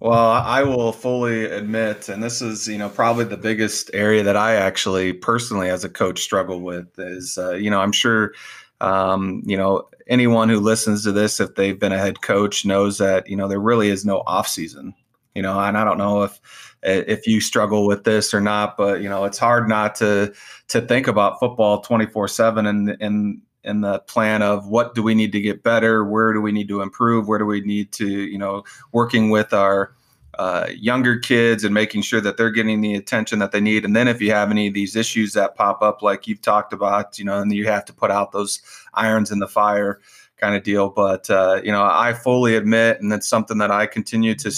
Well, 0.00 0.12
I 0.32 0.62
will 0.64 0.92
fully 0.92 1.44
admit, 1.44 2.08
and 2.08 2.22
this 2.22 2.42
is, 2.42 2.66
you 2.66 2.76
know, 2.78 2.88
probably 2.88 3.24
the 3.24 3.36
biggest 3.36 3.90
area 3.94 4.22
that 4.24 4.36
I 4.36 4.54
actually 4.56 5.12
personally, 5.12 5.68
as 5.68 5.84
a 5.84 5.88
coach, 5.88 6.20
struggle 6.20 6.60
with 6.60 6.98
is, 6.98 7.38
uh, 7.38 7.52
you 7.52 7.70
know, 7.70 7.80
I'm 7.80 7.92
sure, 7.92 8.32
um, 8.80 9.42
you 9.46 9.56
know, 9.56 9.88
anyone 10.08 10.48
who 10.48 10.58
listens 10.58 11.04
to 11.04 11.12
this, 11.12 11.38
if 11.38 11.54
they've 11.54 11.78
been 11.78 11.92
a 11.92 11.98
head 11.98 12.20
coach, 12.20 12.64
knows 12.64 12.98
that, 12.98 13.28
you 13.28 13.36
know, 13.36 13.46
there 13.46 13.60
really 13.60 13.90
is 13.90 14.04
no 14.04 14.22
off 14.26 14.48
season, 14.48 14.92
you 15.36 15.42
know, 15.42 15.58
and 15.60 15.78
I 15.78 15.84
don't 15.84 15.98
know 15.98 16.24
if 16.24 16.40
if 16.84 17.28
you 17.28 17.40
struggle 17.40 17.86
with 17.86 18.02
this 18.02 18.34
or 18.34 18.40
not, 18.40 18.76
but 18.76 19.02
you 19.02 19.08
know, 19.08 19.24
it's 19.24 19.38
hard 19.38 19.68
not 19.68 19.94
to 19.96 20.32
to 20.68 20.80
think 20.80 21.06
about 21.06 21.38
football 21.38 21.80
24 21.80 22.26
seven 22.26 22.66
and 22.66 22.96
and 23.00 23.40
in 23.64 23.80
the 23.80 24.00
plan 24.00 24.42
of 24.42 24.66
what 24.66 24.94
do 24.94 25.02
we 25.02 25.14
need 25.14 25.32
to 25.32 25.40
get 25.40 25.62
better, 25.62 26.04
where 26.04 26.32
do 26.32 26.40
we 26.40 26.52
need 26.52 26.68
to 26.68 26.82
improve, 26.82 27.28
where 27.28 27.38
do 27.38 27.46
we 27.46 27.60
need 27.60 27.92
to, 27.92 28.06
you 28.06 28.38
know, 28.38 28.64
working 28.92 29.30
with 29.30 29.52
our 29.52 29.94
uh, 30.38 30.66
younger 30.74 31.18
kids 31.18 31.62
and 31.62 31.74
making 31.74 32.02
sure 32.02 32.20
that 32.20 32.36
they're 32.36 32.50
getting 32.50 32.80
the 32.80 32.94
attention 32.94 33.38
that 33.38 33.52
they 33.52 33.60
need. 33.60 33.84
And 33.84 33.94
then 33.94 34.08
if 34.08 34.20
you 34.20 34.32
have 34.32 34.50
any 34.50 34.66
of 34.66 34.74
these 34.74 34.96
issues 34.96 35.34
that 35.34 35.54
pop 35.54 35.82
up, 35.82 36.02
like 36.02 36.26
you've 36.26 36.40
talked 36.40 36.72
about, 36.72 37.18
you 37.18 37.24
know, 37.24 37.38
and 37.38 37.52
you 37.52 37.66
have 37.66 37.84
to 37.84 37.92
put 37.92 38.10
out 38.10 38.32
those 38.32 38.60
irons 38.94 39.30
in 39.30 39.40
the 39.40 39.48
fire 39.48 40.00
kind 40.38 40.56
of 40.56 40.62
deal. 40.62 40.88
But, 40.88 41.28
uh, 41.30 41.60
you 41.62 41.70
know, 41.70 41.84
I 41.84 42.14
fully 42.14 42.56
admit, 42.56 43.00
and 43.00 43.12
it's 43.12 43.28
something 43.28 43.58
that 43.58 43.70
I 43.70 43.86
continue 43.86 44.34
to, 44.36 44.50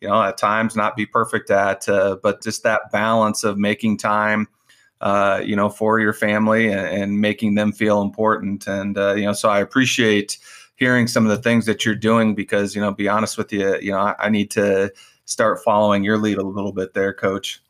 you 0.00 0.08
know, 0.08 0.22
at 0.22 0.36
times 0.36 0.76
not 0.76 0.94
be 0.94 1.06
perfect 1.06 1.50
at, 1.50 1.88
uh, 1.88 2.18
but 2.22 2.42
just 2.42 2.62
that 2.62 2.92
balance 2.92 3.44
of 3.44 3.56
making 3.58 3.96
time 3.96 4.46
uh, 5.00 5.42
you 5.44 5.56
know, 5.56 5.68
for 5.68 6.00
your 6.00 6.12
family 6.12 6.68
and, 6.68 6.86
and, 6.86 7.20
making 7.20 7.54
them 7.56 7.72
feel 7.72 8.00
important. 8.00 8.66
And 8.66 8.96
uh, 8.96 9.14
you 9.14 9.24
know, 9.24 9.32
so 9.32 9.48
I 9.48 9.60
appreciate 9.60 10.38
hearing 10.76 11.06
some 11.06 11.26
of 11.26 11.30
the 11.30 11.42
things 11.42 11.66
that 11.66 11.84
you're 11.84 11.94
doing 11.94 12.34
because 12.34 12.74
you 12.74 12.80
know, 12.80 12.92
be 12.92 13.08
honest 13.08 13.36
with 13.36 13.52
you, 13.52 13.78
you 13.80 13.92
know, 13.92 13.98
I, 13.98 14.14
I 14.18 14.28
need 14.28 14.50
to 14.52 14.92
start 15.24 15.62
following 15.64 16.04
your 16.04 16.18
lead 16.18 16.38
a 16.38 16.42
little 16.42 16.72
bit 16.72 16.94
there, 16.94 17.12
Coach. 17.12 17.60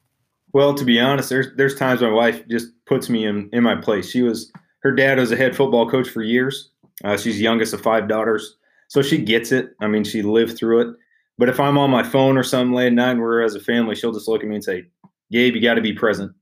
Well, 0.53 0.75
to 0.75 0.85
be 0.85 1.01
honest, 1.01 1.29
there's 1.31 1.49
there's 1.57 1.75
times 1.75 2.01
my 2.01 2.11
wife 2.11 2.47
just 2.49 2.69
puts 2.87 3.09
me 3.09 3.27
in 3.27 3.51
in 3.53 3.63
my 3.63 3.75
place. 3.75 4.11
She 4.11 4.23
was 4.23 4.53
her 4.81 4.93
dad 4.93 5.19
was 5.19 5.33
a 5.33 5.37
head 5.37 5.57
football 5.57 5.91
coach 5.91 6.09
for 6.09 6.23
years. 6.23 6.71
Uh, 7.03 7.17
she's 7.17 7.41
youngest 7.41 7.75
of 7.75 7.81
five 7.81 8.07
daughters, 8.07 8.57
so 8.89 9.03
she 9.03 9.19
gets 9.19 9.51
it. 9.51 9.75
I 9.81 9.89
mean, 9.89 10.05
she 10.05 10.23
lived 10.23 10.57
through 10.57 10.89
it. 10.89 10.97
But 11.37 11.49
if 11.49 11.59
I'm 11.59 11.77
on 11.77 11.91
my 11.91 12.05
phone 12.05 12.37
or 12.37 12.45
something 12.45 12.73
late 12.73 12.87
at 12.87 12.93
night 12.93 13.13
and 13.13 13.21
we're 13.21 13.43
as 13.43 13.57
a 13.57 13.61
family, 13.61 13.97
she'll 13.97 14.13
just 14.13 14.29
look 14.29 14.43
at 14.43 14.49
me 14.49 14.55
and 14.55 14.65
say, 14.65 14.85
"Gabe, 15.33 15.57
you 15.57 15.61
got 15.61 15.75
to 15.75 15.81
be 15.81 15.93
present." 15.93 16.33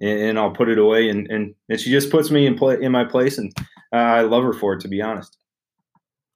And, 0.00 0.20
and 0.20 0.38
I'll 0.38 0.50
put 0.50 0.68
it 0.68 0.78
away. 0.78 1.08
And, 1.08 1.30
and, 1.30 1.54
and 1.68 1.80
she 1.80 1.90
just 1.90 2.10
puts 2.10 2.30
me 2.30 2.46
in 2.46 2.56
play 2.56 2.78
in 2.80 2.92
my 2.92 3.04
place, 3.04 3.38
and 3.38 3.52
uh, 3.92 3.96
I 3.96 4.20
love 4.22 4.42
her 4.44 4.52
for 4.52 4.74
it. 4.74 4.80
To 4.80 4.88
be 4.88 5.02
honest. 5.02 5.36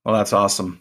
Well, 0.05 0.15
that's 0.15 0.33
awesome. 0.33 0.81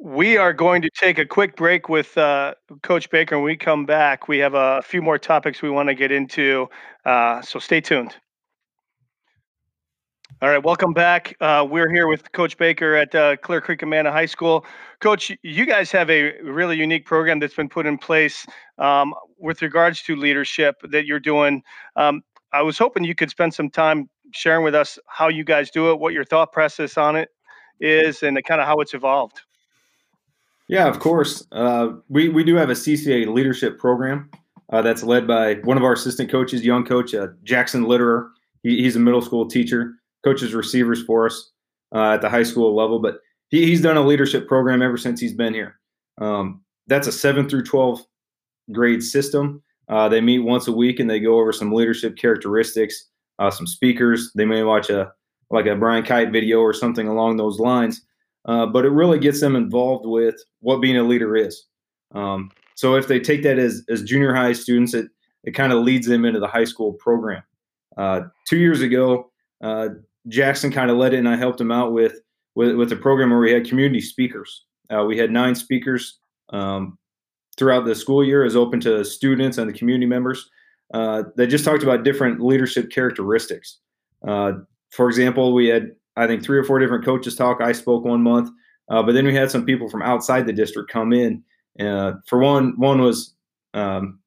We 0.00 0.36
are 0.36 0.52
going 0.52 0.82
to 0.82 0.90
take 0.96 1.18
a 1.18 1.26
quick 1.26 1.56
break 1.56 1.88
with 1.88 2.16
uh, 2.18 2.54
Coach 2.82 3.10
Baker. 3.10 3.36
When 3.36 3.44
we 3.44 3.56
come 3.56 3.86
back, 3.86 4.28
we 4.28 4.38
have 4.38 4.54
a 4.54 4.82
few 4.82 5.02
more 5.02 5.18
topics 5.18 5.62
we 5.62 5.70
want 5.70 5.88
to 5.88 5.94
get 5.94 6.12
into. 6.12 6.68
Uh, 7.04 7.40
so 7.42 7.58
stay 7.58 7.80
tuned. 7.80 8.14
All 10.40 10.48
right, 10.48 10.64
welcome 10.64 10.92
back. 10.92 11.36
Uh, 11.40 11.64
we're 11.68 11.88
here 11.88 12.08
with 12.08 12.32
Coach 12.32 12.56
Baker 12.56 12.96
at 12.96 13.14
uh, 13.14 13.36
Clear 13.36 13.60
Creek 13.60 13.82
Amana 13.82 14.10
High 14.10 14.26
School. 14.26 14.66
Coach, 14.98 15.30
you 15.42 15.66
guys 15.66 15.92
have 15.92 16.10
a 16.10 16.40
really 16.42 16.76
unique 16.76 17.06
program 17.06 17.38
that's 17.38 17.54
been 17.54 17.68
put 17.68 17.86
in 17.86 17.96
place 17.96 18.44
um, 18.78 19.14
with 19.42 19.60
regards 19.60 20.02
to 20.02 20.16
leadership 20.16 20.76
that 20.90 21.06
you're 21.06 21.20
doing. 21.20 21.62
Um, 21.96 22.22
I 22.52 22.62
was 22.62 22.78
hoping 22.78 23.04
you 23.04 23.14
could 23.14 23.30
spend 23.30 23.54
some 23.54 23.70
time 23.70 24.08
sharing 24.32 24.64
with 24.64 24.74
us 24.74 24.98
how 25.06 25.28
you 25.28 25.44
guys 25.44 25.70
do 25.70 25.90
it, 25.90 25.98
what 25.98 26.12
your 26.12 26.24
thought 26.24 26.52
process 26.52 26.96
on 26.96 27.16
it 27.16 27.28
is, 27.80 28.22
and 28.22 28.42
kind 28.44 28.60
of 28.60 28.66
how 28.66 28.78
it's 28.80 28.94
evolved. 28.94 29.40
Yeah, 30.68 30.86
of 30.86 31.00
course. 31.00 31.46
Uh, 31.52 31.88
we 32.08 32.28
we 32.28 32.44
do 32.44 32.54
have 32.56 32.70
a 32.70 32.74
CCA 32.74 33.26
leadership 33.26 33.78
program 33.78 34.30
uh, 34.72 34.80
that's 34.80 35.02
led 35.02 35.26
by 35.26 35.54
one 35.64 35.76
of 35.76 35.82
our 35.82 35.92
assistant 35.92 36.30
coaches, 36.30 36.64
young 36.64 36.84
coach 36.84 37.14
uh, 37.14 37.28
Jackson 37.42 37.84
Litterer. 37.84 38.28
He, 38.62 38.82
he's 38.82 38.96
a 38.96 39.00
middle 39.00 39.20
school 39.20 39.46
teacher 39.46 39.94
coaches 40.24 40.54
receivers 40.54 41.02
for 41.02 41.26
us 41.26 41.50
uh, 41.94 42.12
at 42.12 42.22
the 42.22 42.30
high 42.30 42.44
school 42.44 42.74
level. 42.74 43.00
But 43.00 43.18
he, 43.48 43.66
he's 43.66 43.82
done 43.82 43.96
a 43.96 44.02
leadership 44.02 44.46
program 44.46 44.82
ever 44.82 44.96
since 44.96 45.20
he's 45.20 45.34
been 45.34 45.52
here. 45.52 45.78
Um, 46.20 46.62
that's 46.86 47.06
a 47.06 47.12
seven 47.12 47.48
through 47.48 47.64
12 47.64 48.00
grade 48.70 49.02
system. 49.02 49.62
Uh, 49.88 50.08
they 50.08 50.20
meet 50.20 50.38
once 50.40 50.68
a 50.68 50.72
week 50.72 51.00
and 51.00 51.10
they 51.10 51.20
go 51.20 51.38
over 51.38 51.52
some 51.52 51.72
leadership 51.72 52.16
characteristics, 52.16 53.08
uh, 53.38 53.50
some 53.50 53.66
speakers. 53.66 54.30
They 54.34 54.44
may 54.44 54.62
watch 54.62 54.90
a 54.90 55.12
like 55.50 55.66
a 55.66 55.76
Brian 55.76 56.04
Kight 56.04 56.32
video 56.32 56.60
or 56.60 56.72
something 56.72 57.08
along 57.08 57.36
those 57.36 57.58
lines. 57.58 58.02
Uh, 58.46 58.66
but 58.66 58.84
it 58.84 58.90
really 58.90 59.18
gets 59.18 59.40
them 59.40 59.54
involved 59.54 60.06
with 60.06 60.34
what 60.60 60.80
being 60.80 60.96
a 60.96 61.02
leader 61.02 61.36
is. 61.36 61.66
Um, 62.14 62.50
so 62.74 62.96
if 62.96 63.06
they 63.06 63.20
take 63.20 63.42
that 63.44 63.58
as, 63.58 63.84
as 63.88 64.02
junior 64.02 64.34
high 64.34 64.52
students, 64.54 64.94
it, 64.94 65.06
it 65.44 65.52
kind 65.52 65.72
of 65.72 65.84
leads 65.84 66.06
them 66.06 66.24
into 66.24 66.40
the 66.40 66.48
high 66.48 66.64
school 66.64 66.94
program. 66.94 67.42
Uh, 67.96 68.22
two 68.48 68.58
years 68.58 68.80
ago, 68.80 69.30
uh, 69.62 69.90
Jackson 70.28 70.72
kind 70.72 70.90
of 70.90 70.96
led 70.96 71.14
it, 71.14 71.18
and 71.18 71.28
I 71.28 71.36
helped 71.36 71.60
him 71.60 71.72
out 71.72 71.92
with 71.92 72.20
with, 72.54 72.76
with 72.76 72.92
a 72.92 72.96
program 72.96 73.30
where 73.30 73.40
we 73.40 73.52
had 73.52 73.66
community 73.66 74.00
speakers. 74.00 74.64
Uh, 74.90 75.04
we 75.04 75.16
had 75.16 75.30
nine 75.30 75.54
speakers 75.54 76.18
um, 76.50 76.98
throughout 77.56 77.84
the 77.84 77.94
school 77.94 78.24
year, 78.24 78.44
is 78.44 78.56
open 78.56 78.80
to 78.80 79.04
students 79.04 79.58
and 79.58 79.68
the 79.68 79.76
community 79.76 80.06
members. 80.06 80.48
Uh, 80.94 81.22
just 81.46 81.64
talked 81.64 81.82
about 81.82 82.04
different 82.04 82.40
leadership 82.40 82.90
characteristics. 82.90 83.78
Uh, 84.26 84.52
for 84.90 85.08
example, 85.08 85.54
we 85.54 85.68
had 85.68 85.92
I 86.16 86.26
think 86.26 86.44
three 86.44 86.58
or 86.58 86.64
four 86.64 86.78
different 86.78 87.04
coaches 87.04 87.34
talk. 87.34 87.60
I 87.60 87.72
spoke 87.72 88.04
one 88.04 88.22
month, 88.22 88.50
uh, 88.90 89.02
but 89.02 89.12
then 89.12 89.24
we 89.24 89.34
had 89.34 89.50
some 89.50 89.64
people 89.64 89.88
from 89.88 90.02
outside 90.02 90.46
the 90.46 90.52
district 90.52 90.90
come 90.90 91.12
in. 91.12 91.42
Uh, 91.80 92.14
for 92.26 92.38
one, 92.38 92.74
one 92.76 93.00
was 93.00 93.34
um, 93.72 94.18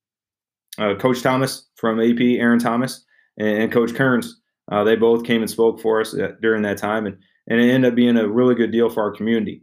uh, 0.80 0.96
Coach 0.96 1.22
Thomas 1.22 1.68
from 1.76 2.00
AP, 2.00 2.20
Aaron 2.20 2.58
Thomas, 2.58 3.06
and, 3.38 3.64
and 3.64 3.72
Coach 3.72 3.94
Kearns 3.94 4.42
uh, 4.72 4.84
they 4.84 4.96
both 4.96 5.24
came 5.24 5.42
and 5.42 5.50
spoke 5.50 5.80
for 5.80 6.02
us 6.02 6.16
during 6.42 6.64
that 6.64 6.78
time, 6.78 7.06
and, 7.06 7.18
and 7.48 7.60
it 7.60 7.72
ended 7.72 7.92
up 7.92 7.96
being 7.96 8.18
a 8.18 8.28
really 8.28 8.56
good 8.56 8.72
deal 8.72 8.90
for 8.90 9.04
our 9.04 9.12
community. 9.12 9.62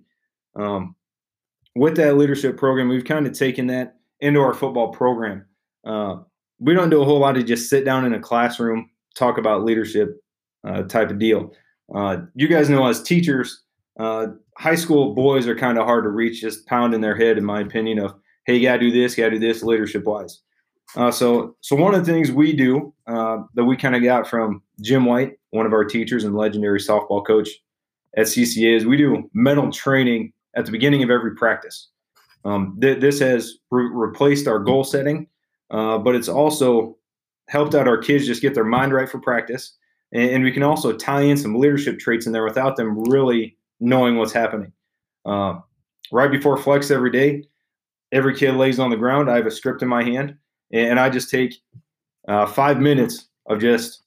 Um, 0.54 0.94
with 1.74 1.96
that 1.96 2.16
leadership 2.16 2.56
program, 2.56 2.88
we've 2.88 3.04
kind 3.04 3.26
of 3.26 3.32
taken 3.32 3.66
that 3.68 3.96
into 4.20 4.40
our 4.40 4.54
football 4.54 4.92
program. 4.92 5.44
Uh, 5.84 6.16
we 6.60 6.74
don't 6.74 6.90
do 6.90 7.02
a 7.02 7.04
whole 7.04 7.18
lot 7.18 7.36
of 7.36 7.46
just 7.46 7.68
sit 7.68 7.84
down 7.84 8.04
in 8.04 8.14
a 8.14 8.20
classroom, 8.20 8.88
talk 9.16 9.38
about 9.38 9.64
leadership 9.64 10.20
uh, 10.66 10.82
type 10.82 11.10
of 11.10 11.18
deal. 11.18 11.52
Uh, 11.94 12.18
you 12.34 12.48
guys 12.48 12.70
know 12.70 12.86
as 12.86 13.02
teachers, 13.02 13.64
uh, 13.98 14.28
high 14.56 14.74
school 14.74 15.14
boys 15.14 15.46
are 15.46 15.56
kind 15.56 15.78
of 15.78 15.84
hard 15.84 16.04
to 16.04 16.10
reach, 16.10 16.40
just 16.40 16.66
pounding 16.66 17.00
their 17.00 17.16
head, 17.16 17.36
in 17.36 17.44
my 17.44 17.60
opinion, 17.60 17.98
of, 17.98 18.14
hey, 18.46 18.56
you 18.56 18.62
got 18.62 18.74
to 18.74 18.78
do 18.78 18.90
this, 18.90 19.16
you 19.16 19.24
got 19.24 19.30
to 19.30 19.38
do 19.38 19.46
this 19.46 19.62
leadership 19.62 20.04
wise. 20.04 20.40
Uh, 20.94 21.10
so, 21.10 21.56
so 21.60 21.74
one 21.74 21.94
of 21.94 22.04
the 22.04 22.12
things 22.12 22.30
we 22.30 22.54
do 22.54 22.92
uh, 23.06 23.38
that 23.54 23.64
we 23.64 23.76
kind 23.76 23.96
of 23.96 24.02
got 24.02 24.28
from 24.28 24.62
Jim 24.80 25.04
White, 25.04 25.32
one 25.50 25.66
of 25.66 25.72
our 25.72 25.84
teachers 25.84 26.24
and 26.24 26.36
legendary 26.36 26.78
softball 26.78 27.26
coach 27.26 27.48
at 28.16 28.26
CCA, 28.26 28.76
is 28.76 28.86
we 28.86 28.96
do 28.96 29.28
mental 29.32 29.70
training 29.70 30.32
at 30.54 30.66
the 30.66 30.72
beginning 30.72 31.02
of 31.02 31.10
every 31.10 31.34
practice. 31.34 31.88
Um, 32.44 32.78
th- 32.80 33.00
this 33.00 33.20
has 33.20 33.58
re- 33.70 33.90
replaced 33.92 34.46
our 34.46 34.58
goal 34.58 34.84
setting, 34.84 35.28
uh, 35.70 35.98
but 35.98 36.14
it's 36.14 36.28
also 36.28 36.96
helped 37.48 37.74
out 37.74 37.88
our 37.88 37.98
kids 37.98 38.26
just 38.26 38.42
get 38.42 38.54
their 38.54 38.64
mind 38.64 38.92
right 38.92 39.08
for 39.08 39.20
practice, 39.20 39.76
and, 40.12 40.30
and, 40.30 40.44
we 40.44 40.52
can 40.52 40.62
also 40.62 40.92
tie 40.92 41.22
in 41.22 41.36
some 41.36 41.54
leadership 41.54 41.98
traits 41.98 42.26
in 42.26 42.32
there 42.32 42.44
without 42.44 42.76
them 42.76 42.98
really 43.04 43.56
knowing 43.80 44.16
what's 44.16 44.32
happening. 44.32 44.72
Uh, 45.24 45.58
right 46.10 46.30
before 46.30 46.56
flex 46.56 46.90
every 46.90 47.10
day, 47.10 47.44
every 48.12 48.36
kid 48.36 48.54
lays 48.54 48.78
on 48.78 48.90
the 48.90 48.96
ground. 48.96 49.30
I 49.30 49.36
have 49.36 49.46
a 49.46 49.50
script 49.50 49.82
in 49.82 49.88
my 49.88 50.02
hand 50.02 50.36
and 50.72 50.98
I 50.98 51.10
just 51.10 51.30
take 51.30 51.54
uh, 52.28 52.46
five 52.46 52.80
minutes 52.80 53.28
of 53.46 53.60
just 53.60 54.02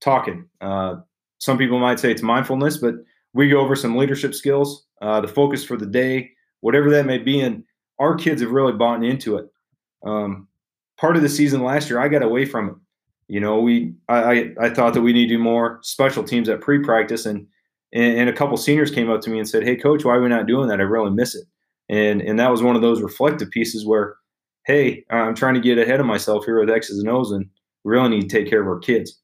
talking. 0.00 0.46
Uh, 0.60 0.96
some 1.38 1.58
people 1.58 1.78
might 1.78 2.00
say 2.00 2.10
it's 2.10 2.22
mindfulness, 2.22 2.78
but 2.78 2.94
we 3.32 3.48
go 3.48 3.60
over 3.60 3.74
some 3.74 3.96
leadership 3.96 4.34
skills, 4.34 4.86
uh, 5.04 5.20
the 5.20 5.28
focus 5.28 5.64
for 5.64 5.76
the 5.76 5.86
day, 5.86 6.30
whatever 6.60 6.90
that 6.90 7.06
may 7.06 7.18
be. 7.18 7.40
And 7.40 7.64
our 7.98 8.14
kids 8.14 8.40
have 8.42 8.50
really 8.50 8.72
bought 8.72 9.04
into 9.04 9.36
it. 9.36 9.46
Um, 10.04 10.48
part 10.96 11.16
of 11.16 11.22
the 11.22 11.28
season 11.28 11.62
last 11.62 11.88
year, 11.88 12.00
I 12.00 12.08
got 12.08 12.22
away 12.22 12.44
from 12.44 12.68
it. 12.68 12.74
You 13.26 13.40
know, 13.40 13.60
we 13.60 13.94
I, 14.08 14.52
I, 14.60 14.68
thought 14.70 14.92
that 14.92 15.00
we 15.00 15.14
need 15.14 15.28
to 15.28 15.36
do 15.36 15.42
more 15.42 15.78
special 15.82 16.24
teams 16.24 16.46
at 16.50 16.60
pre-practice, 16.60 17.24
and, 17.24 17.46
and, 17.94 18.18
and 18.18 18.28
a 18.28 18.34
couple 18.34 18.54
seniors 18.58 18.90
came 18.90 19.08
up 19.08 19.22
to 19.22 19.30
me 19.30 19.38
and 19.38 19.48
said, 19.48 19.62
"Hey, 19.64 19.76
coach, 19.76 20.04
why 20.04 20.16
are 20.16 20.20
we 20.20 20.28
not 20.28 20.46
doing 20.46 20.68
that? 20.68 20.78
I 20.78 20.82
really 20.82 21.10
miss 21.10 21.34
it." 21.34 21.44
and 21.88 22.22
and 22.22 22.38
that 22.38 22.50
was 22.50 22.62
one 22.62 22.76
of 22.76 22.82
those 22.82 23.02
reflective 23.02 23.50
pieces 23.50 23.84
where, 23.84 24.16
hey, 24.66 25.04
I'm 25.10 25.34
trying 25.34 25.54
to 25.54 25.60
get 25.60 25.78
ahead 25.78 26.00
of 26.00 26.06
myself 26.06 26.44
here 26.44 26.60
with 26.60 26.70
X's 26.70 26.98
and 26.98 27.08
O's, 27.08 27.30
and 27.30 27.46
we 27.84 27.92
really 27.92 28.08
need 28.08 28.28
to 28.28 28.28
take 28.28 28.48
care 28.48 28.62
of 28.62 28.68
our 28.68 28.78
kids. 28.78 29.20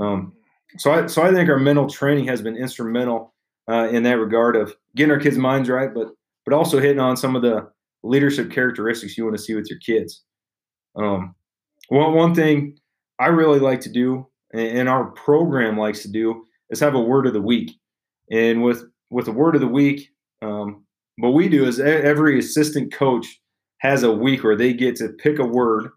Um, 0.00 0.32
so 0.78 0.92
I 0.92 1.06
so 1.06 1.22
I 1.22 1.32
think 1.32 1.48
our 1.48 1.58
mental 1.58 1.88
training 1.88 2.26
has 2.26 2.42
been 2.42 2.56
instrumental 2.56 3.34
uh, 3.68 3.88
in 3.90 4.02
that 4.04 4.18
regard 4.18 4.56
of 4.56 4.74
getting 4.96 5.12
our 5.12 5.18
kids' 5.20 5.38
minds 5.38 5.68
right, 5.68 5.92
but 5.92 6.08
but 6.44 6.54
also 6.54 6.80
hitting 6.80 7.00
on 7.00 7.16
some 7.16 7.36
of 7.36 7.42
the 7.42 7.68
leadership 8.02 8.50
characteristics 8.50 9.16
you 9.16 9.24
want 9.24 9.36
to 9.36 9.42
see 9.42 9.54
with 9.54 9.68
your 9.68 9.78
kids. 9.80 10.22
Um, 10.96 11.34
one 11.88 12.14
one 12.14 12.34
thing 12.34 12.78
I 13.18 13.26
really 13.26 13.60
like 13.60 13.80
to 13.82 13.92
do, 13.92 14.26
and 14.52 14.88
our 14.88 15.10
program 15.12 15.76
likes 15.76 16.02
to 16.02 16.08
do, 16.08 16.44
is 16.70 16.80
have 16.80 16.94
a 16.94 17.00
word 17.00 17.26
of 17.26 17.32
the 17.32 17.42
week. 17.42 17.72
And 18.30 18.62
with 18.62 18.84
with 19.10 19.28
a 19.28 19.32
word 19.32 19.54
of 19.54 19.60
the 19.60 19.66
week, 19.66 20.08
um, 20.42 20.84
what 21.16 21.34
we 21.34 21.48
do 21.48 21.66
is 21.66 21.80
every 21.80 22.38
assistant 22.38 22.92
coach 22.92 23.26
has 23.78 24.02
a 24.02 24.12
week 24.12 24.44
where 24.44 24.56
they 24.56 24.72
get 24.72 24.96
to 24.96 25.08
pick 25.08 25.38
a 25.38 25.44
word 25.44 25.90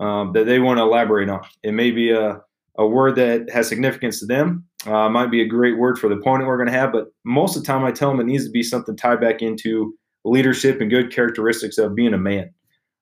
um, 0.00 0.32
that 0.32 0.44
they 0.44 0.58
want 0.58 0.78
to 0.78 0.82
elaborate 0.82 1.28
on. 1.28 1.44
It 1.62 1.72
may 1.72 1.90
be 1.90 2.10
a, 2.10 2.40
a 2.78 2.86
word 2.86 3.16
that 3.16 3.50
has 3.50 3.68
significance 3.68 4.20
to 4.20 4.26
them. 4.26 4.64
Uh, 4.86 5.08
might 5.08 5.30
be 5.30 5.42
a 5.42 5.46
great 5.46 5.78
word 5.78 5.98
for 5.98 6.08
the 6.08 6.14
opponent 6.14 6.46
we're 6.46 6.56
going 6.56 6.68
to 6.68 6.78
have, 6.78 6.92
but 6.92 7.08
most 7.24 7.56
of 7.56 7.62
the 7.62 7.66
time 7.66 7.84
I 7.84 7.90
tell 7.90 8.10
them 8.10 8.20
it 8.20 8.26
needs 8.26 8.44
to 8.44 8.50
be 8.50 8.62
something 8.62 8.96
tied 8.96 9.20
back 9.20 9.42
into 9.42 9.94
leadership 10.24 10.80
and 10.80 10.90
good 10.90 11.12
characteristics 11.12 11.78
of 11.78 11.94
being 11.94 12.14
a 12.14 12.18
man. 12.18 12.50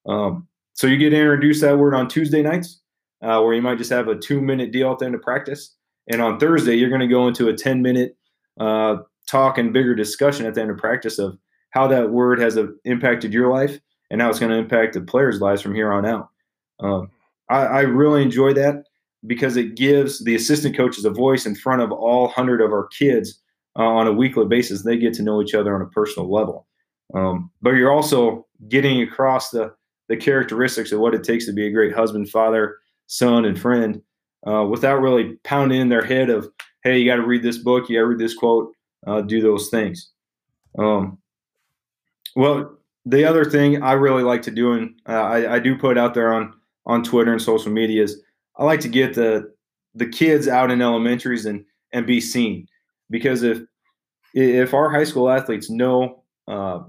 Um, 0.07 0.49
so 0.73 0.87
you 0.87 0.97
get 0.97 1.11
to 1.11 1.17
introduce 1.19 1.61
that 1.61 1.79
word 1.79 1.95
on 1.95 2.09
Tuesday 2.09 2.43
nights, 2.43 2.81
uh, 3.23 3.41
where 3.41 3.55
you 3.55 3.63
might 3.63 3.79
just 3.79 3.91
have 3.91 4.09
a 4.09 4.17
two 4.17 4.41
minute 4.41 4.73
deal 4.73 4.93
at 4.93 4.99
the 4.99 5.07
end 5.07 5.15
of 5.15 5.23
practice. 5.23 5.75
And 6.11 6.21
on 6.21 6.39
Thursday, 6.39 6.75
you're 6.75 6.91
going 6.91 7.01
to 7.01 7.07
go 7.07 7.29
into 7.29 7.49
a 7.49 7.55
10 7.55 7.83
minute 7.83 8.17
uh, 8.59 8.97
talk 9.29 9.59
and 9.59 9.73
bigger 9.73 9.95
discussion 9.95 10.47
at 10.47 10.55
the 10.55 10.63
end 10.63 10.71
of 10.71 10.79
practice 10.79 11.19
of 11.19 11.39
how 11.71 11.87
that 11.89 12.11
word 12.11 12.39
has 12.39 12.59
impacted 12.85 13.33
your 13.33 13.51
life 13.51 13.79
and 14.11 14.21
how 14.21 14.31
it's 14.31 14.39
going 14.39 14.53
to 14.53 14.59
impact 14.59 14.95
the 14.95 15.01
players' 15.01 15.41
lives 15.41 15.63
from 15.63 15.75
here 15.75 15.93
on 15.93 16.07
out. 16.07 16.29
Um, 16.81 17.11
I, 17.49 17.65
I, 17.65 17.81
really 17.81 18.23
enjoy 18.23 18.53
that 18.55 18.85
because 19.27 19.57
it 19.57 19.75
gives 19.75 20.23
the 20.25 20.35
assistant 20.35 20.77
coaches 20.77 21.05
a 21.05 21.11
voice 21.11 21.47
in 21.47 21.55
front 21.55 21.83
of 21.83 21.93
all 21.93 22.25
100 22.25 22.61
of 22.61 22.73
our 22.73 22.87
kids 22.89 23.41
uh, 23.79 23.83
on 23.83 24.07
a 24.07 24.13
weekly 24.13 24.47
basis. 24.47 24.83
They 24.83 24.97
get 24.97 25.15
to 25.15 25.23
know 25.23 25.43
each 25.43 25.55
other 25.55 25.75
on 25.75 25.83
a 25.83 25.87
personal 25.87 26.31
level. 26.31 26.67
Um, 27.15 27.51
but 27.63 27.71
you're 27.71 27.93
also 27.93 28.47
getting 28.69 29.03
across 29.03 29.51
the, 29.51 29.75
the 30.09 30.17
characteristics 30.17 30.93
of 30.93 31.01
what 31.01 31.15
it 31.15 31.25
takes 31.25 31.47
to 31.47 31.53
be 31.53 31.67
a 31.67 31.73
great 31.73 31.95
husband, 31.95 32.29
father, 32.31 32.79
son, 33.07 33.45
and 33.45 33.59
friend 33.59 34.03
uh, 34.47 34.65
without 34.65 35.01
really 35.01 35.35
pounding 35.45 35.81
in 35.81 35.89
their 35.89 36.05
head 36.05 36.31
of, 36.31 36.49
hey, 36.83 36.99
you 36.99 37.07
got 37.07 37.17
to 37.17 37.27
read 37.27 37.43
this 37.43 37.59
book, 37.59 37.89
you 37.89 37.97
got 37.97 38.03
to 38.03 38.07
read 38.07 38.19
this 38.19 38.35
quote, 38.35 38.73
uh, 39.07 39.21
do 39.21 39.41
those 39.41 39.69
things. 39.69 40.11
Um, 40.79 41.19
well, 42.37 42.77
the 43.07 43.25
other 43.25 43.45
thing 43.45 43.83
I 43.83 43.93
really 43.93 44.23
like 44.23 44.43
to 44.43 44.51
do, 44.51 44.73
and 44.73 45.01
uh, 45.09 45.13
I, 45.13 45.55
I, 45.55 45.59
do 45.59 45.77
put 45.77 45.99
out 45.99 46.15
there 46.15 46.33
on 46.33 46.55
on 46.87 47.03
Twitter 47.03 47.33
and 47.33 47.41
social 47.41 47.71
media, 47.71 48.03
is 48.03 48.21
I 48.57 48.65
like 48.65 48.81
to 48.81 48.89
get 48.89 49.15
the 49.15 49.53
the 49.95 50.07
kids 50.07 50.49
out 50.49 50.71
in 50.71 50.83
elementaries 50.83 51.47
and 51.47 51.65
and 51.93 52.07
be 52.07 52.21
seen, 52.21 52.67
because 53.11 53.43
if 53.43 53.61
if 54.35 54.75
our 54.75 54.91
high 54.91 55.05
school 55.05 55.31
athletes 55.31 55.71
know 55.71 56.23
uh, 56.49 56.81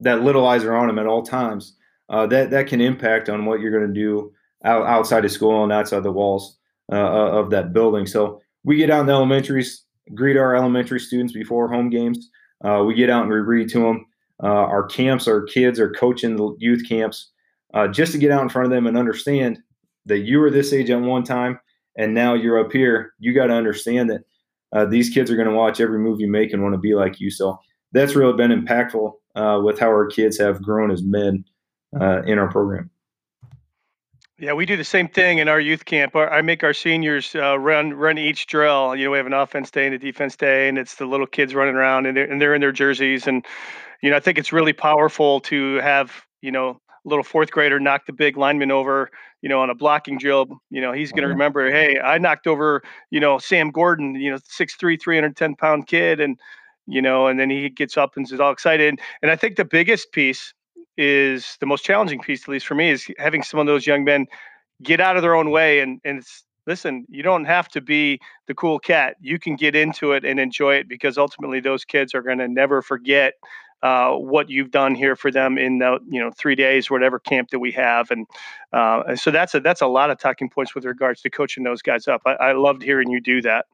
that 0.00 0.22
little 0.22 0.46
eyes 0.46 0.64
are 0.64 0.74
on 0.74 0.86
them 0.86 0.98
at 0.98 1.06
all 1.06 1.22
times, 1.22 1.76
uh, 2.08 2.26
that 2.26 2.50
that 2.50 2.66
can 2.66 2.80
impact 2.80 3.28
on 3.28 3.44
what 3.44 3.60
you're 3.60 3.70
going 3.70 3.86
to 3.86 4.00
do 4.00 4.32
out, 4.64 4.86
outside 4.86 5.24
of 5.24 5.32
school 5.32 5.62
and 5.62 5.72
outside 5.72 6.02
the 6.02 6.12
walls 6.12 6.58
uh, 6.90 6.96
of 6.96 7.50
that 7.50 7.72
building. 7.72 8.06
So 8.06 8.40
we 8.64 8.76
get 8.76 8.90
out 8.90 9.00
in 9.00 9.06
the 9.06 9.12
elementaries, 9.12 9.84
greet 10.14 10.36
our 10.36 10.56
elementary 10.56 11.00
students 11.00 11.32
before 11.32 11.68
home 11.68 11.90
games. 11.90 12.30
Uh, 12.64 12.84
we 12.86 12.94
get 12.94 13.10
out 13.10 13.22
and 13.22 13.30
we 13.30 13.38
read 13.38 13.68
to 13.70 13.80
them. 13.80 14.06
Uh, 14.42 14.46
our 14.46 14.84
camps, 14.84 15.28
our 15.28 15.42
kids 15.42 15.78
are 15.78 15.90
coaching 15.92 16.36
the 16.36 16.56
youth 16.58 16.88
camps 16.88 17.30
uh, 17.74 17.86
just 17.88 18.12
to 18.12 18.18
get 18.18 18.30
out 18.30 18.42
in 18.42 18.48
front 18.48 18.66
of 18.66 18.70
them 18.70 18.86
and 18.86 18.96
understand 18.96 19.58
that 20.06 20.20
you 20.20 20.38
were 20.38 20.50
this 20.50 20.72
age 20.72 20.90
at 20.90 21.00
one 21.00 21.24
time 21.24 21.58
and 21.96 22.14
now 22.14 22.34
you're 22.34 22.58
up 22.58 22.72
here. 22.72 23.14
You 23.18 23.34
got 23.34 23.46
to 23.46 23.54
understand 23.54 24.10
that 24.10 24.22
uh, 24.72 24.86
these 24.86 25.10
kids 25.10 25.30
are 25.30 25.36
going 25.36 25.48
to 25.48 25.54
watch 25.54 25.80
every 25.80 25.98
move 25.98 26.20
you 26.20 26.28
make 26.28 26.52
and 26.52 26.62
want 26.62 26.74
to 26.74 26.78
be 26.78 26.94
like 26.94 27.20
you. 27.20 27.30
So 27.30 27.58
that's 27.92 28.14
really 28.14 28.32
been 28.32 28.50
impactful 28.50 29.12
uh, 29.34 29.60
with 29.62 29.78
how 29.78 29.88
our 29.88 30.06
kids 30.06 30.38
have 30.38 30.62
grown 30.62 30.90
as 30.90 31.02
men 31.02 31.44
uh, 31.98 32.22
in 32.22 32.38
our 32.38 32.50
program. 32.50 32.90
Yeah, 34.38 34.54
we 34.54 34.66
do 34.66 34.76
the 34.76 34.82
same 34.82 35.08
thing 35.08 35.38
in 35.38 35.46
our 35.46 35.60
youth 35.60 35.84
camp. 35.84 36.16
I 36.16 36.42
make 36.42 36.64
our 36.64 36.72
seniors 36.72 37.32
uh, 37.36 37.56
run 37.58 37.92
run 37.92 38.18
each 38.18 38.48
drill. 38.48 38.96
You 38.96 39.04
know, 39.04 39.12
we 39.12 39.18
have 39.18 39.26
an 39.26 39.34
offense 39.34 39.70
day 39.70 39.86
and 39.86 39.94
a 39.94 39.98
defense 39.98 40.34
day, 40.34 40.68
and 40.68 40.78
it's 40.78 40.96
the 40.96 41.06
little 41.06 41.28
kids 41.28 41.54
running 41.54 41.76
around 41.76 42.06
and 42.06 42.16
they're, 42.16 42.28
and 42.28 42.40
they're 42.40 42.54
in 42.54 42.60
their 42.60 42.72
jerseys. 42.72 43.28
And 43.28 43.46
you 44.02 44.10
know, 44.10 44.16
I 44.16 44.20
think 44.20 44.38
it's 44.38 44.52
really 44.52 44.72
powerful 44.72 45.38
to 45.42 45.76
have 45.76 46.24
you 46.40 46.50
know 46.50 46.80
little 47.04 47.24
fourth 47.24 47.50
grader 47.50 47.80
knock 47.80 48.06
the 48.06 48.12
big 48.12 48.36
lineman 48.36 48.70
over. 48.70 49.10
You 49.40 49.48
know, 49.48 49.60
on 49.60 49.70
a 49.70 49.74
blocking 49.74 50.18
drill. 50.18 50.60
You 50.70 50.80
know, 50.80 50.92
he's 50.92 51.10
going 51.10 51.22
to 51.22 51.28
uh-huh. 51.28 51.34
remember, 51.34 51.70
hey, 51.70 51.98
I 51.98 52.18
knocked 52.18 52.46
over 52.46 52.82
you 53.10 53.20
know 53.20 53.38
Sam 53.38 53.70
Gordon. 53.70 54.14
You 54.14 54.32
know, 54.32 54.38
six 54.44 54.76
three, 54.76 54.96
three 54.96 55.16
hundred 55.16 55.36
ten 55.36 55.56
pound 55.56 55.86
kid, 55.86 56.20
and 56.20 56.38
you 56.86 57.02
know, 57.02 57.26
and 57.26 57.38
then 57.38 57.50
he 57.50 57.68
gets 57.68 57.96
up 57.96 58.12
and 58.16 58.30
is 58.30 58.40
all 58.40 58.52
excited. 58.52 58.98
And 59.20 59.30
I 59.30 59.36
think 59.36 59.56
the 59.56 59.64
biggest 59.64 60.12
piece 60.12 60.54
is 60.96 61.56
the 61.60 61.66
most 61.66 61.84
challenging 61.84 62.20
piece, 62.20 62.42
at 62.42 62.48
least 62.48 62.66
for 62.66 62.74
me, 62.74 62.90
is 62.90 63.06
having 63.18 63.42
some 63.42 63.58
of 63.58 63.66
those 63.66 63.86
young 63.86 64.04
men 64.04 64.26
get 64.82 65.00
out 65.00 65.16
of 65.16 65.22
their 65.22 65.34
own 65.34 65.50
way 65.50 65.80
and 65.80 66.00
and 66.04 66.18
it's 66.18 66.44
listen, 66.66 67.04
you 67.08 67.22
don't 67.22 67.44
have 67.44 67.68
to 67.68 67.80
be 67.80 68.20
the 68.46 68.54
cool 68.54 68.78
cat. 68.78 69.16
You 69.20 69.38
can 69.38 69.56
get 69.56 69.74
into 69.74 70.12
it 70.12 70.24
and 70.24 70.38
enjoy 70.38 70.74
it 70.74 70.88
because 70.88 71.18
ultimately 71.18 71.60
those 71.60 71.84
kids 71.84 72.14
are 72.14 72.22
going 72.22 72.38
to 72.38 72.48
never 72.48 72.82
forget 72.82 73.34
uh, 73.82 74.12
what 74.12 74.48
you've 74.48 74.70
done 74.70 74.94
here 74.94 75.16
for 75.16 75.30
them 75.30 75.58
in 75.58 75.78
the 75.78 75.98
you 76.08 76.20
know 76.20 76.30
three 76.30 76.54
days, 76.54 76.90
whatever 76.90 77.18
camp 77.18 77.50
that 77.50 77.58
we 77.58 77.72
have, 77.72 78.10
and, 78.10 78.26
uh, 78.72 79.16
so 79.16 79.30
that's 79.30 79.54
a 79.54 79.60
that's 79.60 79.80
a 79.80 79.86
lot 79.86 80.10
of 80.10 80.18
talking 80.18 80.48
points 80.48 80.74
with 80.74 80.84
regards 80.84 81.20
to 81.22 81.30
coaching 81.30 81.64
those 81.64 81.82
guys 81.82 82.06
up. 82.08 82.22
I, 82.24 82.32
I 82.32 82.52
loved 82.52 82.82
hearing 82.82 83.10
you 83.10 83.20
do 83.20 83.42
that. 83.42 83.66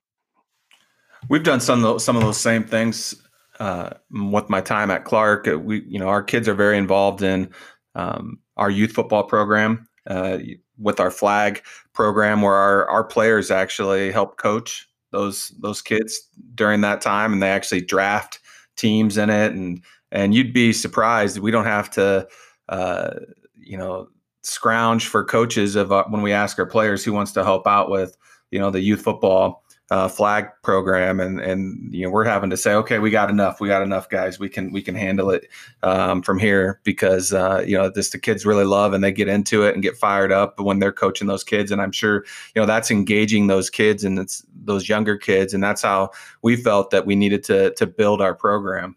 We've 1.29 1.43
done 1.43 1.61
some 1.61 1.81
of 1.81 1.83
those, 1.83 2.05
some 2.05 2.17
of 2.17 2.23
those 2.23 2.39
same 2.39 2.65
things 2.65 3.15
uh, 3.61 3.91
with 4.11 4.49
my 4.49 4.61
time 4.61 4.91
at 4.91 5.05
Clark. 5.05 5.47
Uh, 5.47 5.59
we 5.59 5.83
you 5.87 5.99
know 5.99 6.09
our 6.09 6.23
kids 6.23 6.49
are 6.49 6.55
very 6.55 6.79
involved 6.79 7.23
in 7.23 7.51
um, 7.95 8.39
our 8.57 8.71
youth 8.71 8.93
football 8.93 9.25
program. 9.25 9.89
Uh, 10.07 10.39
with 10.79 11.01
our 11.01 11.11
flag 11.11 11.63
program 11.93 12.41
where 12.41 12.55
our, 12.55 12.89
our 12.89 13.05
players 13.05 13.51
actually 13.51 14.11
help 14.11 14.39
coach 14.39 14.89
those 15.11 15.49
those 15.61 15.83
kids 15.83 16.21
during 16.55 16.81
that 16.81 17.01
time 17.01 17.33
and 17.33 17.43
they 17.43 17.51
actually 17.51 17.81
draft 17.81 18.39
teams 18.77 19.19
in 19.19 19.29
it 19.29 19.53
and 19.53 19.83
and 20.13 20.35
you'd 20.35 20.53
be 20.53 20.73
surprised 20.73 21.39
we 21.39 21.51
don't 21.51 21.65
have 21.65 21.91
to 21.91 22.27
uh, 22.69 23.11
you 23.57 23.77
know 23.77 24.09
scrounge 24.43 25.07
for 25.07 25.25
coaches 25.25 25.77
of 25.77 25.93
uh, 25.93 26.05
when 26.09 26.23
we 26.23 26.33
ask 26.33 26.59
our 26.59 26.67
players 26.67 27.05
who 27.05 27.13
wants 27.13 27.33
to 27.33 27.45
help 27.45 27.67
out 27.67 27.91
with 27.91 28.17
you 28.51 28.59
know 28.59 28.71
the 28.71 28.81
youth 28.81 29.03
football 29.03 29.63
uh, 29.91 30.07
flag 30.07 30.49
program, 30.63 31.19
and 31.19 31.41
and 31.41 31.95
you 31.95 32.05
know 32.05 32.11
we're 32.11 32.25
having 32.25 32.51
to 32.51 32.57
say, 32.57 32.75
okay, 32.75 32.99
we 32.99 33.11
got 33.11 33.31
enough, 33.31 33.59
we 33.59 33.69
got 33.69 33.83
enough 33.83 34.09
guys, 34.09 34.39
we 34.39 34.49
can 34.49 34.71
we 34.71 34.83
can 34.83 34.95
handle 34.95 35.31
it 35.31 35.49
um, 35.83 36.21
from 36.21 36.39
here 36.39 36.81
because 36.85 37.33
uh, 37.33 37.65
you 37.67 37.77
know 37.77 37.89
this 37.89 38.11
the 38.11 38.19
kids 38.19 38.45
really 38.45 38.65
love 38.65 38.93
and 38.93 39.03
they 39.03 39.13
get 39.13 39.29
into 39.29 39.63
it 39.63 39.75
and 39.75 39.83
get 39.83 39.97
fired 39.97 40.31
up 40.31 40.61
when 40.61 40.79
they're 40.79 40.93
coaching 40.93 41.27
those 41.27 41.45
kids, 41.45 41.71
and 41.71 41.81
I'm 41.81 41.93
sure 41.93 42.25
you 42.55 42.61
know 42.61 42.67
that's 42.67 42.91
engaging 42.91 43.47
those 43.47 43.71
kids 43.71 44.05
and 44.05 44.19
it's 44.19 44.45
those 44.55 44.89
younger 44.89 45.17
kids, 45.17 45.55
and 45.55 45.63
that's 45.63 45.83
how 45.83 46.11
we 46.43 46.57
felt 46.57 46.91
that 46.91 47.07
we 47.07 47.17
needed 47.17 47.43
to 47.45 47.73
to 47.75 47.87
build 47.87 48.21
our 48.21 48.35
program. 48.35 48.95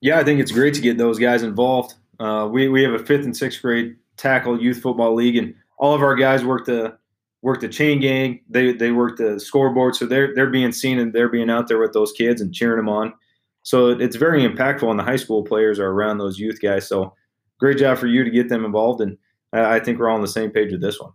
Yeah, 0.00 0.18
I 0.18 0.24
think 0.24 0.40
it's 0.40 0.52
great 0.52 0.74
to 0.74 0.80
get 0.80 0.98
those 0.98 1.18
guys 1.18 1.42
involved. 1.42 1.94
Uh, 2.18 2.48
we 2.50 2.68
we 2.68 2.82
have 2.82 2.92
a 2.92 2.98
fifth 2.98 3.24
and 3.24 3.36
sixth 3.36 3.62
grade 3.62 3.96
tackle 4.16 4.60
youth 4.60 4.80
football 4.80 5.14
league, 5.14 5.36
and 5.36 5.54
all 5.78 5.94
of 5.94 6.02
our 6.02 6.14
guys 6.14 6.44
work 6.44 6.66
the 6.66 6.96
work 7.42 7.60
the 7.60 7.68
chain 7.68 8.00
gang. 8.00 8.40
They 8.48 8.72
they 8.72 8.92
work 8.92 9.16
the 9.18 9.38
scoreboard, 9.40 9.96
so 9.96 10.06
they're 10.06 10.34
they're 10.34 10.50
being 10.50 10.72
seen 10.72 10.98
and 10.98 11.12
they're 11.12 11.28
being 11.28 11.50
out 11.50 11.68
there 11.68 11.78
with 11.78 11.92
those 11.92 12.12
kids 12.12 12.40
and 12.40 12.54
cheering 12.54 12.78
them 12.78 12.88
on. 12.88 13.12
So 13.62 13.88
it's 13.88 14.16
very 14.16 14.42
impactful, 14.46 14.88
and 14.88 14.98
the 14.98 15.04
high 15.04 15.16
school 15.16 15.44
players 15.44 15.78
are 15.78 15.88
around 15.88 16.18
those 16.18 16.38
youth 16.38 16.60
guys. 16.60 16.88
So 16.88 17.14
great 17.58 17.78
job 17.78 17.98
for 17.98 18.06
you 18.06 18.24
to 18.24 18.30
get 18.30 18.48
them 18.48 18.64
involved, 18.64 19.00
and 19.00 19.18
I 19.52 19.80
think 19.80 19.98
we're 19.98 20.08
all 20.08 20.16
on 20.16 20.22
the 20.22 20.28
same 20.28 20.50
page 20.50 20.72
with 20.72 20.80
this 20.80 21.00
one. 21.00 21.12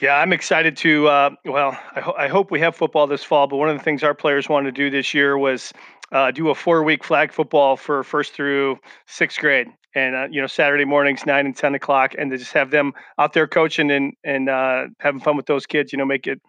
Yeah, 0.00 0.16
I'm 0.16 0.32
excited 0.32 0.76
to. 0.78 1.08
Uh, 1.08 1.30
well, 1.44 1.78
I, 1.94 2.00
ho- 2.00 2.14
I, 2.18 2.26
hope 2.26 2.50
we 2.50 2.58
have 2.60 2.74
football 2.74 3.06
this 3.06 3.22
fall. 3.22 3.46
But 3.46 3.56
one 3.58 3.68
of 3.68 3.78
the 3.78 3.82
things 3.82 4.02
our 4.02 4.14
players 4.14 4.48
wanted 4.48 4.74
to 4.74 4.82
do 4.82 4.90
this 4.90 5.14
year 5.14 5.38
was 5.38 5.72
uh, 6.12 6.30
do 6.30 6.50
a 6.50 6.54
four 6.54 6.82
week 6.82 7.04
flag 7.04 7.32
football 7.32 7.76
for 7.76 8.02
first 8.04 8.32
through 8.32 8.78
sixth 9.06 9.38
grade 9.38 9.68
and 9.94 10.14
uh, 10.14 10.28
you 10.30 10.40
know 10.40 10.46
Saturday 10.46 10.84
mornings 10.84 11.26
nine 11.26 11.46
and 11.46 11.56
ten 11.56 11.74
o'clock, 11.74 12.14
and 12.18 12.30
to 12.30 12.38
just 12.38 12.52
have 12.52 12.70
them 12.70 12.92
out 13.18 13.32
there 13.32 13.46
coaching 13.46 13.90
and 13.90 14.14
and 14.24 14.48
uh, 14.48 14.86
having 14.98 15.20
fun 15.20 15.36
with 15.36 15.46
those 15.46 15.66
kids. 15.66 15.92
You 15.92 15.98
know, 15.98 16.04
make 16.04 16.26
it 16.26 16.40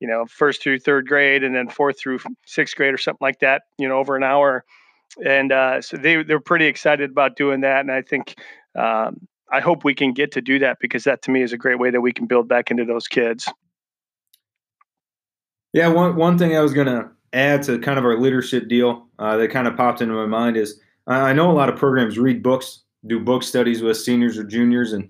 you 0.00 0.08
know 0.08 0.26
first 0.26 0.62
through 0.62 0.80
third 0.80 1.06
grade, 1.06 1.44
and 1.44 1.54
then 1.54 1.68
fourth 1.68 1.98
through 1.98 2.18
sixth 2.44 2.76
grade 2.76 2.94
or 2.94 2.98
something 2.98 3.24
like 3.24 3.40
that. 3.40 3.62
You 3.78 3.88
know, 3.88 3.98
over 3.98 4.16
an 4.16 4.24
hour, 4.24 4.64
and 5.24 5.52
uh, 5.52 5.80
so 5.80 5.96
they 5.96 6.22
they're 6.22 6.40
pretty 6.40 6.66
excited 6.66 7.10
about 7.10 7.36
doing 7.36 7.60
that, 7.62 7.80
and 7.80 7.92
I 7.92 8.02
think. 8.02 8.34
Um, 8.74 9.26
I 9.50 9.60
hope 9.60 9.82
we 9.82 9.94
can 9.94 10.12
get 10.12 10.32
to 10.32 10.42
do 10.42 10.58
that 10.58 10.76
because 10.78 11.04
that 11.04 11.22
to 11.22 11.30
me 11.30 11.40
is 11.40 11.54
a 11.54 11.56
great 11.56 11.78
way 11.78 11.90
that 11.90 12.02
we 12.02 12.12
can 12.12 12.26
build 12.26 12.48
back 12.48 12.70
into 12.70 12.84
those 12.84 13.08
kids. 13.08 13.48
Yeah, 15.72 15.88
one 15.88 16.16
one 16.16 16.36
thing 16.36 16.54
I 16.54 16.60
was 16.60 16.74
gonna 16.74 17.12
add 17.32 17.62
to 17.64 17.78
kind 17.78 17.98
of 17.98 18.04
our 18.04 18.18
leadership 18.18 18.68
deal 18.68 19.06
uh, 19.18 19.36
that 19.36 19.50
kind 19.50 19.68
of 19.68 19.76
popped 19.76 20.00
into 20.00 20.14
my 20.14 20.26
mind 20.26 20.56
is 20.56 20.80
I 21.06 21.32
know 21.32 21.50
a 21.50 21.52
lot 21.52 21.68
of 21.68 21.76
programs 21.76 22.18
read 22.18 22.42
books, 22.42 22.82
do 23.06 23.18
book 23.18 23.42
studies 23.42 23.82
with 23.82 23.96
seniors 23.96 24.36
or 24.36 24.44
juniors, 24.44 24.92
and 24.92 25.08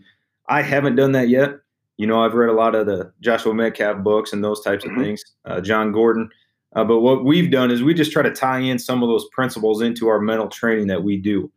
I 0.48 0.62
haven't 0.62 0.96
done 0.96 1.12
that 1.12 1.28
yet. 1.28 1.56
You 1.96 2.06
know, 2.06 2.24
I've 2.24 2.34
read 2.34 2.50
a 2.50 2.54
lot 2.54 2.76
of 2.76 2.86
the 2.86 3.12
Joshua 3.20 3.52
Medcalf 3.52 4.04
books 4.04 4.32
and 4.32 4.42
those 4.42 4.60
types 4.60 4.84
of 4.84 4.92
mm-hmm. 4.92 5.02
things, 5.02 5.24
uh, 5.44 5.60
Jon 5.60 5.90
Gordon. 5.90 6.30
Uh, 6.76 6.84
but 6.84 7.00
what 7.00 7.24
we've 7.24 7.50
done 7.50 7.70
is 7.70 7.82
we 7.82 7.94
just 7.94 8.12
try 8.12 8.22
to 8.22 8.30
tie 8.30 8.60
in 8.60 8.78
some 8.78 9.02
of 9.02 9.08
those 9.08 9.26
principles 9.32 9.82
into 9.82 10.06
our 10.06 10.20
mental 10.20 10.48
training 10.48 10.86
that 10.86 11.02
we 11.02 11.16
do. 11.16 11.50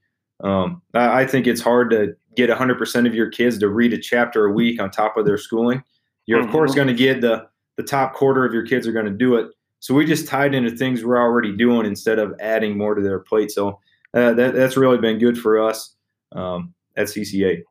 Um, 0.43 0.81
I, 0.95 1.21
I, 1.21 1.27
think 1.27 1.45
it's 1.45 1.61
hard 1.61 1.91
to 1.91 2.15
get 2.35 2.49
100% 2.49 3.07
of 3.07 3.13
your 3.13 3.29
kids 3.29 3.59
to 3.59 3.69
read 3.69 3.93
a 3.93 3.97
chapter 3.99 4.45
a 4.45 4.51
week 4.51 4.81
on 4.81 4.89
top 4.89 5.17
of 5.17 5.25
their 5.25 5.37
schooling. 5.37 5.83
You're, 6.25 6.39
mm-hmm. 6.39 6.47
of 6.47 6.51
course, 6.51 6.73
going 6.73 6.87
to 6.87 6.95
get 6.95 7.21
the, 7.21 7.47
the 7.77 7.83
top 7.83 8.13
quarter 8.13 8.43
of 8.43 8.53
your 8.53 8.65
kids 8.65 8.87
are 8.87 8.91
going 8.91 9.05
to 9.05 9.11
do 9.11 9.35
it. 9.35 9.51
So 9.81 9.95
we 9.95 10.05
just 10.05 10.27
tied 10.27 10.53
into 10.53 10.69
things 10.71 11.03
we're 11.03 11.19
already 11.19 11.57
doing 11.57 11.87
instead 11.87 12.19
of 12.19 12.35
adding 12.39 12.77
more 12.77 12.93
to 12.93 13.01
their 13.01 13.19
plate. 13.19 13.51
So 13.51 13.79
uh, 14.13 14.31
that, 14.33 14.53
that's 14.53 14.77
really 14.77 14.99
been 14.99 15.17
good 15.17 15.37
for 15.37 15.59
us 15.59 15.95
um, 16.33 16.73
at 16.95 17.07
CCA. 17.07 17.63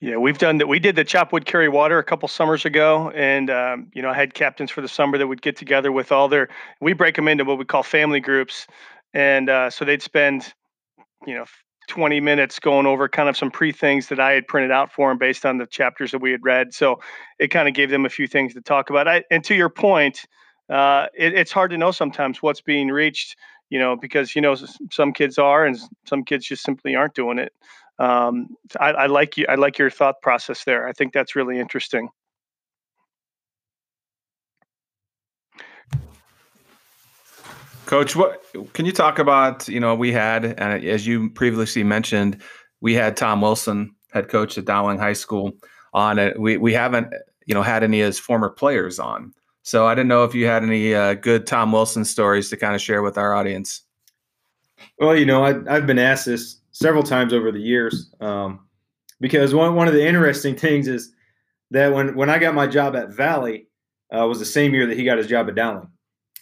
Yeah, 0.00 0.16
we've 0.16 0.38
done 0.38 0.56
that. 0.58 0.66
We 0.66 0.80
did 0.80 0.96
the 0.96 1.04
chop 1.04 1.32
wood 1.32 1.44
Carry 1.44 1.68
Water 1.68 1.98
a 1.98 2.02
couple 2.02 2.26
summers 2.28 2.64
ago, 2.64 3.10
and 3.10 3.50
um, 3.50 3.88
you 3.94 4.02
know, 4.02 4.10
I 4.10 4.14
had 4.14 4.34
captains 4.34 4.70
for 4.70 4.80
the 4.80 4.88
summer 4.88 5.16
that 5.18 5.28
would 5.28 5.42
get 5.42 5.56
together 5.56 5.92
with 5.92 6.10
all 6.10 6.28
their. 6.28 6.48
We 6.80 6.92
break 6.92 7.14
them 7.14 7.28
into 7.28 7.44
what 7.44 7.56
we 7.56 7.66
call 7.66 7.84
family 7.84 8.18
groups, 8.18 8.66
and 9.14 9.48
uh, 9.48 9.70
so 9.70 9.84
they'd 9.84 10.02
spend, 10.02 10.54
you 11.24 11.34
know, 11.34 11.44
20 11.86 12.20
minutes 12.20 12.58
going 12.58 12.86
over 12.86 13.08
kind 13.08 13.28
of 13.28 13.36
some 13.36 13.50
pre 13.50 13.70
things 13.70 14.08
that 14.08 14.18
I 14.18 14.32
had 14.32 14.48
printed 14.48 14.72
out 14.72 14.90
for 14.90 15.10
them 15.10 15.18
based 15.18 15.44
on 15.44 15.58
the 15.58 15.66
chapters 15.66 16.10
that 16.10 16.20
we 16.20 16.32
had 16.32 16.42
read. 16.42 16.74
So 16.74 17.00
it 17.38 17.48
kind 17.48 17.68
of 17.68 17.74
gave 17.74 17.90
them 17.90 18.04
a 18.04 18.10
few 18.10 18.26
things 18.26 18.54
to 18.54 18.60
talk 18.60 18.90
about. 18.90 19.06
I, 19.06 19.22
and 19.30 19.44
to 19.44 19.54
your 19.54 19.68
point, 19.68 20.24
uh, 20.70 21.06
it, 21.16 21.34
it's 21.34 21.52
hard 21.52 21.70
to 21.70 21.78
know 21.78 21.90
sometimes 21.90 22.42
what's 22.42 22.60
being 22.60 22.88
reached, 22.88 23.36
you 23.70 23.78
know, 23.78 23.96
because, 23.96 24.34
you 24.34 24.42
know, 24.42 24.54
some 24.90 25.12
kids 25.12 25.38
are 25.38 25.64
and 25.64 25.78
some 26.06 26.24
kids 26.24 26.46
just 26.46 26.62
simply 26.62 26.94
aren't 26.94 27.14
doing 27.14 27.38
it. 27.38 27.52
Um, 27.98 28.48
I, 28.80 28.92
I 28.92 29.06
like 29.06 29.36
you. 29.36 29.46
I 29.48 29.54
like 29.54 29.78
your 29.78 29.90
thought 29.90 30.20
process 30.22 30.64
there. 30.64 30.88
I 30.88 30.92
think 30.92 31.12
that's 31.12 31.36
really 31.36 31.58
interesting. 31.58 32.08
Coach, 37.86 38.16
what 38.16 38.42
can 38.72 38.86
you 38.86 38.92
talk 38.92 39.18
about? 39.18 39.68
You 39.68 39.78
know, 39.78 39.94
we 39.94 40.12
had, 40.12 40.44
and 40.44 40.84
as 40.84 41.06
you 41.06 41.28
previously 41.30 41.84
mentioned, 41.84 42.40
we 42.80 42.94
had 42.94 43.16
Tom 43.16 43.42
Wilson, 43.42 43.94
head 44.12 44.28
coach 44.28 44.56
at 44.56 44.64
Dowling 44.64 44.98
High 44.98 45.12
School, 45.12 45.52
on 45.92 46.18
it. 46.18 46.40
We 46.40 46.56
we 46.56 46.72
haven't, 46.72 47.12
you 47.44 47.54
know, 47.54 47.62
had 47.62 47.82
any 47.82 48.00
of 48.00 48.06
his 48.06 48.18
former 48.18 48.48
players 48.48 48.98
on. 48.98 49.34
So 49.62 49.86
I 49.86 49.94
didn't 49.94 50.08
know 50.08 50.24
if 50.24 50.34
you 50.34 50.46
had 50.46 50.62
any 50.62 50.94
uh, 50.94 51.14
good 51.14 51.46
Tom 51.46 51.72
Wilson 51.72 52.04
stories 52.04 52.50
to 52.50 52.56
kind 52.56 52.74
of 52.74 52.80
share 52.80 53.02
with 53.02 53.16
our 53.16 53.34
audience. 53.34 53.82
Well, 54.98 55.16
you 55.16 55.24
know, 55.24 55.44
I, 55.44 55.54
I've 55.72 55.86
been 55.86 55.98
asked 55.98 56.26
this 56.26 56.58
several 56.72 57.02
times 57.02 57.32
over 57.32 57.52
the 57.52 57.60
years 57.60 58.12
um, 58.20 58.66
because 59.20 59.54
one 59.54 59.74
one 59.74 59.88
of 59.88 59.94
the 59.94 60.06
interesting 60.06 60.56
things 60.56 60.88
is 60.88 61.12
that 61.70 61.92
when 61.92 62.16
when 62.16 62.28
I 62.28 62.38
got 62.38 62.54
my 62.54 62.66
job 62.66 62.96
at 62.96 63.10
Valley 63.10 63.68
uh, 64.14 64.26
was 64.26 64.38
the 64.38 64.44
same 64.44 64.74
year 64.74 64.86
that 64.86 64.96
he 64.96 65.04
got 65.04 65.18
his 65.18 65.26
job 65.26 65.48
at 65.48 65.54
Dowling. 65.54 65.88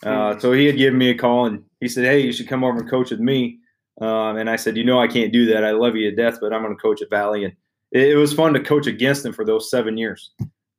Uh, 0.02 0.32
hmm. 0.32 0.40
so 0.40 0.52
he 0.52 0.66
had 0.66 0.78
given 0.78 0.98
me 0.98 1.10
a 1.10 1.14
call 1.14 1.46
and 1.46 1.62
he 1.80 1.88
said, 1.88 2.04
"Hey, 2.04 2.20
you 2.20 2.32
should 2.32 2.48
come 2.48 2.64
over 2.64 2.78
and 2.78 2.90
coach 2.90 3.10
with 3.10 3.20
me." 3.20 3.58
Um, 4.00 4.36
and 4.36 4.48
I 4.48 4.56
said, 4.56 4.76
"You 4.76 4.84
know, 4.84 4.98
I 4.98 5.08
can't 5.08 5.32
do 5.32 5.46
that. 5.46 5.64
I 5.64 5.72
love 5.72 5.94
you 5.94 6.10
to 6.10 6.16
death, 6.16 6.38
but 6.40 6.52
I'm 6.52 6.62
going 6.62 6.74
to 6.74 6.80
coach 6.80 7.02
at 7.02 7.10
Valley." 7.10 7.44
And 7.44 7.54
it, 7.92 8.08
it, 8.08 8.16
was 8.16 8.32
fun 8.32 8.54
to 8.54 8.60
coach 8.60 8.86
against 8.86 9.26
him 9.26 9.32
for 9.32 9.44
those 9.44 9.70
seven 9.70 9.98
years. 9.98 10.30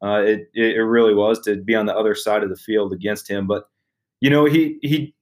Uh, 0.04 0.22
it, 0.26 0.50
it 0.54 0.82
really 0.82 1.14
was 1.14 1.40
to 1.42 1.58
be 1.58 1.76
on 1.76 1.86
the 1.86 1.96
other 1.96 2.16
side 2.16 2.44
of 2.44 2.50
the 2.50 2.56
field 2.56 2.92
against 2.92 3.30
him. 3.30 3.46
But 3.46 3.66
you 4.20 4.30
know, 4.30 4.46
he 4.46 4.80
he 4.82 5.14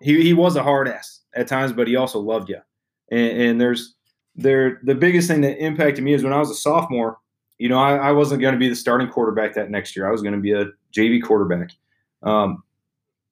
he 0.00 0.22
he 0.22 0.34
was 0.34 0.56
a 0.56 0.62
hard 0.62 0.88
ass 0.88 1.20
at 1.34 1.48
times, 1.48 1.72
but 1.72 1.88
he 1.88 1.96
also 1.96 2.18
loved 2.18 2.48
you. 2.48 2.60
And, 3.10 3.42
and 3.42 3.60
there's 3.60 3.94
there 4.34 4.80
the 4.84 4.94
biggest 4.94 5.28
thing 5.28 5.42
that 5.42 5.58
impacted 5.58 6.02
me 6.02 6.14
is 6.14 6.22
when 6.22 6.32
I 6.32 6.38
was 6.38 6.50
a 6.50 6.54
sophomore. 6.54 7.18
You 7.58 7.68
know, 7.68 7.78
I, 7.78 7.96
I 7.96 8.12
wasn't 8.12 8.40
going 8.40 8.54
to 8.54 8.58
be 8.58 8.68
the 8.68 8.76
starting 8.76 9.08
quarterback 9.08 9.54
that 9.54 9.70
next 9.70 9.96
year. 9.96 10.06
I 10.06 10.12
was 10.12 10.22
going 10.22 10.34
to 10.34 10.40
be 10.40 10.52
a 10.52 10.66
JV 10.96 11.20
quarterback. 11.22 11.70
Um, 12.22 12.62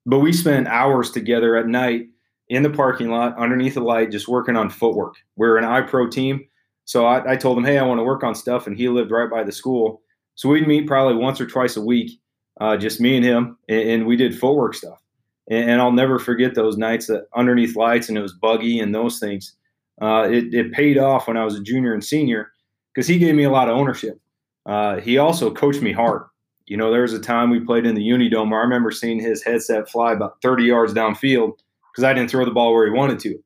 but 0.05 0.19
we 0.19 0.33
spent 0.33 0.67
hours 0.67 1.11
together 1.11 1.57
at 1.57 1.69
night 1.69 2.09
in 2.49 2.63
the 2.63 2.71
parking 2.71 3.11
lot 3.11 3.37
underneath 3.39 3.75
the 3.75 3.81
light, 3.81 4.11
just 4.11 4.29
working 4.29 4.57
on 4.57 4.71
footwork. 4.71 5.15
We're 5.37 5.59
an 5.59 5.65
iPro 5.65 6.11
team. 6.11 6.47
So 6.85 7.07
I, 7.07 7.33
I 7.33 7.37
told 7.37 7.59
him, 7.59 7.65
hey, 7.65 7.79
I 7.79 7.85
want 7.85 7.99
to 7.99 8.05
work 8.05 8.23
on 8.23 8.35
stuff. 8.35 8.67
And 8.67 8.77
he 8.77 8.89
lived 8.89 9.11
right 9.11 9.31
by 9.31 9.43
the 9.43 9.53
school. 9.53 10.03
So 10.37 10.49
we'd 10.49 10.69
meet 10.69 10.87
probably 10.87 11.17
once 11.17 11.41
or 11.41 11.47
twice 11.47 11.77
a 11.77 11.83
week, 11.83 12.21
uh, 12.61 12.77
just 12.77 13.01
me 13.01 13.17
and 13.17 13.25
him, 13.25 13.59
and, 13.69 13.89
and 13.89 14.07
we 14.07 14.17
did 14.17 14.39
footwork 14.39 14.75
stuff. 14.75 15.03
And, 15.49 15.71
and, 15.71 15.81
I'll 15.81 15.93
never 15.93 16.19
forget 16.19 16.55
those 16.55 16.77
nights 16.77 17.07
that 17.07 17.27
underneath 17.35 17.77
lights 17.77 18.09
and 18.09 18.19
it 18.19 18.23
was 18.23 18.33
buggy 18.33 18.81
and 18.81 18.95
those 18.95 19.19
things 19.19 19.57
uh, 20.01 20.29
it, 20.31 20.53
it, 20.53 20.73
paid 20.73 20.99
off 20.99 21.29
when 21.29 21.37
I 21.37 21.45
was 21.45 21.55
a 21.55 21.63
junior 21.63 21.95
and 21.95 22.05
senior 22.05 22.53
because 22.95 23.07
he 23.07 23.19
gave 23.19 23.35
me 23.35 23.45
a 23.45 23.51
lot 23.51 23.69
of 23.69 23.77
ownership. 23.77 24.21
Uh, 24.67 25.01
he 25.01 25.19
also 25.19 25.53
coached 25.53 25.83
me 25.83 25.93
hard. 25.93 26.25
You 26.67 26.77
know, 26.77 26.91
there 26.91 27.03
was 27.03 27.13
a 27.13 27.21
time 27.21 27.51
we 27.51 27.61
played 27.61 27.87
in 27.87 27.95
the 27.95 28.07
Unidome 28.07 28.51
where 28.51 28.61
I 28.61 28.65
remember 28.65 28.91
seeing 28.91 29.21
his 29.21 29.43
headset 29.43 29.89
fly 29.89 30.13
about 30.13 30.43
30 30.43 30.65
yards 30.65 30.93
downfield 30.93 31.53
because 31.93 32.05
I 32.05 32.13
didn't 32.13 32.31
throw 32.31 32.45
the 32.45 32.51
ball 32.51 32.75
where 32.75 32.87
he 32.87 32.93
wanted 32.93 33.21
to. 33.21 33.39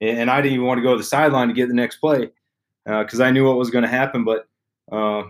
And 0.00 0.30
I 0.30 0.40
didn't 0.40 0.54
even 0.54 0.66
want 0.66 0.78
to 0.78 0.82
go 0.82 0.92
to 0.92 0.98
the 0.98 1.04
sideline 1.04 1.48
to 1.48 1.54
get 1.54 1.68
the 1.68 1.74
next 1.74 1.96
play 1.96 2.30
because 2.84 3.20
uh, 3.20 3.24
I 3.24 3.30
knew 3.30 3.46
what 3.46 3.56
was 3.56 3.70
going 3.70 3.84
to 3.84 3.88
happen. 3.88 4.24
But 4.24 4.48
uh, 4.90 5.22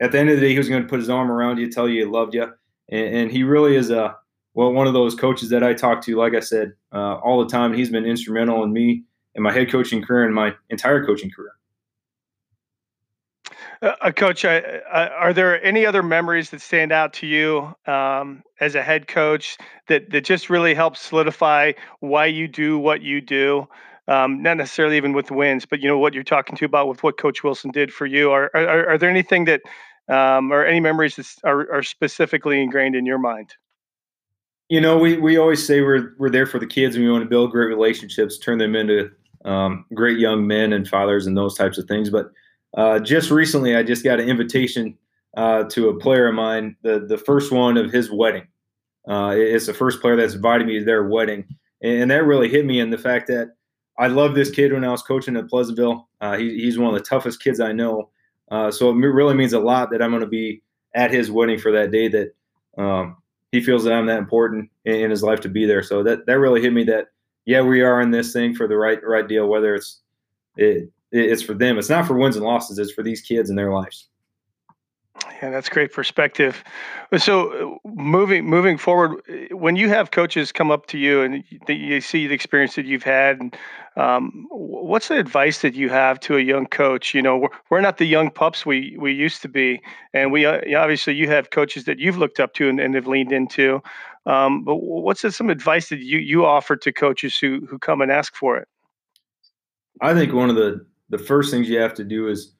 at 0.00 0.12
the 0.12 0.18
end 0.18 0.30
of 0.30 0.36
the 0.36 0.42
day, 0.42 0.52
he 0.52 0.58
was 0.58 0.68
going 0.68 0.82
to 0.82 0.88
put 0.88 1.00
his 1.00 1.10
arm 1.10 1.30
around 1.30 1.58
you, 1.58 1.70
tell 1.70 1.88
you 1.88 2.04
he 2.04 2.10
loved 2.10 2.34
you. 2.34 2.44
And, 2.90 3.14
and 3.16 3.30
he 3.30 3.42
really 3.42 3.76
is 3.76 3.90
a, 3.90 4.16
well, 4.54 4.72
one 4.72 4.86
of 4.86 4.92
those 4.92 5.14
coaches 5.14 5.50
that 5.50 5.62
I 5.62 5.74
talk 5.74 6.02
to, 6.02 6.16
like 6.16 6.34
I 6.34 6.40
said, 6.40 6.72
uh, 6.92 7.16
all 7.16 7.42
the 7.42 7.50
time. 7.50 7.72
He's 7.72 7.90
been 7.90 8.06
instrumental 8.06 8.62
in 8.64 8.72
me 8.72 9.04
in 9.34 9.42
my 9.42 9.52
head 9.52 9.70
coaching 9.70 10.02
career 10.02 10.24
and 10.24 10.34
my 10.34 10.54
entire 10.70 11.04
coaching 11.04 11.30
career. 11.30 11.52
Uh, 13.80 13.94
uh 14.00 14.10
coach, 14.10 14.44
I, 14.44 14.58
I, 14.92 15.08
are 15.08 15.32
there 15.32 15.62
any 15.64 15.86
other 15.86 16.02
memories 16.02 16.50
that 16.50 16.60
stand 16.60 16.90
out 16.90 17.12
to 17.14 17.26
you 17.26 17.72
um, 17.86 18.42
as 18.60 18.74
a 18.74 18.82
head 18.82 19.06
coach 19.06 19.56
that 19.86 20.10
that 20.10 20.24
just 20.24 20.50
really 20.50 20.74
helps 20.74 21.00
solidify 21.00 21.72
why 22.00 22.26
you 22.26 22.48
do 22.48 22.78
what 22.78 23.02
you 23.02 23.20
do? 23.20 23.68
Um, 24.08 24.42
not 24.42 24.56
necessarily 24.56 24.96
even 24.96 25.12
with 25.12 25.30
wins, 25.30 25.66
but 25.66 25.80
you 25.80 25.88
know 25.88 25.98
what 25.98 26.14
you're 26.14 26.24
talking 26.24 26.56
to 26.56 26.64
about 26.64 26.88
with 26.88 27.02
what 27.02 27.18
Coach 27.18 27.44
Wilson 27.44 27.70
did 27.70 27.92
for 27.92 28.06
you. 28.06 28.30
Are 28.30 28.50
are, 28.54 28.90
are 28.90 28.98
there 28.98 29.10
anything 29.10 29.44
that 29.44 29.60
um, 30.08 30.50
or 30.50 30.64
any 30.64 30.80
memories 30.80 31.16
that 31.16 31.28
are, 31.44 31.70
are 31.70 31.82
specifically 31.82 32.62
ingrained 32.62 32.96
in 32.96 33.04
your 33.04 33.18
mind? 33.18 33.54
You 34.68 34.80
know, 34.80 34.98
we, 34.98 35.16
we 35.16 35.36
always 35.36 35.66
say 35.66 35.80
we're 35.80 36.14
we're 36.18 36.30
there 36.30 36.46
for 36.46 36.58
the 36.58 36.66
kids 36.66 36.96
and 36.96 37.04
we 37.04 37.10
want 37.10 37.22
to 37.22 37.28
build 37.28 37.52
great 37.52 37.66
relationships, 37.66 38.38
turn 38.38 38.58
them 38.58 38.74
into 38.74 39.10
um, 39.44 39.84
great 39.94 40.18
young 40.18 40.46
men 40.46 40.72
and 40.72 40.88
fathers 40.88 41.26
and 41.26 41.36
those 41.36 41.56
types 41.56 41.78
of 41.78 41.86
things. 41.86 42.10
But 42.10 42.30
uh, 42.76 42.98
just 42.98 43.30
recently, 43.30 43.76
I 43.76 43.82
just 43.82 44.04
got 44.04 44.20
an 44.20 44.28
invitation 44.28 44.96
uh, 45.36 45.64
to 45.64 45.88
a 45.88 45.98
player 45.98 46.28
of 46.28 46.34
mine, 46.34 46.76
the 46.82 47.00
the 47.00 47.18
first 47.18 47.52
one 47.52 47.76
of 47.76 47.92
his 47.92 48.10
wedding. 48.10 48.46
Uh, 49.08 49.34
it's 49.36 49.66
the 49.66 49.74
first 49.74 50.00
player 50.00 50.16
that's 50.16 50.34
invited 50.34 50.66
me 50.66 50.78
to 50.78 50.84
their 50.84 51.04
wedding, 51.04 51.44
and 51.82 52.10
that 52.10 52.24
really 52.24 52.48
hit 52.48 52.66
me 52.66 52.80
in 52.80 52.90
the 52.90 52.98
fact 52.98 53.28
that 53.28 53.54
I 53.98 54.06
love 54.06 54.34
this 54.34 54.50
kid 54.50 54.72
when 54.72 54.84
I 54.84 54.90
was 54.90 55.02
coaching 55.02 55.36
at 55.36 55.48
Pleasantville. 55.48 56.08
Uh, 56.20 56.36
he, 56.36 56.54
he's 56.60 56.78
one 56.78 56.94
of 56.94 57.00
the 57.00 57.04
toughest 57.04 57.42
kids 57.42 57.60
I 57.60 57.72
know, 57.72 58.10
uh, 58.50 58.70
so 58.70 58.90
it 58.90 58.94
really 58.94 59.34
means 59.34 59.52
a 59.52 59.60
lot 59.60 59.90
that 59.90 60.00
I'm 60.00 60.10
going 60.10 60.20
to 60.22 60.26
be 60.26 60.62
at 60.94 61.10
his 61.10 61.30
wedding 61.30 61.58
for 61.58 61.72
that 61.72 61.90
day. 61.90 62.08
That 62.08 62.34
um, 62.78 63.16
he 63.52 63.60
feels 63.60 63.84
that 63.84 63.92
I'm 63.92 64.06
that 64.06 64.18
important 64.18 64.70
in, 64.84 64.94
in 64.94 65.10
his 65.10 65.22
life 65.22 65.40
to 65.40 65.48
be 65.48 65.66
there. 65.66 65.82
So 65.82 66.02
that 66.04 66.26
that 66.26 66.38
really 66.38 66.62
hit 66.62 66.72
me 66.72 66.84
that 66.84 67.08
yeah, 67.44 67.62
we 67.62 67.80
are 67.80 68.00
in 68.00 68.10
this 68.10 68.32
thing 68.32 68.54
for 68.54 68.68
the 68.68 68.76
right 68.76 69.00
right 69.04 69.26
deal. 69.26 69.48
Whether 69.48 69.74
it's 69.74 70.00
it, 70.56 70.90
it's 71.10 71.42
for 71.42 71.54
them, 71.54 71.78
it's 71.78 71.88
not 71.88 72.06
for 72.06 72.14
wins 72.14 72.36
and 72.36 72.44
losses. 72.44 72.78
It's 72.78 72.92
for 72.92 73.02
these 73.02 73.22
kids 73.22 73.50
and 73.50 73.58
their 73.58 73.72
lives. 73.72 74.08
Yeah, 75.40 75.50
that's 75.50 75.68
great 75.68 75.92
perspective. 75.92 76.64
So 77.16 77.78
moving 77.84 78.46
moving 78.46 78.76
forward, 78.76 79.22
when 79.52 79.76
you 79.76 79.88
have 79.88 80.10
coaches 80.10 80.50
come 80.50 80.72
up 80.72 80.86
to 80.86 80.98
you 80.98 81.22
and 81.22 81.44
you 81.68 82.00
see 82.00 82.26
the 82.26 82.34
experience 82.34 82.74
that 82.74 82.86
you've 82.86 83.04
had, 83.04 83.56
um, 83.96 84.48
what's 84.50 85.08
the 85.08 85.18
advice 85.18 85.62
that 85.62 85.74
you 85.74 85.90
have 85.90 86.18
to 86.20 86.36
a 86.36 86.40
young 86.40 86.66
coach? 86.66 87.14
You 87.14 87.22
know, 87.22 87.36
we're, 87.36 87.48
we're 87.70 87.80
not 87.80 87.98
the 87.98 88.04
young 88.04 88.30
pups 88.30 88.66
we 88.66 88.96
we 88.98 89.12
used 89.12 89.40
to 89.42 89.48
be, 89.48 89.80
and 90.12 90.32
we 90.32 90.44
uh, 90.44 90.60
obviously 90.76 91.14
you 91.14 91.28
have 91.28 91.50
coaches 91.50 91.84
that 91.84 92.00
you've 92.00 92.18
looked 92.18 92.40
up 92.40 92.54
to 92.54 92.68
and, 92.68 92.80
and 92.80 92.96
have 92.96 93.06
leaned 93.06 93.32
into. 93.32 93.80
Um, 94.26 94.64
but 94.64 94.76
what's 94.76 95.24
some 95.34 95.50
advice 95.50 95.88
that 95.88 96.00
you 96.00 96.18
you 96.18 96.46
offer 96.46 96.76
to 96.76 96.92
coaches 96.92 97.38
who 97.38 97.64
who 97.66 97.78
come 97.78 98.00
and 98.00 98.10
ask 98.10 98.34
for 98.34 98.56
it? 98.56 98.66
I 100.00 100.14
think 100.14 100.32
one 100.32 100.50
of 100.50 100.56
the 100.56 100.84
the 101.10 101.18
first 101.18 101.50
things 101.50 101.68
you 101.68 101.78
have 101.78 101.94
to 101.94 102.04
do 102.04 102.28
is, 102.28 102.52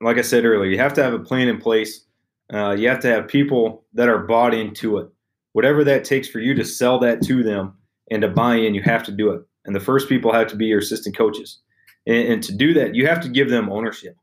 like 0.00 0.16
I 0.16 0.22
said 0.22 0.44
earlier, 0.44 0.70
you 0.70 0.78
have 0.78 0.94
to 0.94 1.02
have 1.02 1.12
a 1.12 1.18
plan 1.18 1.48
in 1.48 1.58
place. 1.58 2.03
Uh, 2.52 2.72
you 2.72 2.88
have 2.88 3.00
to 3.00 3.08
have 3.08 3.28
people 3.28 3.84
that 3.94 4.08
are 4.08 4.18
bought 4.18 4.54
into 4.54 4.98
it. 4.98 5.08
Whatever 5.52 5.84
that 5.84 6.04
takes 6.04 6.28
for 6.28 6.40
you 6.40 6.54
to 6.54 6.64
sell 6.64 6.98
that 6.98 7.22
to 7.22 7.42
them 7.42 7.74
and 8.10 8.22
to 8.22 8.28
buy 8.28 8.56
in, 8.56 8.74
you 8.74 8.82
have 8.82 9.02
to 9.04 9.12
do 9.12 9.30
it. 9.30 9.42
And 9.64 9.74
the 9.74 9.80
first 9.80 10.08
people 10.08 10.32
have 10.32 10.48
to 10.48 10.56
be 10.56 10.66
your 10.66 10.80
assistant 10.80 11.16
coaches. 11.16 11.60
And, 12.06 12.28
and 12.28 12.42
to 12.42 12.52
do 12.52 12.74
that, 12.74 12.94
you 12.94 13.06
have 13.06 13.20
to 13.22 13.28
give 13.28 13.50
them 13.50 13.70
ownership. 13.70 14.16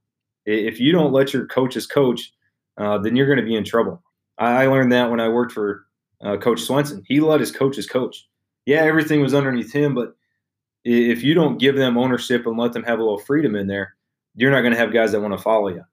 If 0.45 0.79
you 0.79 0.91
don't 0.91 1.13
let 1.13 1.33
your 1.33 1.47
coaches 1.47 1.87
coach, 1.87 2.33
uh, 2.77 2.97
then 2.97 3.15
you're 3.15 3.27
going 3.27 3.39
to 3.39 3.45
be 3.45 3.55
in 3.55 3.63
trouble. 3.63 4.01
I, 4.37 4.63
I 4.63 4.67
learned 4.67 4.91
that 4.91 5.09
when 5.09 5.19
I 5.19 5.29
worked 5.29 5.51
for 5.51 5.85
uh, 6.23 6.37
Coach 6.37 6.61
Swenson. 6.61 7.03
He 7.07 7.19
let 7.19 7.39
his 7.39 7.51
coaches 7.51 7.87
coach. 7.87 8.27
Yeah, 8.65 8.81
everything 8.81 9.21
was 9.21 9.33
underneath 9.33 9.71
him, 9.71 9.95
but 9.95 10.15
if 10.83 11.23
you 11.23 11.33
don't 11.33 11.59
give 11.59 11.75
them 11.75 11.97
ownership 11.97 12.45
and 12.45 12.57
let 12.57 12.73
them 12.73 12.83
have 12.83 12.99
a 12.99 13.03
little 13.03 13.19
freedom 13.19 13.55
in 13.55 13.67
there, 13.67 13.95
you're 14.35 14.51
not 14.51 14.61
going 14.61 14.73
to 14.73 14.79
have 14.79 14.93
guys 14.93 15.11
that 15.11 15.21
want 15.21 15.35
to 15.35 15.41
follow 15.41 15.69
you. 15.69 15.83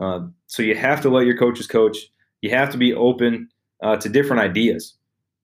Uh, 0.00 0.26
so 0.46 0.62
you 0.62 0.74
have 0.74 1.00
to 1.02 1.08
let 1.08 1.26
your 1.26 1.36
coaches 1.36 1.66
coach. 1.66 1.98
You 2.40 2.50
have 2.50 2.70
to 2.70 2.78
be 2.78 2.94
open 2.94 3.48
uh, 3.82 3.96
to 3.96 4.08
different 4.08 4.42
ideas. 4.42 4.94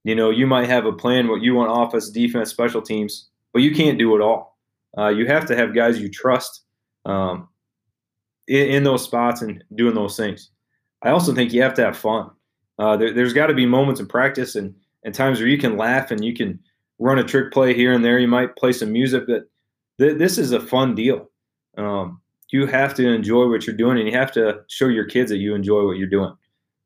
You 0.04 0.14
know, 0.14 0.30
you 0.30 0.46
might 0.46 0.68
have 0.68 0.86
a 0.86 0.92
plan 0.92 1.28
what 1.28 1.42
you 1.42 1.54
want 1.54 1.70
offense, 1.70 2.10
defense, 2.10 2.50
special 2.50 2.80
teams, 2.80 3.28
but 3.52 3.62
you 3.62 3.74
can't 3.74 3.98
do 3.98 4.14
it 4.16 4.22
all. 4.22 4.56
Uh, 4.96 5.08
you 5.08 5.26
have 5.26 5.46
to 5.46 5.56
have 5.56 5.74
guys 5.74 6.00
you 6.00 6.08
trust 6.08 6.62
um, 7.04 7.48
in, 8.46 8.68
in, 8.68 8.84
those 8.84 9.04
spots 9.04 9.42
and 9.42 9.62
doing 9.74 9.94
those 9.94 10.16
things. 10.16 10.50
I 11.02 11.10
also 11.10 11.34
think 11.34 11.52
you 11.52 11.62
have 11.62 11.74
to 11.74 11.84
have 11.84 11.96
fun. 11.96 12.30
Uh, 12.78 12.96
there, 12.96 13.12
has 13.12 13.32
got 13.32 13.48
to 13.48 13.54
be 13.54 13.66
moments 13.66 14.00
in 14.00 14.06
practice 14.06 14.54
and, 14.54 14.74
and 15.04 15.14
times 15.14 15.40
where 15.40 15.48
you 15.48 15.58
can 15.58 15.76
laugh 15.76 16.10
and 16.10 16.24
you 16.24 16.34
can 16.34 16.58
run 16.98 17.18
a 17.18 17.24
trick 17.24 17.52
play 17.52 17.74
here 17.74 17.92
and 17.92 18.04
there. 18.04 18.18
You 18.18 18.28
might 18.28 18.56
play 18.56 18.72
some 18.72 18.92
music, 18.92 19.24
but 19.26 19.48
th- 19.98 20.18
this 20.18 20.38
is 20.38 20.52
a 20.52 20.60
fun 20.60 20.94
deal. 20.94 21.30
Um, 21.76 22.20
you 22.50 22.66
have 22.66 22.94
to 22.94 23.06
enjoy 23.08 23.48
what 23.48 23.66
you're 23.66 23.76
doing 23.76 23.98
and 23.98 24.08
you 24.08 24.14
have 24.14 24.32
to 24.32 24.60
show 24.68 24.88
your 24.88 25.04
kids 25.04 25.30
that 25.30 25.38
you 25.38 25.54
enjoy 25.54 25.84
what 25.84 25.98
you're 25.98 26.08
doing. 26.08 26.34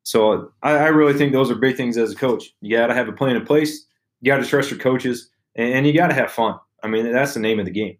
So 0.02 0.52
I, 0.62 0.72
I 0.72 0.86
really 0.88 1.14
think 1.14 1.32
those 1.32 1.50
are 1.50 1.54
big 1.54 1.76
things 1.76 1.96
as 1.96 2.12
a 2.12 2.16
coach. 2.16 2.54
You 2.60 2.76
got 2.76 2.88
to 2.88 2.94
have 2.94 3.08
a 3.08 3.12
plan 3.12 3.36
in 3.36 3.44
place. 3.44 3.86
You 4.20 4.32
got 4.32 4.38
to 4.42 4.46
trust 4.46 4.70
your 4.70 4.80
coaches 4.80 5.30
and, 5.54 5.72
and 5.72 5.86
you 5.86 5.92
got 5.92 6.08
to 6.08 6.14
have 6.14 6.32
fun. 6.32 6.58
I 6.82 6.88
mean, 6.88 7.12
that's 7.12 7.34
the 7.34 7.40
name 7.40 7.60
of 7.60 7.66
the 7.66 7.70
game. 7.70 7.96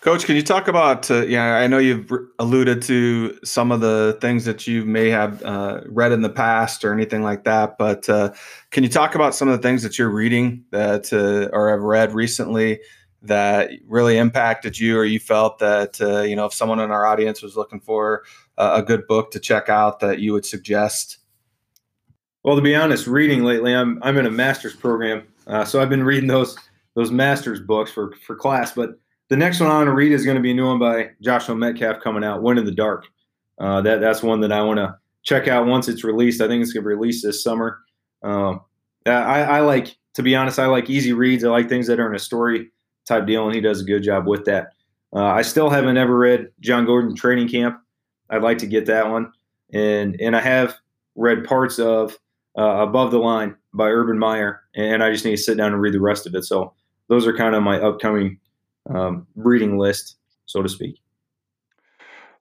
Coach, 0.00 0.24
can 0.24 0.36
you 0.36 0.42
talk 0.42 0.68
about? 0.68 1.10
Uh, 1.10 1.26
yeah, 1.26 1.56
I 1.56 1.66
know 1.66 1.78
you've 1.78 2.08
alluded 2.38 2.80
to 2.82 3.36
some 3.42 3.72
of 3.72 3.80
the 3.80 4.16
things 4.20 4.44
that 4.44 4.64
you 4.64 4.84
may 4.84 5.08
have 5.08 5.42
uh, 5.42 5.80
read 5.86 6.12
in 6.12 6.22
the 6.22 6.30
past 6.30 6.84
or 6.84 6.92
anything 6.92 7.24
like 7.24 7.42
that, 7.42 7.76
but 7.76 8.08
uh, 8.08 8.32
can 8.70 8.84
you 8.84 8.88
talk 8.88 9.16
about 9.16 9.34
some 9.34 9.48
of 9.48 9.60
the 9.60 9.66
things 9.66 9.82
that 9.82 9.98
you're 9.98 10.10
reading 10.10 10.64
that 10.70 11.12
uh, 11.12 11.52
or 11.52 11.70
have 11.70 11.82
read 11.82 12.14
recently 12.14 12.78
that 13.26 13.70
really 13.86 14.18
impacted 14.18 14.78
you, 14.78 14.98
or 14.98 15.04
you 15.04 15.20
felt 15.20 15.58
that 15.58 16.00
uh, 16.00 16.22
you 16.22 16.36
know 16.36 16.46
if 16.46 16.54
someone 16.54 16.80
in 16.80 16.90
our 16.90 17.06
audience 17.06 17.42
was 17.42 17.56
looking 17.56 17.80
for 17.80 18.24
a 18.58 18.82
good 18.82 19.06
book 19.06 19.30
to 19.32 19.40
check 19.40 19.68
out, 19.68 20.00
that 20.00 20.18
you 20.18 20.32
would 20.32 20.46
suggest? 20.46 21.18
Well, 22.42 22.56
to 22.56 22.62
be 22.62 22.74
honest, 22.74 23.06
reading 23.06 23.44
lately, 23.44 23.74
I'm 23.74 24.02
I'm 24.02 24.16
in 24.18 24.26
a 24.26 24.30
master's 24.30 24.74
program, 24.74 25.26
uh, 25.46 25.64
so 25.64 25.80
I've 25.80 25.90
been 25.90 26.04
reading 26.04 26.28
those 26.28 26.56
those 26.94 27.10
master's 27.10 27.60
books 27.60 27.92
for 27.92 28.14
for 28.24 28.36
class, 28.36 28.72
but 28.72 28.98
the 29.28 29.36
next 29.36 29.60
one 29.60 29.70
I 29.70 29.74
want 29.74 29.88
to 29.88 29.92
read 29.92 30.12
is 30.12 30.24
going 30.24 30.36
to 30.36 30.42
be 30.42 30.52
a 30.52 30.54
new 30.54 30.66
one 30.66 30.78
by 30.78 31.10
Joshua 31.20 31.56
Medcalf 31.56 32.00
coming 32.00 32.22
out, 32.22 32.42
Win 32.42 32.58
in 32.58 32.64
the 32.64 32.72
Dark. 32.72 33.06
Uh, 33.58 33.80
that 33.82 34.00
that's 34.00 34.22
one 34.22 34.40
that 34.40 34.52
I 34.52 34.62
want 34.62 34.78
to 34.78 34.96
check 35.22 35.48
out 35.48 35.66
once 35.66 35.88
it's 35.88 36.04
released. 36.04 36.40
I 36.40 36.46
think 36.46 36.62
it's 36.62 36.72
going 36.72 36.84
to 36.84 36.88
be 36.88 36.94
released 36.94 37.24
this 37.24 37.42
summer. 37.42 37.80
Um, 38.22 38.60
I, 39.04 39.42
I, 39.42 39.60
like, 39.60 39.96
to 40.14 40.22
be 40.22 40.36
honest, 40.36 40.58
I 40.58 40.66
like 40.66 40.88
easy 40.88 41.12
reads. 41.12 41.44
I 41.44 41.48
like 41.48 41.68
things 41.68 41.86
that 41.88 41.98
are 41.98 42.08
in 42.08 42.14
a 42.14 42.20
story 42.20 42.70
type 43.06 43.26
deal, 43.26 43.46
and 43.46 43.54
he 43.54 43.60
does 43.60 43.80
a 43.80 43.84
good 43.84 44.02
job 44.02 44.26
with 44.26 44.44
that. 44.46 44.72
Uh, 45.14 45.24
I 45.24 45.42
still 45.42 45.70
haven't 45.70 45.96
ever 45.96 46.16
read 46.16 46.48
Jon 46.60 46.84
Gordon 46.84 47.14
Training 47.14 47.48
Camp. 47.48 47.80
I'd 48.28 48.42
like 48.42 48.58
to 48.58 48.66
get 48.66 48.86
that 48.86 49.08
one, 49.08 49.32
and 49.72 50.20
and 50.20 50.36
I 50.36 50.40
have 50.40 50.76
read 51.14 51.44
parts 51.44 51.78
of 51.78 52.16
uh, 52.58 52.82
Above 52.82 53.10
the 53.10 53.18
Line 53.18 53.56
by 53.72 53.88
Urban 53.88 54.18
Meyer, 54.18 54.62
and 54.74 55.02
I 55.02 55.12
just 55.12 55.24
need 55.24 55.36
to 55.36 55.42
sit 55.42 55.56
down 55.56 55.72
and 55.72 55.80
read 55.80 55.94
the 55.94 56.00
rest 56.00 56.26
of 56.26 56.34
it. 56.34 56.44
So 56.44 56.74
those 57.08 57.26
are 57.26 57.36
kind 57.36 57.54
of 57.54 57.62
my 57.62 57.80
upcoming 57.80 58.38
um, 58.90 59.26
reading 59.36 59.78
list, 59.78 60.16
so 60.46 60.62
to 60.62 60.68
speak. 60.68 61.00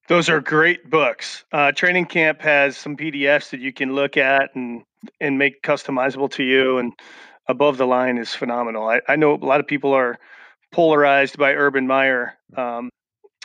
Those 0.07 0.30
are 0.30 0.39
great 0.39 0.89
books. 0.89 1.45
Uh, 1.51 1.72
Training 1.72 2.05
Camp 2.05 2.41
has 2.41 2.78
some 2.78 2.95
PDFs 2.95 3.49
that 3.49 3.59
you 3.59 3.74
can 3.74 3.93
look 3.93 4.18
at 4.18 4.53
and 4.55 4.84
and 5.22 5.38
make 5.38 5.61
customizable 5.61 6.32
to 6.32 6.43
you. 6.43 6.78
And 6.78 6.93
Above 7.47 7.78
the 7.78 7.86
Line 7.86 8.18
is 8.18 8.34
phenomenal. 8.34 8.88
I, 8.88 9.01
I 9.07 9.16
know 9.16 9.36
a 9.36 9.45
lot 9.45 9.59
of 9.59 9.68
people 9.68 9.93
are 9.93 10.20
polarized 10.76 11.38
by 11.38 11.53
Urban 11.53 11.88
Meyer. 11.88 12.38
Um, 12.57 12.89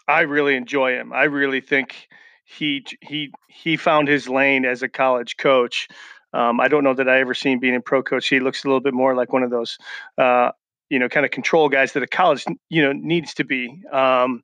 I 0.09 0.23
really 0.23 0.57
enjoy 0.57 0.95
him. 0.95 1.13
I 1.13 1.25
really 1.25 1.61
think 1.61 2.09
he 2.45 2.85
he 3.01 3.33
he 3.49 3.77
found 3.77 4.09
his 4.09 4.29
lane 4.29 4.65
as 4.65 4.83
a 4.83 4.89
college 4.89 5.37
coach. 5.37 5.87
Um, 6.35 6.59
I 6.59 6.67
don't 6.67 6.83
know 6.83 6.95
that 6.95 7.09
I 7.09 7.21
ever 7.21 7.35
seen 7.35 7.61
being 7.61 7.77
a 7.77 7.81
pro 7.81 8.03
coach. 8.03 8.27
He 8.27 8.41
looks 8.41 8.65
a 8.65 8.67
little 8.67 8.81
bit 8.81 8.95
more 8.95 9.15
like 9.15 9.33
one 9.33 9.45
of 9.45 9.51
those 9.51 9.79
uh, 10.19 10.51
you 10.89 10.99
know 10.99 11.09
kind 11.09 11.25
of 11.25 11.31
control 11.31 11.69
guys 11.69 11.93
that 11.93 12.03
a 12.03 12.09
college 12.09 12.45
you 12.69 12.83
know 12.83 12.93
needs 12.93 13.35
to 13.35 13.45
be. 13.45 13.81
Um, 13.93 14.43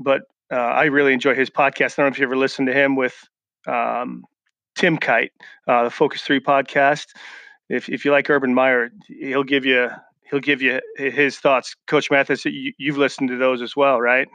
but 0.00 0.22
uh, 0.52 0.56
I 0.56 0.86
really 0.86 1.12
enjoy 1.12 1.36
his 1.36 1.50
podcast. 1.50 1.92
I 1.92 2.02
don't 2.02 2.06
know 2.06 2.14
if 2.14 2.18
you 2.18 2.24
ever 2.24 2.36
listened 2.36 2.66
to 2.66 2.74
him 2.74 2.96
with 2.96 3.14
um, 3.68 4.24
Tim 4.74 4.96
Kight, 4.98 5.30
uh, 5.68 5.84
the 5.84 5.90
Focus 5.90 6.22
Three 6.22 6.40
podcast. 6.40 7.06
If 7.68 7.88
if 7.88 8.04
you 8.04 8.10
like 8.10 8.28
Urban 8.28 8.54
Meyer, 8.54 8.90
he'll 9.06 9.44
give 9.44 9.64
you 9.64 9.90
he'll 10.30 10.40
give 10.40 10.62
you 10.62 10.80
his 10.96 11.38
thoughts. 11.38 11.74
Coach 11.86 12.10
Mathis, 12.10 12.44
you, 12.44 12.72
you've 12.78 12.98
listened 12.98 13.28
to 13.30 13.36
those 13.36 13.62
as 13.62 13.76
well, 13.76 14.00
right? 14.00 14.28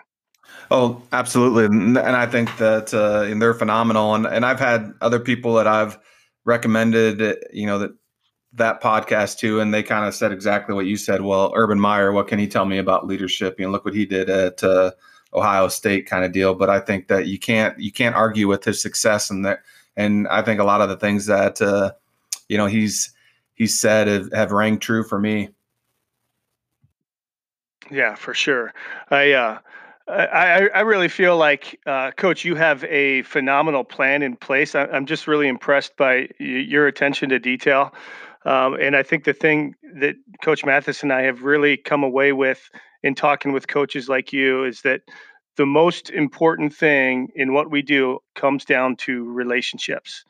Oh, 0.71 1.01
absolutely, 1.11 1.65
and 1.65 1.97
I 1.97 2.25
think 2.25 2.57
that 2.57 2.93
uh, 2.93 3.23
and 3.29 3.41
they're 3.41 3.53
phenomenal. 3.53 4.13
And 4.13 4.25
and 4.25 4.45
I've 4.45 4.59
had 4.59 4.93
other 5.01 5.19
people 5.19 5.53
that 5.55 5.67
I've 5.67 5.97
recommended, 6.45 7.37
you 7.51 7.65
know, 7.65 7.79
that 7.79 7.91
that 8.53 8.81
podcast 8.81 9.39
too, 9.39 9.59
and 9.59 9.73
they 9.73 9.83
kind 9.83 10.05
of 10.05 10.13
said 10.13 10.31
exactly 10.31 10.75
what 10.75 10.85
you 10.85 10.97
said. 10.97 11.21
Well, 11.21 11.51
Urban 11.55 11.79
Meyer, 11.79 12.11
what 12.11 12.27
can 12.27 12.39
he 12.39 12.47
tell 12.47 12.65
me 12.65 12.77
about 12.77 13.07
leadership? 13.07 13.59
You 13.59 13.65
know, 13.65 13.71
look 13.71 13.85
what 13.85 13.95
he 13.95 14.05
did 14.05 14.29
at 14.29 14.63
uh, 14.63 14.91
Ohio 15.33 15.67
State, 15.67 16.05
kind 16.05 16.23
of 16.23 16.31
deal. 16.31 16.53
But 16.53 16.69
I 16.69 16.79
think 16.79 17.07
that 17.07 17.27
you 17.27 17.39
can't 17.39 17.77
you 17.79 17.91
can't 17.91 18.15
argue 18.15 18.47
with 18.47 18.63
his 18.63 18.81
success, 18.81 19.29
and 19.29 19.45
that, 19.45 19.59
and 19.95 20.27
I 20.27 20.41
think 20.41 20.59
a 20.59 20.65
lot 20.65 20.81
of 20.81 20.89
the 20.89 20.97
things 20.97 21.25
that 21.25 21.61
uh, 21.61 21.91
you 22.47 22.57
know 22.57 22.67
he's 22.67 23.11
he's 23.53 23.79
said 23.79 24.07
have, 24.07 24.31
have 24.33 24.51
rang 24.51 24.77
true 24.77 25.03
for 25.03 25.19
me. 25.19 25.49
Yeah, 27.91 28.15
for 28.15 28.33
sure. 28.33 28.73
I 29.09 29.33
uh, 29.33 29.59
I, 30.07 30.69
I 30.75 30.81
really 30.81 31.07
feel 31.07 31.37
like, 31.37 31.79
uh, 31.85 32.11
Coach, 32.11 32.43
you 32.43 32.55
have 32.55 32.83
a 32.85 33.21
phenomenal 33.21 33.85
plan 33.85 34.21
in 34.21 34.35
place. 34.35 34.75
I, 34.75 34.85
am 34.85 35.05
just 35.05 35.27
really 35.27 35.47
impressed 35.47 35.95
by 35.95 36.27
your 36.39 36.87
attention 36.87 37.29
to 37.29 37.39
detail. 37.39 37.93
Um, 38.45 38.73
and 38.73 38.97
I 38.97 39.03
think 39.03 39.23
the 39.23 39.33
thing 39.33 39.75
that 40.01 40.15
Coach 40.43 40.65
Mathis 40.65 41.03
and 41.03 41.13
I 41.13 41.21
have 41.21 41.43
really 41.43 41.77
come 41.77 42.03
away 42.03 42.33
with 42.33 42.69
in 43.01 43.15
talking 43.15 43.53
with 43.53 43.69
coaches 43.69 44.09
like 44.09 44.33
you 44.33 44.65
is 44.65 44.81
that 44.81 45.01
the 45.55 45.65
most 45.65 46.09
important 46.09 46.73
thing 46.73 47.29
in 47.35 47.53
what 47.53 47.71
we 47.71 47.81
do 47.81 48.19
comes 48.35 48.65
down 48.65 48.97
to 48.97 49.23
relationships 49.23 50.25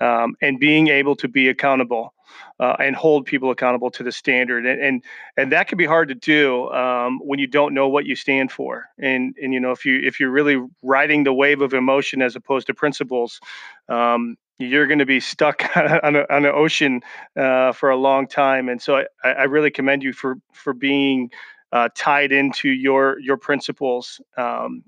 um, 0.00 0.34
and 0.40 0.58
being 0.58 0.88
able 0.88 1.16
to 1.16 1.28
be 1.28 1.48
accountable 1.48 2.12
uh, 2.58 2.76
and 2.80 2.96
hold 2.96 3.26
people 3.26 3.50
accountable 3.50 3.90
to 3.90 4.02
the 4.02 4.12
standard 4.12 4.66
and 4.66 4.80
and, 4.80 5.04
and 5.36 5.52
that 5.52 5.68
can 5.68 5.78
be 5.78 5.86
hard 5.86 6.08
to 6.08 6.14
do 6.14 6.70
um, 6.70 7.20
when 7.20 7.38
you 7.38 7.46
don't 7.46 7.74
know 7.74 7.88
what 7.88 8.06
you 8.06 8.16
stand 8.16 8.50
for 8.50 8.86
and 8.98 9.34
and 9.42 9.52
you 9.52 9.60
know 9.60 9.70
if 9.70 9.84
you 9.84 10.00
if 10.02 10.18
you're 10.18 10.30
really 10.30 10.62
riding 10.82 11.24
the 11.24 11.32
wave 11.32 11.60
of 11.60 11.72
emotion 11.74 12.22
as 12.22 12.36
opposed 12.36 12.66
to 12.66 12.74
principles 12.74 13.40
um, 13.88 14.36
you're 14.58 14.86
going 14.86 14.98
to 14.98 15.06
be 15.06 15.20
stuck 15.20 15.64
on, 15.76 16.16
a, 16.16 16.26
on 16.30 16.44
an 16.44 16.52
ocean 16.54 17.02
uh, 17.36 17.72
for 17.72 17.90
a 17.90 17.96
long 17.96 18.26
time. 18.26 18.68
And 18.68 18.80
so 18.80 19.04
I, 19.24 19.28
I 19.28 19.42
really 19.44 19.70
commend 19.70 20.02
you 20.02 20.12
for 20.12 20.38
for 20.52 20.72
being 20.72 21.30
uh, 21.72 21.88
tied 21.94 22.32
into 22.32 22.68
your 22.68 23.18
your 23.20 23.36
principles. 23.36 24.20
Um, 24.36 24.82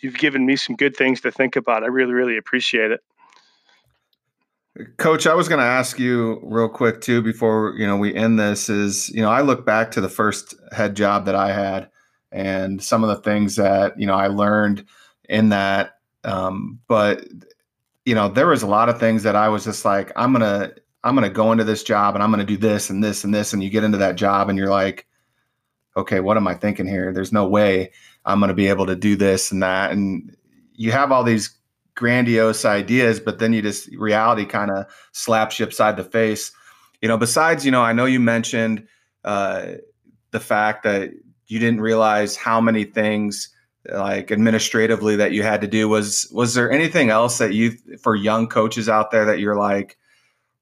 you've 0.00 0.18
given 0.18 0.44
me 0.44 0.56
some 0.56 0.76
good 0.76 0.96
things 0.96 1.20
to 1.22 1.32
think 1.32 1.56
about. 1.56 1.82
I 1.82 1.86
really 1.86 2.12
really 2.12 2.36
appreciate 2.36 2.90
it. 2.90 3.00
Coach, 4.96 5.26
I 5.26 5.34
was 5.34 5.48
going 5.48 5.60
to 5.60 5.64
ask 5.64 6.00
you 6.00 6.40
real 6.42 6.68
quick 6.68 7.00
too 7.00 7.22
before 7.22 7.74
you 7.76 7.86
know 7.86 7.96
we 7.96 8.14
end 8.14 8.38
this. 8.38 8.68
Is 8.68 9.08
you 9.10 9.22
know 9.22 9.30
I 9.30 9.40
look 9.40 9.64
back 9.64 9.90
to 9.92 10.00
the 10.00 10.08
first 10.08 10.54
head 10.72 10.96
job 10.96 11.26
that 11.26 11.36
I 11.36 11.52
had 11.52 11.88
and 12.32 12.82
some 12.82 13.04
of 13.04 13.08
the 13.08 13.22
things 13.22 13.56
that 13.56 13.98
you 13.98 14.06
know 14.06 14.14
I 14.14 14.26
learned 14.26 14.84
in 15.28 15.50
that. 15.50 15.98
Um, 16.24 16.80
but 16.88 17.24
you 18.04 18.14
know, 18.14 18.28
there 18.28 18.48
was 18.48 18.62
a 18.62 18.66
lot 18.66 18.88
of 18.88 18.98
things 18.98 19.22
that 19.22 19.36
I 19.36 19.48
was 19.48 19.64
just 19.64 19.84
like, 19.84 20.12
I'm 20.16 20.32
gonna, 20.32 20.72
I'm 21.04 21.14
gonna 21.14 21.30
go 21.30 21.52
into 21.52 21.64
this 21.64 21.82
job 21.82 22.14
and 22.14 22.22
I'm 22.22 22.30
gonna 22.30 22.44
do 22.44 22.56
this 22.56 22.90
and 22.90 23.02
this 23.02 23.24
and 23.24 23.34
this, 23.34 23.52
and 23.52 23.62
you 23.62 23.70
get 23.70 23.84
into 23.84 23.98
that 23.98 24.16
job 24.16 24.48
and 24.48 24.58
you're 24.58 24.68
like, 24.68 25.06
okay, 25.96 26.20
what 26.20 26.36
am 26.36 26.46
I 26.46 26.54
thinking 26.54 26.86
here? 26.86 27.12
There's 27.12 27.32
no 27.32 27.46
way 27.46 27.92
I'm 28.24 28.40
gonna 28.40 28.54
be 28.54 28.68
able 28.68 28.86
to 28.86 28.96
do 28.96 29.16
this 29.16 29.52
and 29.52 29.62
that, 29.62 29.92
and 29.92 30.36
you 30.74 30.92
have 30.92 31.12
all 31.12 31.24
these 31.24 31.56
grandiose 31.94 32.64
ideas, 32.64 33.20
but 33.20 33.38
then 33.38 33.52
you 33.52 33.62
just 33.62 33.88
reality 33.96 34.44
kind 34.44 34.70
of 34.70 34.86
slaps 35.12 35.58
you 35.58 35.66
upside 35.66 35.96
the 35.96 36.04
face. 36.04 36.52
You 37.00 37.08
know, 37.08 37.18
besides, 37.18 37.64
you 37.64 37.70
know, 37.70 37.82
I 37.82 37.92
know 37.92 38.06
you 38.06 38.20
mentioned 38.20 38.86
uh, 39.24 39.72
the 40.30 40.40
fact 40.40 40.82
that 40.84 41.10
you 41.46 41.58
didn't 41.58 41.80
realize 41.80 42.36
how 42.36 42.60
many 42.60 42.84
things 42.84 43.54
like 43.92 44.32
administratively 44.32 45.16
that 45.16 45.32
you 45.32 45.42
had 45.42 45.60
to 45.60 45.66
do 45.66 45.88
was 45.88 46.28
was 46.32 46.54
there 46.54 46.70
anything 46.70 47.10
else 47.10 47.38
that 47.38 47.52
you 47.52 47.76
for 48.00 48.16
young 48.16 48.48
coaches 48.48 48.88
out 48.88 49.10
there 49.10 49.26
that 49.26 49.40
you're 49.40 49.56
like 49.56 49.98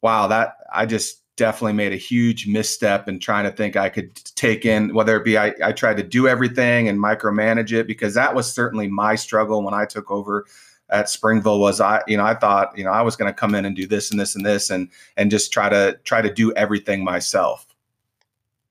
wow 0.01 0.27
that 0.27 0.57
i 0.73 0.85
just 0.85 1.21
definitely 1.37 1.73
made 1.73 1.93
a 1.93 1.97
huge 1.97 2.49
misstep 2.49 3.09
in 3.09 3.21
trying 3.21 3.45
to 3.45 3.53
think 3.53 3.77
i 3.77 3.89
could 3.89 4.13
take 4.35 4.67
in 4.67 4.93
whether 4.93 5.17
it 5.17 5.25
be 5.25 5.39
i, 5.39 5.55
I 5.63 5.71
tried 5.71 5.99
to 5.99 6.03
do 6.03 6.27
everything 6.27 6.89
and 6.89 6.99
micromanage 6.99 7.73
it 7.73 7.87
because 7.87 8.15
that 8.15 8.35
was 8.35 8.53
certainly 8.53 8.89
my 8.89 9.15
struggle 9.15 9.63
when 9.63 9.75
i 9.75 9.87
took 9.87 10.11
over 10.11 10.45
at 10.93 11.09
Springville 11.09 11.59
was 11.59 11.81
I, 11.81 12.03
you 12.07 12.17
know, 12.17 12.25
I 12.25 12.35
thought, 12.35 12.77
you 12.77 12.85
know, 12.85 12.93
I 12.93 13.03
was 13.03 13.17
going 13.17 13.33
to 13.33 13.39
come 13.39 13.55
in 13.55 13.65
and 13.65 13.75
do 13.75 13.87
this 13.87 14.11
and 14.11 14.21
this 14.21 14.37
and 14.37 14.45
this 14.47 14.71
and 14.71 14.89
and 15.17 15.31
just 15.31 15.53
try 15.53 15.69
to 15.69 15.99
try 16.05 16.23
to 16.23 16.33
do 16.33 16.53
everything 16.53 17.03
myself. 17.03 17.67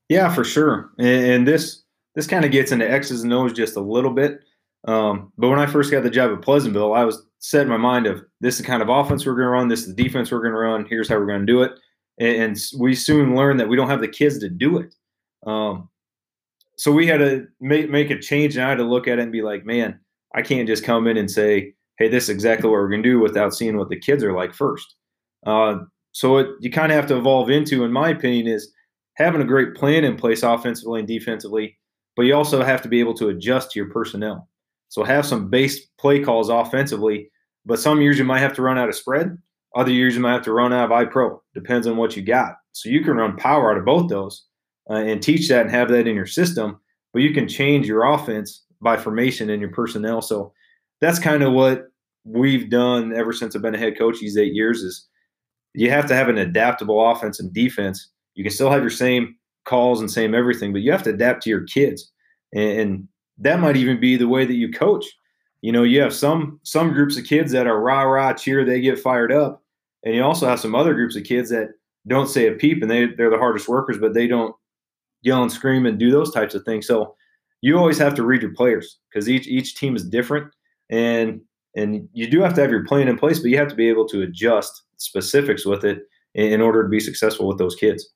Yeah, 0.08 0.34
for 0.34 0.44
sure. 0.44 0.92
And, 0.98 1.26
and 1.26 1.48
this 1.48 1.84
this 2.16 2.28
kind 2.28 2.46
of 2.46 2.52
gets 2.52 2.72
into 2.72 2.90
X's 2.90 3.24
and 3.24 3.34
O's 3.34 3.54
just 3.54 3.76
a 3.76 3.82
little 3.82 4.12
bit. 4.12 4.42
Um, 4.88 5.32
but 5.38 5.50
when 5.50 5.60
I 5.60 5.66
first 5.66 5.92
got 5.92 6.04
the 6.04 6.10
job 6.10 6.32
at 6.32 6.42
Pleasantville, 6.42 6.94
I 6.94 7.04
was 7.04 7.26
set 7.40 7.64
in 7.64 7.70
my 7.70 7.78
mind 7.78 8.08
of 8.08 8.24
this 8.40 8.56
is 8.56 8.62
the 8.62 8.68
kind 8.68 8.82
of 8.82 8.90
offense 8.90 9.26
we're 9.26 9.34
going 9.34 9.46
to 9.46 9.50
run, 9.50 9.68
this 9.68 9.82
is 9.82 9.96
the 9.96 10.04
defense 10.04 10.32
we're 10.32 10.42
going 10.42 10.54
to 10.54 10.60
run, 10.60 10.86
here's 10.86 11.08
how 11.08 11.18
we're 11.18 11.28
going 11.28 11.46
to 11.46 11.46
do 11.46 11.62
it. 11.62 11.72
And, 12.20 12.42
and, 12.42 12.58
we 12.78 12.96
soon 12.96 13.36
learned 13.36 13.60
that 13.60 13.70
we 13.70 13.76
don't 13.76 13.90
have 13.90 14.02
the 14.02 14.08
kids 14.08 14.40
to 14.40 14.50
do 14.50 14.80
it. 14.80 14.94
Um, 15.46 15.90
so 16.78 16.92
we 16.92 17.08
had 17.08 17.20
to 17.20 17.48
make, 17.60 17.90
make 17.90 18.10
a 18.10 18.20
change, 18.20 18.56
and 18.56 18.66
I 18.66 18.70
had 18.70 18.78
to 18.80 18.84
look 18.84 19.08
at 19.08 19.20
it 19.20 19.22
and 19.22 19.32
be 19.32 19.42
like, 19.42 19.66
man, 19.66 20.00
I 20.34 20.42
can't 20.42 20.68
just 20.68 20.84
come 20.84 21.08
in 21.08 21.18
and 21.18 21.30
say, 21.30 21.76
hey, 22.02 22.08
this 22.08 22.24
is 22.24 22.30
exactly 22.32 22.68
what 22.68 22.78
we're 22.78 22.89
going 22.89 23.04
to 23.04 23.10
do 23.10 23.20
without 23.20 23.54
seeing 23.54 23.78
what 23.78 23.89
the 23.89 23.99
kids 23.99 24.24
are 24.24 24.34
like 24.34 24.56
first. 24.56 24.95
Uh, 25.45 25.76
so 26.14 26.32
what 26.32 26.47
you 26.60 26.72
kind 26.72 26.91
of 26.91 26.95
have 26.95 27.06
to 27.06 27.16
evolve 27.16 27.52
into, 27.52 27.84
in 27.84 27.91
my 27.91 28.10
opinion, 28.10 28.47
is 28.47 28.74
having 29.18 29.39
a 29.39 29.45
great 29.45 29.76
plan 29.76 30.04
in 30.04 30.16
place 30.16 30.41
offensively 30.41 30.99
and 30.99 31.08
defensively, 31.08 31.78
but 32.16 32.24
you 32.24 32.34
also 32.34 32.64
have 32.64 32.82
to 32.82 32.89
be 32.89 32.99
able 32.99 33.14
to 33.14 33.30
adjust 33.30 33.72
to 33.72 33.80
your 33.80 33.89
personnel. 33.91 34.49
So 34.89 35.04
have 35.04 35.28
some 35.28 35.47
base 35.47 35.86
play 35.99 36.20
calls 36.24 36.49
offensively, 36.49 37.30
but 37.68 37.80
some 37.80 38.02
years 38.02 38.18
you 38.18 38.26
might 38.26 38.39
have 38.39 38.56
to 38.56 38.64
run 38.64 38.80
out 38.80 38.89
of 38.89 38.95
spread. 38.95 39.38
Other 39.76 39.91
years 39.91 40.16
you 40.16 40.22
might 40.22 40.34
have 40.34 40.43
to 40.45 40.54
run 40.54 40.74
out 40.74 40.91
of 40.91 41.08
iPro. 41.08 41.39
Depends 41.54 41.86
on 41.86 41.97
what 41.97 42.16
you 42.18 42.24
got. 42.24 42.56
So 42.72 42.89
you 42.89 43.04
can 43.04 43.18
run 43.18 43.38
power 43.38 43.72
out 43.72 43.78
of 43.78 43.86
both 43.86 44.10
those 44.10 44.43
uh, 44.89 44.95
and 44.95 45.22
teach 45.22 45.47
that 45.49 45.62
and 45.62 45.70
have 45.70 45.89
that 45.89 46.08
in 46.08 46.16
your 46.16 46.26
system, 46.26 46.80
but 47.14 47.22
you 47.22 47.32
can 47.32 47.47
change 47.47 47.86
your 47.86 48.12
offense 48.12 48.64
by 48.82 48.97
formation 48.97 49.52
and 49.52 49.62
your 49.62 49.72
personnel. 49.72 50.24
So 50.24 50.52
that's 50.99 51.20
kind 51.20 51.43
of 51.43 51.54
what 51.54 51.91
we've 52.24 52.70
done 52.70 53.14
ever 53.14 53.34
since 53.34 53.56
I've 53.56 53.62
been 53.62 53.76
a 53.76 53.80
head 53.80 53.98
coach 53.98 54.20
these 54.20 54.38
eight 54.38 54.54
years 54.54 54.82
is 54.82 55.08
you 55.74 55.90
have 55.90 56.06
to 56.08 56.16
have 56.16 56.30
an 56.30 56.38
adaptable 56.38 57.10
offense 57.10 57.40
and 57.40 57.54
defense. 57.54 58.10
You 58.36 58.44
can 58.44 58.52
still 58.52 58.70
have 58.70 58.82
your 58.82 58.90
same 58.90 59.36
calls 59.66 60.00
and 60.00 60.12
same 60.12 60.36
everything, 60.36 60.72
but 60.74 60.82
you 60.82 60.92
have 60.92 61.04
to 61.04 61.12
adapt 61.12 61.44
to 61.44 61.50
your 61.50 61.64
kids. 61.64 62.12
And 62.54 63.08
that 63.38 63.60
might 63.60 63.78
even 63.78 64.00
be 64.00 64.18
the 64.18 64.28
way 64.28 64.46
that 64.46 64.54
you 64.54 64.72
coach. 64.72 65.06
You 65.62 65.72
know, 65.72 65.84
you 65.84 66.02
have 66.02 66.14
some 66.14 66.60
some 66.64 66.92
groups 66.92 67.18
of 67.18 67.26
kids 67.26 67.52
that 67.52 67.68
are 67.68 67.80
rah 67.80 68.02
rah 68.02 68.34
cheer, 68.34 68.66
they 68.66 68.82
get 68.82 69.00
fired 69.00 69.32
up, 69.32 69.64
and 70.04 70.16
you 70.16 70.24
also 70.24 70.48
have 70.48 70.60
some 70.60 70.76
other 70.76 70.94
groups 70.94 71.16
of 71.16 71.24
kids 71.24 71.50
that 71.52 71.70
don't 72.08 72.28
say 72.28 72.48
a 72.48 72.54
peep 72.54 72.82
and 72.82 72.90
they 72.90 73.06
they're 73.06 73.30
the 73.30 73.38
hardest 73.38 73.68
workers, 73.68 73.98
but 74.00 74.14
they 74.14 74.28
don't 74.28 74.56
yell 75.22 75.44
and 75.44 75.52
scream 75.52 75.86
and 75.86 76.00
do 76.00 76.10
those 76.10 76.34
types 76.34 76.56
of 76.56 76.64
things. 76.66 76.88
So 76.88 77.16
you 77.62 77.78
always 77.78 78.00
have 78.00 78.16
to 78.16 78.24
read 78.24 78.42
your 78.42 78.56
players 78.56 79.00
because 79.10 79.30
each 79.30 79.48
each 79.48 79.76
team 79.76 79.96
is 79.96 80.08
different, 80.08 80.52
and 80.90 81.42
and 81.76 82.08
you 82.14 82.30
do 82.30 82.42
have 82.42 82.54
to 82.56 82.62
have 82.62 82.72
your 82.72 82.86
plan 82.86 83.08
in 83.08 83.18
place, 83.18 83.40
but 83.40 83.50
you 83.50 83.58
have 83.58 83.70
to 83.70 83.76
be 83.76 83.90
able 83.90 84.08
to 84.10 84.22
adjust 84.22 84.84
specifics 84.98 85.66
with 85.66 85.84
it 85.84 86.04
in, 86.34 86.62
order 86.62 86.84
to 86.84 86.90
be 86.90 87.00
successful 87.00 87.48
with 87.48 87.58
those 87.58 87.76
kids. 87.76 88.10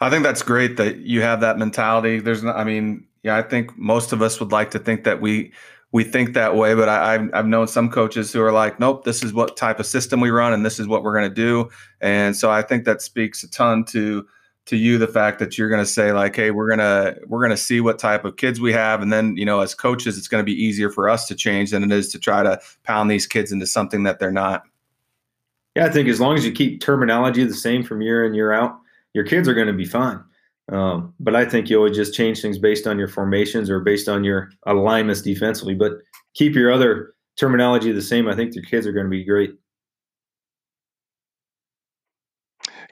I 0.00 0.10
think 0.10 0.24
that's 0.24 0.42
great 0.42 0.76
that 0.76 0.98
you 0.98 1.22
have 1.22 1.40
that 1.40 1.58
mentality. 1.58 2.20
There's, 2.20 2.42
no, 2.42 2.52
I 2.52 2.64
mean, 2.64 3.06
yeah, 3.22 3.36
I 3.36 3.42
think 3.42 3.76
most 3.78 4.12
of 4.12 4.20
us 4.20 4.40
would 4.40 4.52
like 4.52 4.70
to 4.72 4.78
think 4.78 5.04
that 5.04 5.20
we 5.20 5.52
we 5.92 6.04
think 6.04 6.32
that 6.32 6.56
way, 6.56 6.74
but 6.74 6.88
I, 6.88 7.12
have 7.12 7.30
I've 7.34 7.46
known 7.46 7.68
some 7.68 7.90
coaches 7.90 8.32
who 8.32 8.40
are 8.42 8.50
like, 8.50 8.80
nope, 8.80 9.04
this 9.04 9.22
is 9.22 9.34
what 9.34 9.58
type 9.58 9.78
of 9.78 9.84
system 9.84 10.20
we 10.20 10.30
run, 10.30 10.54
and 10.54 10.64
this 10.64 10.80
is 10.80 10.88
what 10.88 11.02
we're 11.02 11.14
going 11.14 11.28
to 11.28 11.34
do. 11.34 11.68
And 12.00 12.34
so 12.34 12.50
I 12.50 12.62
think 12.62 12.84
that 12.86 13.02
speaks 13.02 13.42
a 13.42 13.50
ton 13.50 13.84
to 13.86 14.26
to 14.66 14.76
you 14.76 14.96
the 14.96 15.08
fact 15.08 15.38
that 15.40 15.58
you're 15.58 15.68
going 15.68 15.84
to 15.84 15.90
say 15.90 16.12
like, 16.12 16.36
hey, 16.36 16.50
we're 16.50 16.68
gonna 16.68 17.16
we're 17.26 17.42
gonna 17.42 17.56
see 17.56 17.80
what 17.80 17.98
type 17.98 18.24
of 18.24 18.36
kids 18.36 18.60
we 18.60 18.72
have, 18.72 19.02
and 19.02 19.12
then 19.12 19.36
you 19.36 19.44
know, 19.44 19.60
as 19.60 19.74
coaches, 19.74 20.16
it's 20.16 20.28
going 20.28 20.40
to 20.40 20.46
be 20.46 20.64
easier 20.64 20.90
for 20.90 21.08
us 21.08 21.26
to 21.28 21.34
change 21.34 21.70
than 21.70 21.82
it 21.82 21.92
is 21.92 22.10
to 22.12 22.18
try 22.18 22.42
to 22.42 22.60
pound 22.84 23.10
these 23.10 23.26
kids 23.26 23.50
into 23.50 23.66
something 23.66 24.04
that 24.04 24.18
they're 24.18 24.30
not. 24.30 24.62
Yeah, 25.74 25.86
I 25.86 25.90
think 25.90 26.08
as 26.08 26.20
long 26.20 26.36
as 26.36 26.44
you 26.44 26.52
keep 26.52 26.80
terminology 26.80 27.44
the 27.44 27.54
same 27.54 27.82
from 27.82 28.02
year 28.02 28.24
in 28.24 28.34
year 28.34 28.52
out, 28.52 28.78
your 29.14 29.24
kids 29.24 29.48
are 29.48 29.54
going 29.54 29.68
to 29.68 29.72
be 29.72 29.86
fine. 29.86 30.22
Um, 30.70 31.14
but 31.18 31.34
I 31.34 31.44
think 31.44 31.68
you 31.68 31.78
always 31.78 31.96
just 31.96 32.14
change 32.14 32.40
things 32.40 32.58
based 32.58 32.86
on 32.86 32.98
your 32.98 33.08
formations 33.08 33.68
or 33.68 33.80
based 33.80 34.08
on 34.08 34.22
your 34.22 34.50
alignments 34.66 35.22
defensively. 35.22 35.74
But 35.74 35.94
keep 36.34 36.54
your 36.54 36.70
other 36.70 37.14
terminology 37.36 37.90
the 37.90 38.02
same. 38.02 38.28
I 38.28 38.36
think 38.36 38.54
your 38.54 38.64
kids 38.64 38.86
are 38.86 38.92
going 38.92 39.06
to 39.06 39.10
be 39.10 39.24
great. 39.24 39.54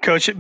Coach, 0.03 0.31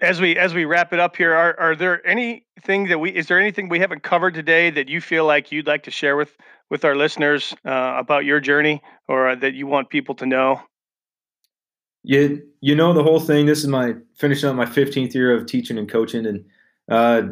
as 0.00 0.20
we 0.20 0.36
as 0.36 0.54
we 0.54 0.64
wrap 0.64 0.92
it 0.92 1.00
up 1.00 1.16
here, 1.16 1.34
are 1.34 1.58
are 1.58 1.76
there 1.76 2.06
anything 2.06 2.88
that 2.88 2.98
we 2.98 3.10
is 3.10 3.26
there 3.28 3.38
anything 3.38 3.68
we 3.68 3.78
haven't 3.78 4.02
covered 4.02 4.34
today 4.34 4.70
that 4.70 4.88
you 4.88 5.00
feel 5.00 5.26
like 5.26 5.52
you'd 5.52 5.66
like 5.66 5.82
to 5.84 5.90
share 5.90 6.16
with 6.16 6.36
with 6.70 6.84
our 6.84 6.96
listeners 6.96 7.54
uh, 7.64 7.94
about 7.98 8.24
your 8.24 8.40
journey 8.40 8.82
or 9.08 9.30
uh, 9.30 9.34
that 9.36 9.54
you 9.54 9.66
want 9.66 9.90
people 9.90 10.14
to 10.16 10.26
know? 10.26 10.60
You 12.02 12.42
you 12.60 12.74
know 12.74 12.92
the 12.92 13.02
whole 13.02 13.20
thing. 13.20 13.46
This 13.46 13.60
is 13.60 13.68
my 13.68 13.94
finishing 14.14 14.48
up 14.48 14.56
my 14.56 14.66
15th 14.66 15.14
year 15.14 15.34
of 15.34 15.46
teaching 15.46 15.78
and 15.78 15.88
coaching, 15.88 16.26
and 16.26 16.44
uh, 16.90 17.22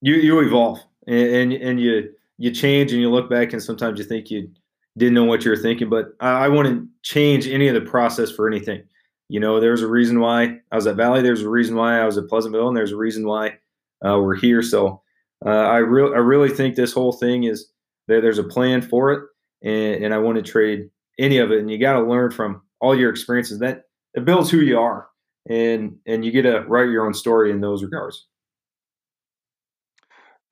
you 0.00 0.14
you 0.14 0.40
evolve 0.40 0.80
and, 1.06 1.28
and, 1.28 1.52
and 1.52 1.80
you 1.80 2.10
you 2.38 2.50
change 2.50 2.92
and 2.92 3.00
you 3.00 3.10
look 3.10 3.28
back 3.30 3.52
and 3.52 3.62
sometimes 3.62 3.98
you 3.98 4.04
think 4.04 4.30
you 4.30 4.50
didn't 4.96 5.14
know 5.14 5.24
what 5.24 5.44
you 5.44 5.50
were 5.50 5.56
thinking. 5.56 5.88
But 5.88 6.14
I, 6.20 6.44
I 6.44 6.48
wouldn't 6.48 6.88
change 7.02 7.48
any 7.48 7.68
of 7.68 7.74
the 7.74 7.80
process 7.80 8.30
for 8.30 8.46
anything. 8.46 8.84
You 9.28 9.40
know, 9.40 9.58
there's 9.60 9.82
a 9.82 9.88
reason 9.88 10.20
why 10.20 10.60
I 10.70 10.76
was 10.76 10.86
at 10.86 10.96
Valley. 10.96 11.22
There's 11.22 11.42
a 11.42 11.48
reason 11.48 11.76
why 11.76 12.00
I 12.00 12.04
was 12.04 12.18
at 12.18 12.28
Pleasantville, 12.28 12.68
and 12.68 12.76
there's 12.76 12.92
a 12.92 12.96
reason 12.96 13.26
why 13.26 13.58
uh, 14.04 14.18
we're 14.18 14.36
here. 14.36 14.62
So 14.62 15.02
uh, 15.44 15.48
I 15.48 15.78
really 15.78 16.14
I 16.14 16.18
really 16.18 16.50
think 16.50 16.74
this 16.74 16.92
whole 16.92 17.12
thing 17.12 17.44
is 17.44 17.70
that 18.08 18.20
there's 18.20 18.38
a 18.38 18.44
plan 18.44 18.82
for 18.82 19.12
it, 19.12 19.22
and, 19.62 20.04
and 20.04 20.14
I 20.14 20.18
want 20.18 20.36
to 20.36 20.42
trade 20.42 20.90
any 21.18 21.38
of 21.38 21.50
it. 21.52 21.60
And 21.60 21.70
you 21.70 21.78
got 21.78 21.94
to 21.94 22.02
learn 22.02 22.30
from 22.30 22.62
all 22.80 22.96
your 22.96 23.10
experiences. 23.10 23.60
That 23.60 23.84
it 24.14 24.24
builds 24.24 24.50
who 24.50 24.58
you 24.58 24.78
are, 24.78 25.08
and 25.48 25.96
and 26.06 26.24
you 26.24 26.30
get 26.30 26.42
to 26.42 26.60
write 26.60 26.90
your 26.90 27.06
own 27.06 27.14
story 27.14 27.50
in 27.50 27.60
those 27.60 27.82
regards. 27.82 28.26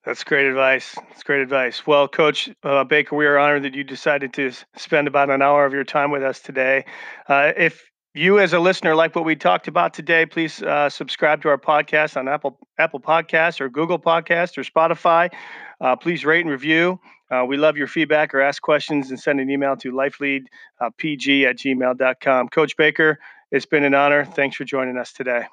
That's 0.04 0.24
great 0.24 0.46
advice. 0.46 0.96
That's 1.10 1.22
great 1.22 1.42
advice. 1.42 1.86
Well, 1.86 2.08
Coach 2.08 2.50
uh, 2.64 2.82
Baker, 2.82 3.14
we 3.14 3.24
are 3.24 3.38
honored 3.38 3.62
that 3.62 3.74
you 3.74 3.84
decided 3.84 4.32
to 4.32 4.50
spend 4.74 5.06
about 5.06 5.30
an 5.30 5.42
hour 5.42 5.64
of 5.64 5.72
your 5.72 5.84
time 5.84 6.10
with 6.10 6.24
us 6.24 6.40
today. 6.40 6.84
Uh, 7.28 7.52
if 7.56 7.88
you, 8.14 8.38
as 8.38 8.52
a 8.52 8.58
listener, 8.58 8.94
like 8.94 9.14
what 9.14 9.24
we 9.24 9.36
talked 9.36 9.68
about 9.68 9.94
today, 9.94 10.26
please 10.26 10.62
uh, 10.62 10.90
subscribe 10.90 11.42
to 11.42 11.48
our 11.48 11.58
podcast 11.58 12.16
on 12.16 12.28
Apple 12.28 12.58
Apple 12.78 13.00
Podcasts 13.00 13.60
or 13.60 13.68
Google 13.68 13.98
Podcasts 13.98 14.58
or 14.58 14.62
Spotify. 14.62 15.30
Uh, 15.80 15.96
please 15.96 16.24
rate 16.24 16.42
and 16.42 16.50
review. 16.50 17.00
Uh, 17.30 17.44
we 17.46 17.56
love 17.56 17.78
your 17.78 17.86
feedback 17.86 18.34
or 18.34 18.42
ask 18.42 18.60
questions 18.60 19.08
and 19.10 19.18
send 19.18 19.40
an 19.40 19.48
email 19.48 19.74
to 19.76 19.90
lifeleadpg 19.90 21.44
at 21.44 21.56
gmail.com. 21.56 22.48
Coach 22.50 22.76
Baker, 22.76 23.18
it's 23.50 23.64
been 23.64 23.84
an 23.84 23.94
honor. 23.94 24.26
Thanks 24.26 24.56
for 24.56 24.64
joining 24.64 24.98
us 24.98 25.12
today. 25.12 25.46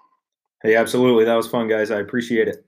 Hey, 0.61 0.75
absolutely. 0.75 1.23
That 1.23 1.35
was 1.35 1.47
fun, 1.47 1.69
guys. 1.69 1.89
I 1.89 1.99
appreciate 1.99 2.49
it. 2.49 2.65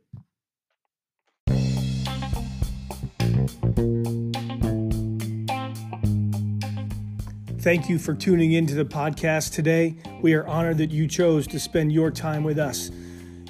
Thank 7.62 7.90
you 7.90 8.00
for 8.00 8.16
tuning 8.16 8.54
into 8.54 8.74
the 8.74 8.86
podcast 8.86 9.54
today. 9.54 9.96
We 10.20 10.34
are 10.34 10.48
honored 10.48 10.80
that 10.80 10.90
you 10.90 11.08
chose 11.08 11.46
to 11.46 11.60
spend 11.60 11.94
your 11.94 12.10
time 12.10 12.44
with 12.44 12.58
us. 12.58 12.90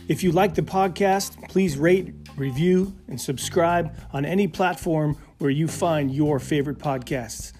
If 0.10 0.22
you 0.22 0.34
like 0.34 0.54
the 0.54 0.62
podcast, 0.62 1.48
please 1.48 1.78
rate, 1.78 2.14
review, 2.36 2.94
and 3.08 3.20
subscribe 3.20 3.96
on 4.12 4.26
any 4.26 4.50
platform 4.50 5.16
where 5.38 5.50
you 5.50 5.66
find 5.66 6.12
your 6.14 6.40
favorite 6.40 6.78
podcasts. 6.78 7.54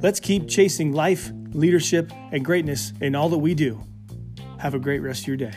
Let's 0.00 0.18
keep 0.18 0.48
chasing 0.48 0.92
life, 0.92 1.30
leadership, 1.52 2.10
and 2.32 2.44
greatness 2.44 2.92
in 3.00 3.14
all 3.14 3.28
that 3.28 3.38
we 3.38 3.54
do. 3.54 3.80
Have 4.58 4.74
a 4.74 4.80
great 4.80 4.98
rest 4.98 5.22
of 5.22 5.28
your 5.28 5.36
day. 5.36 5.54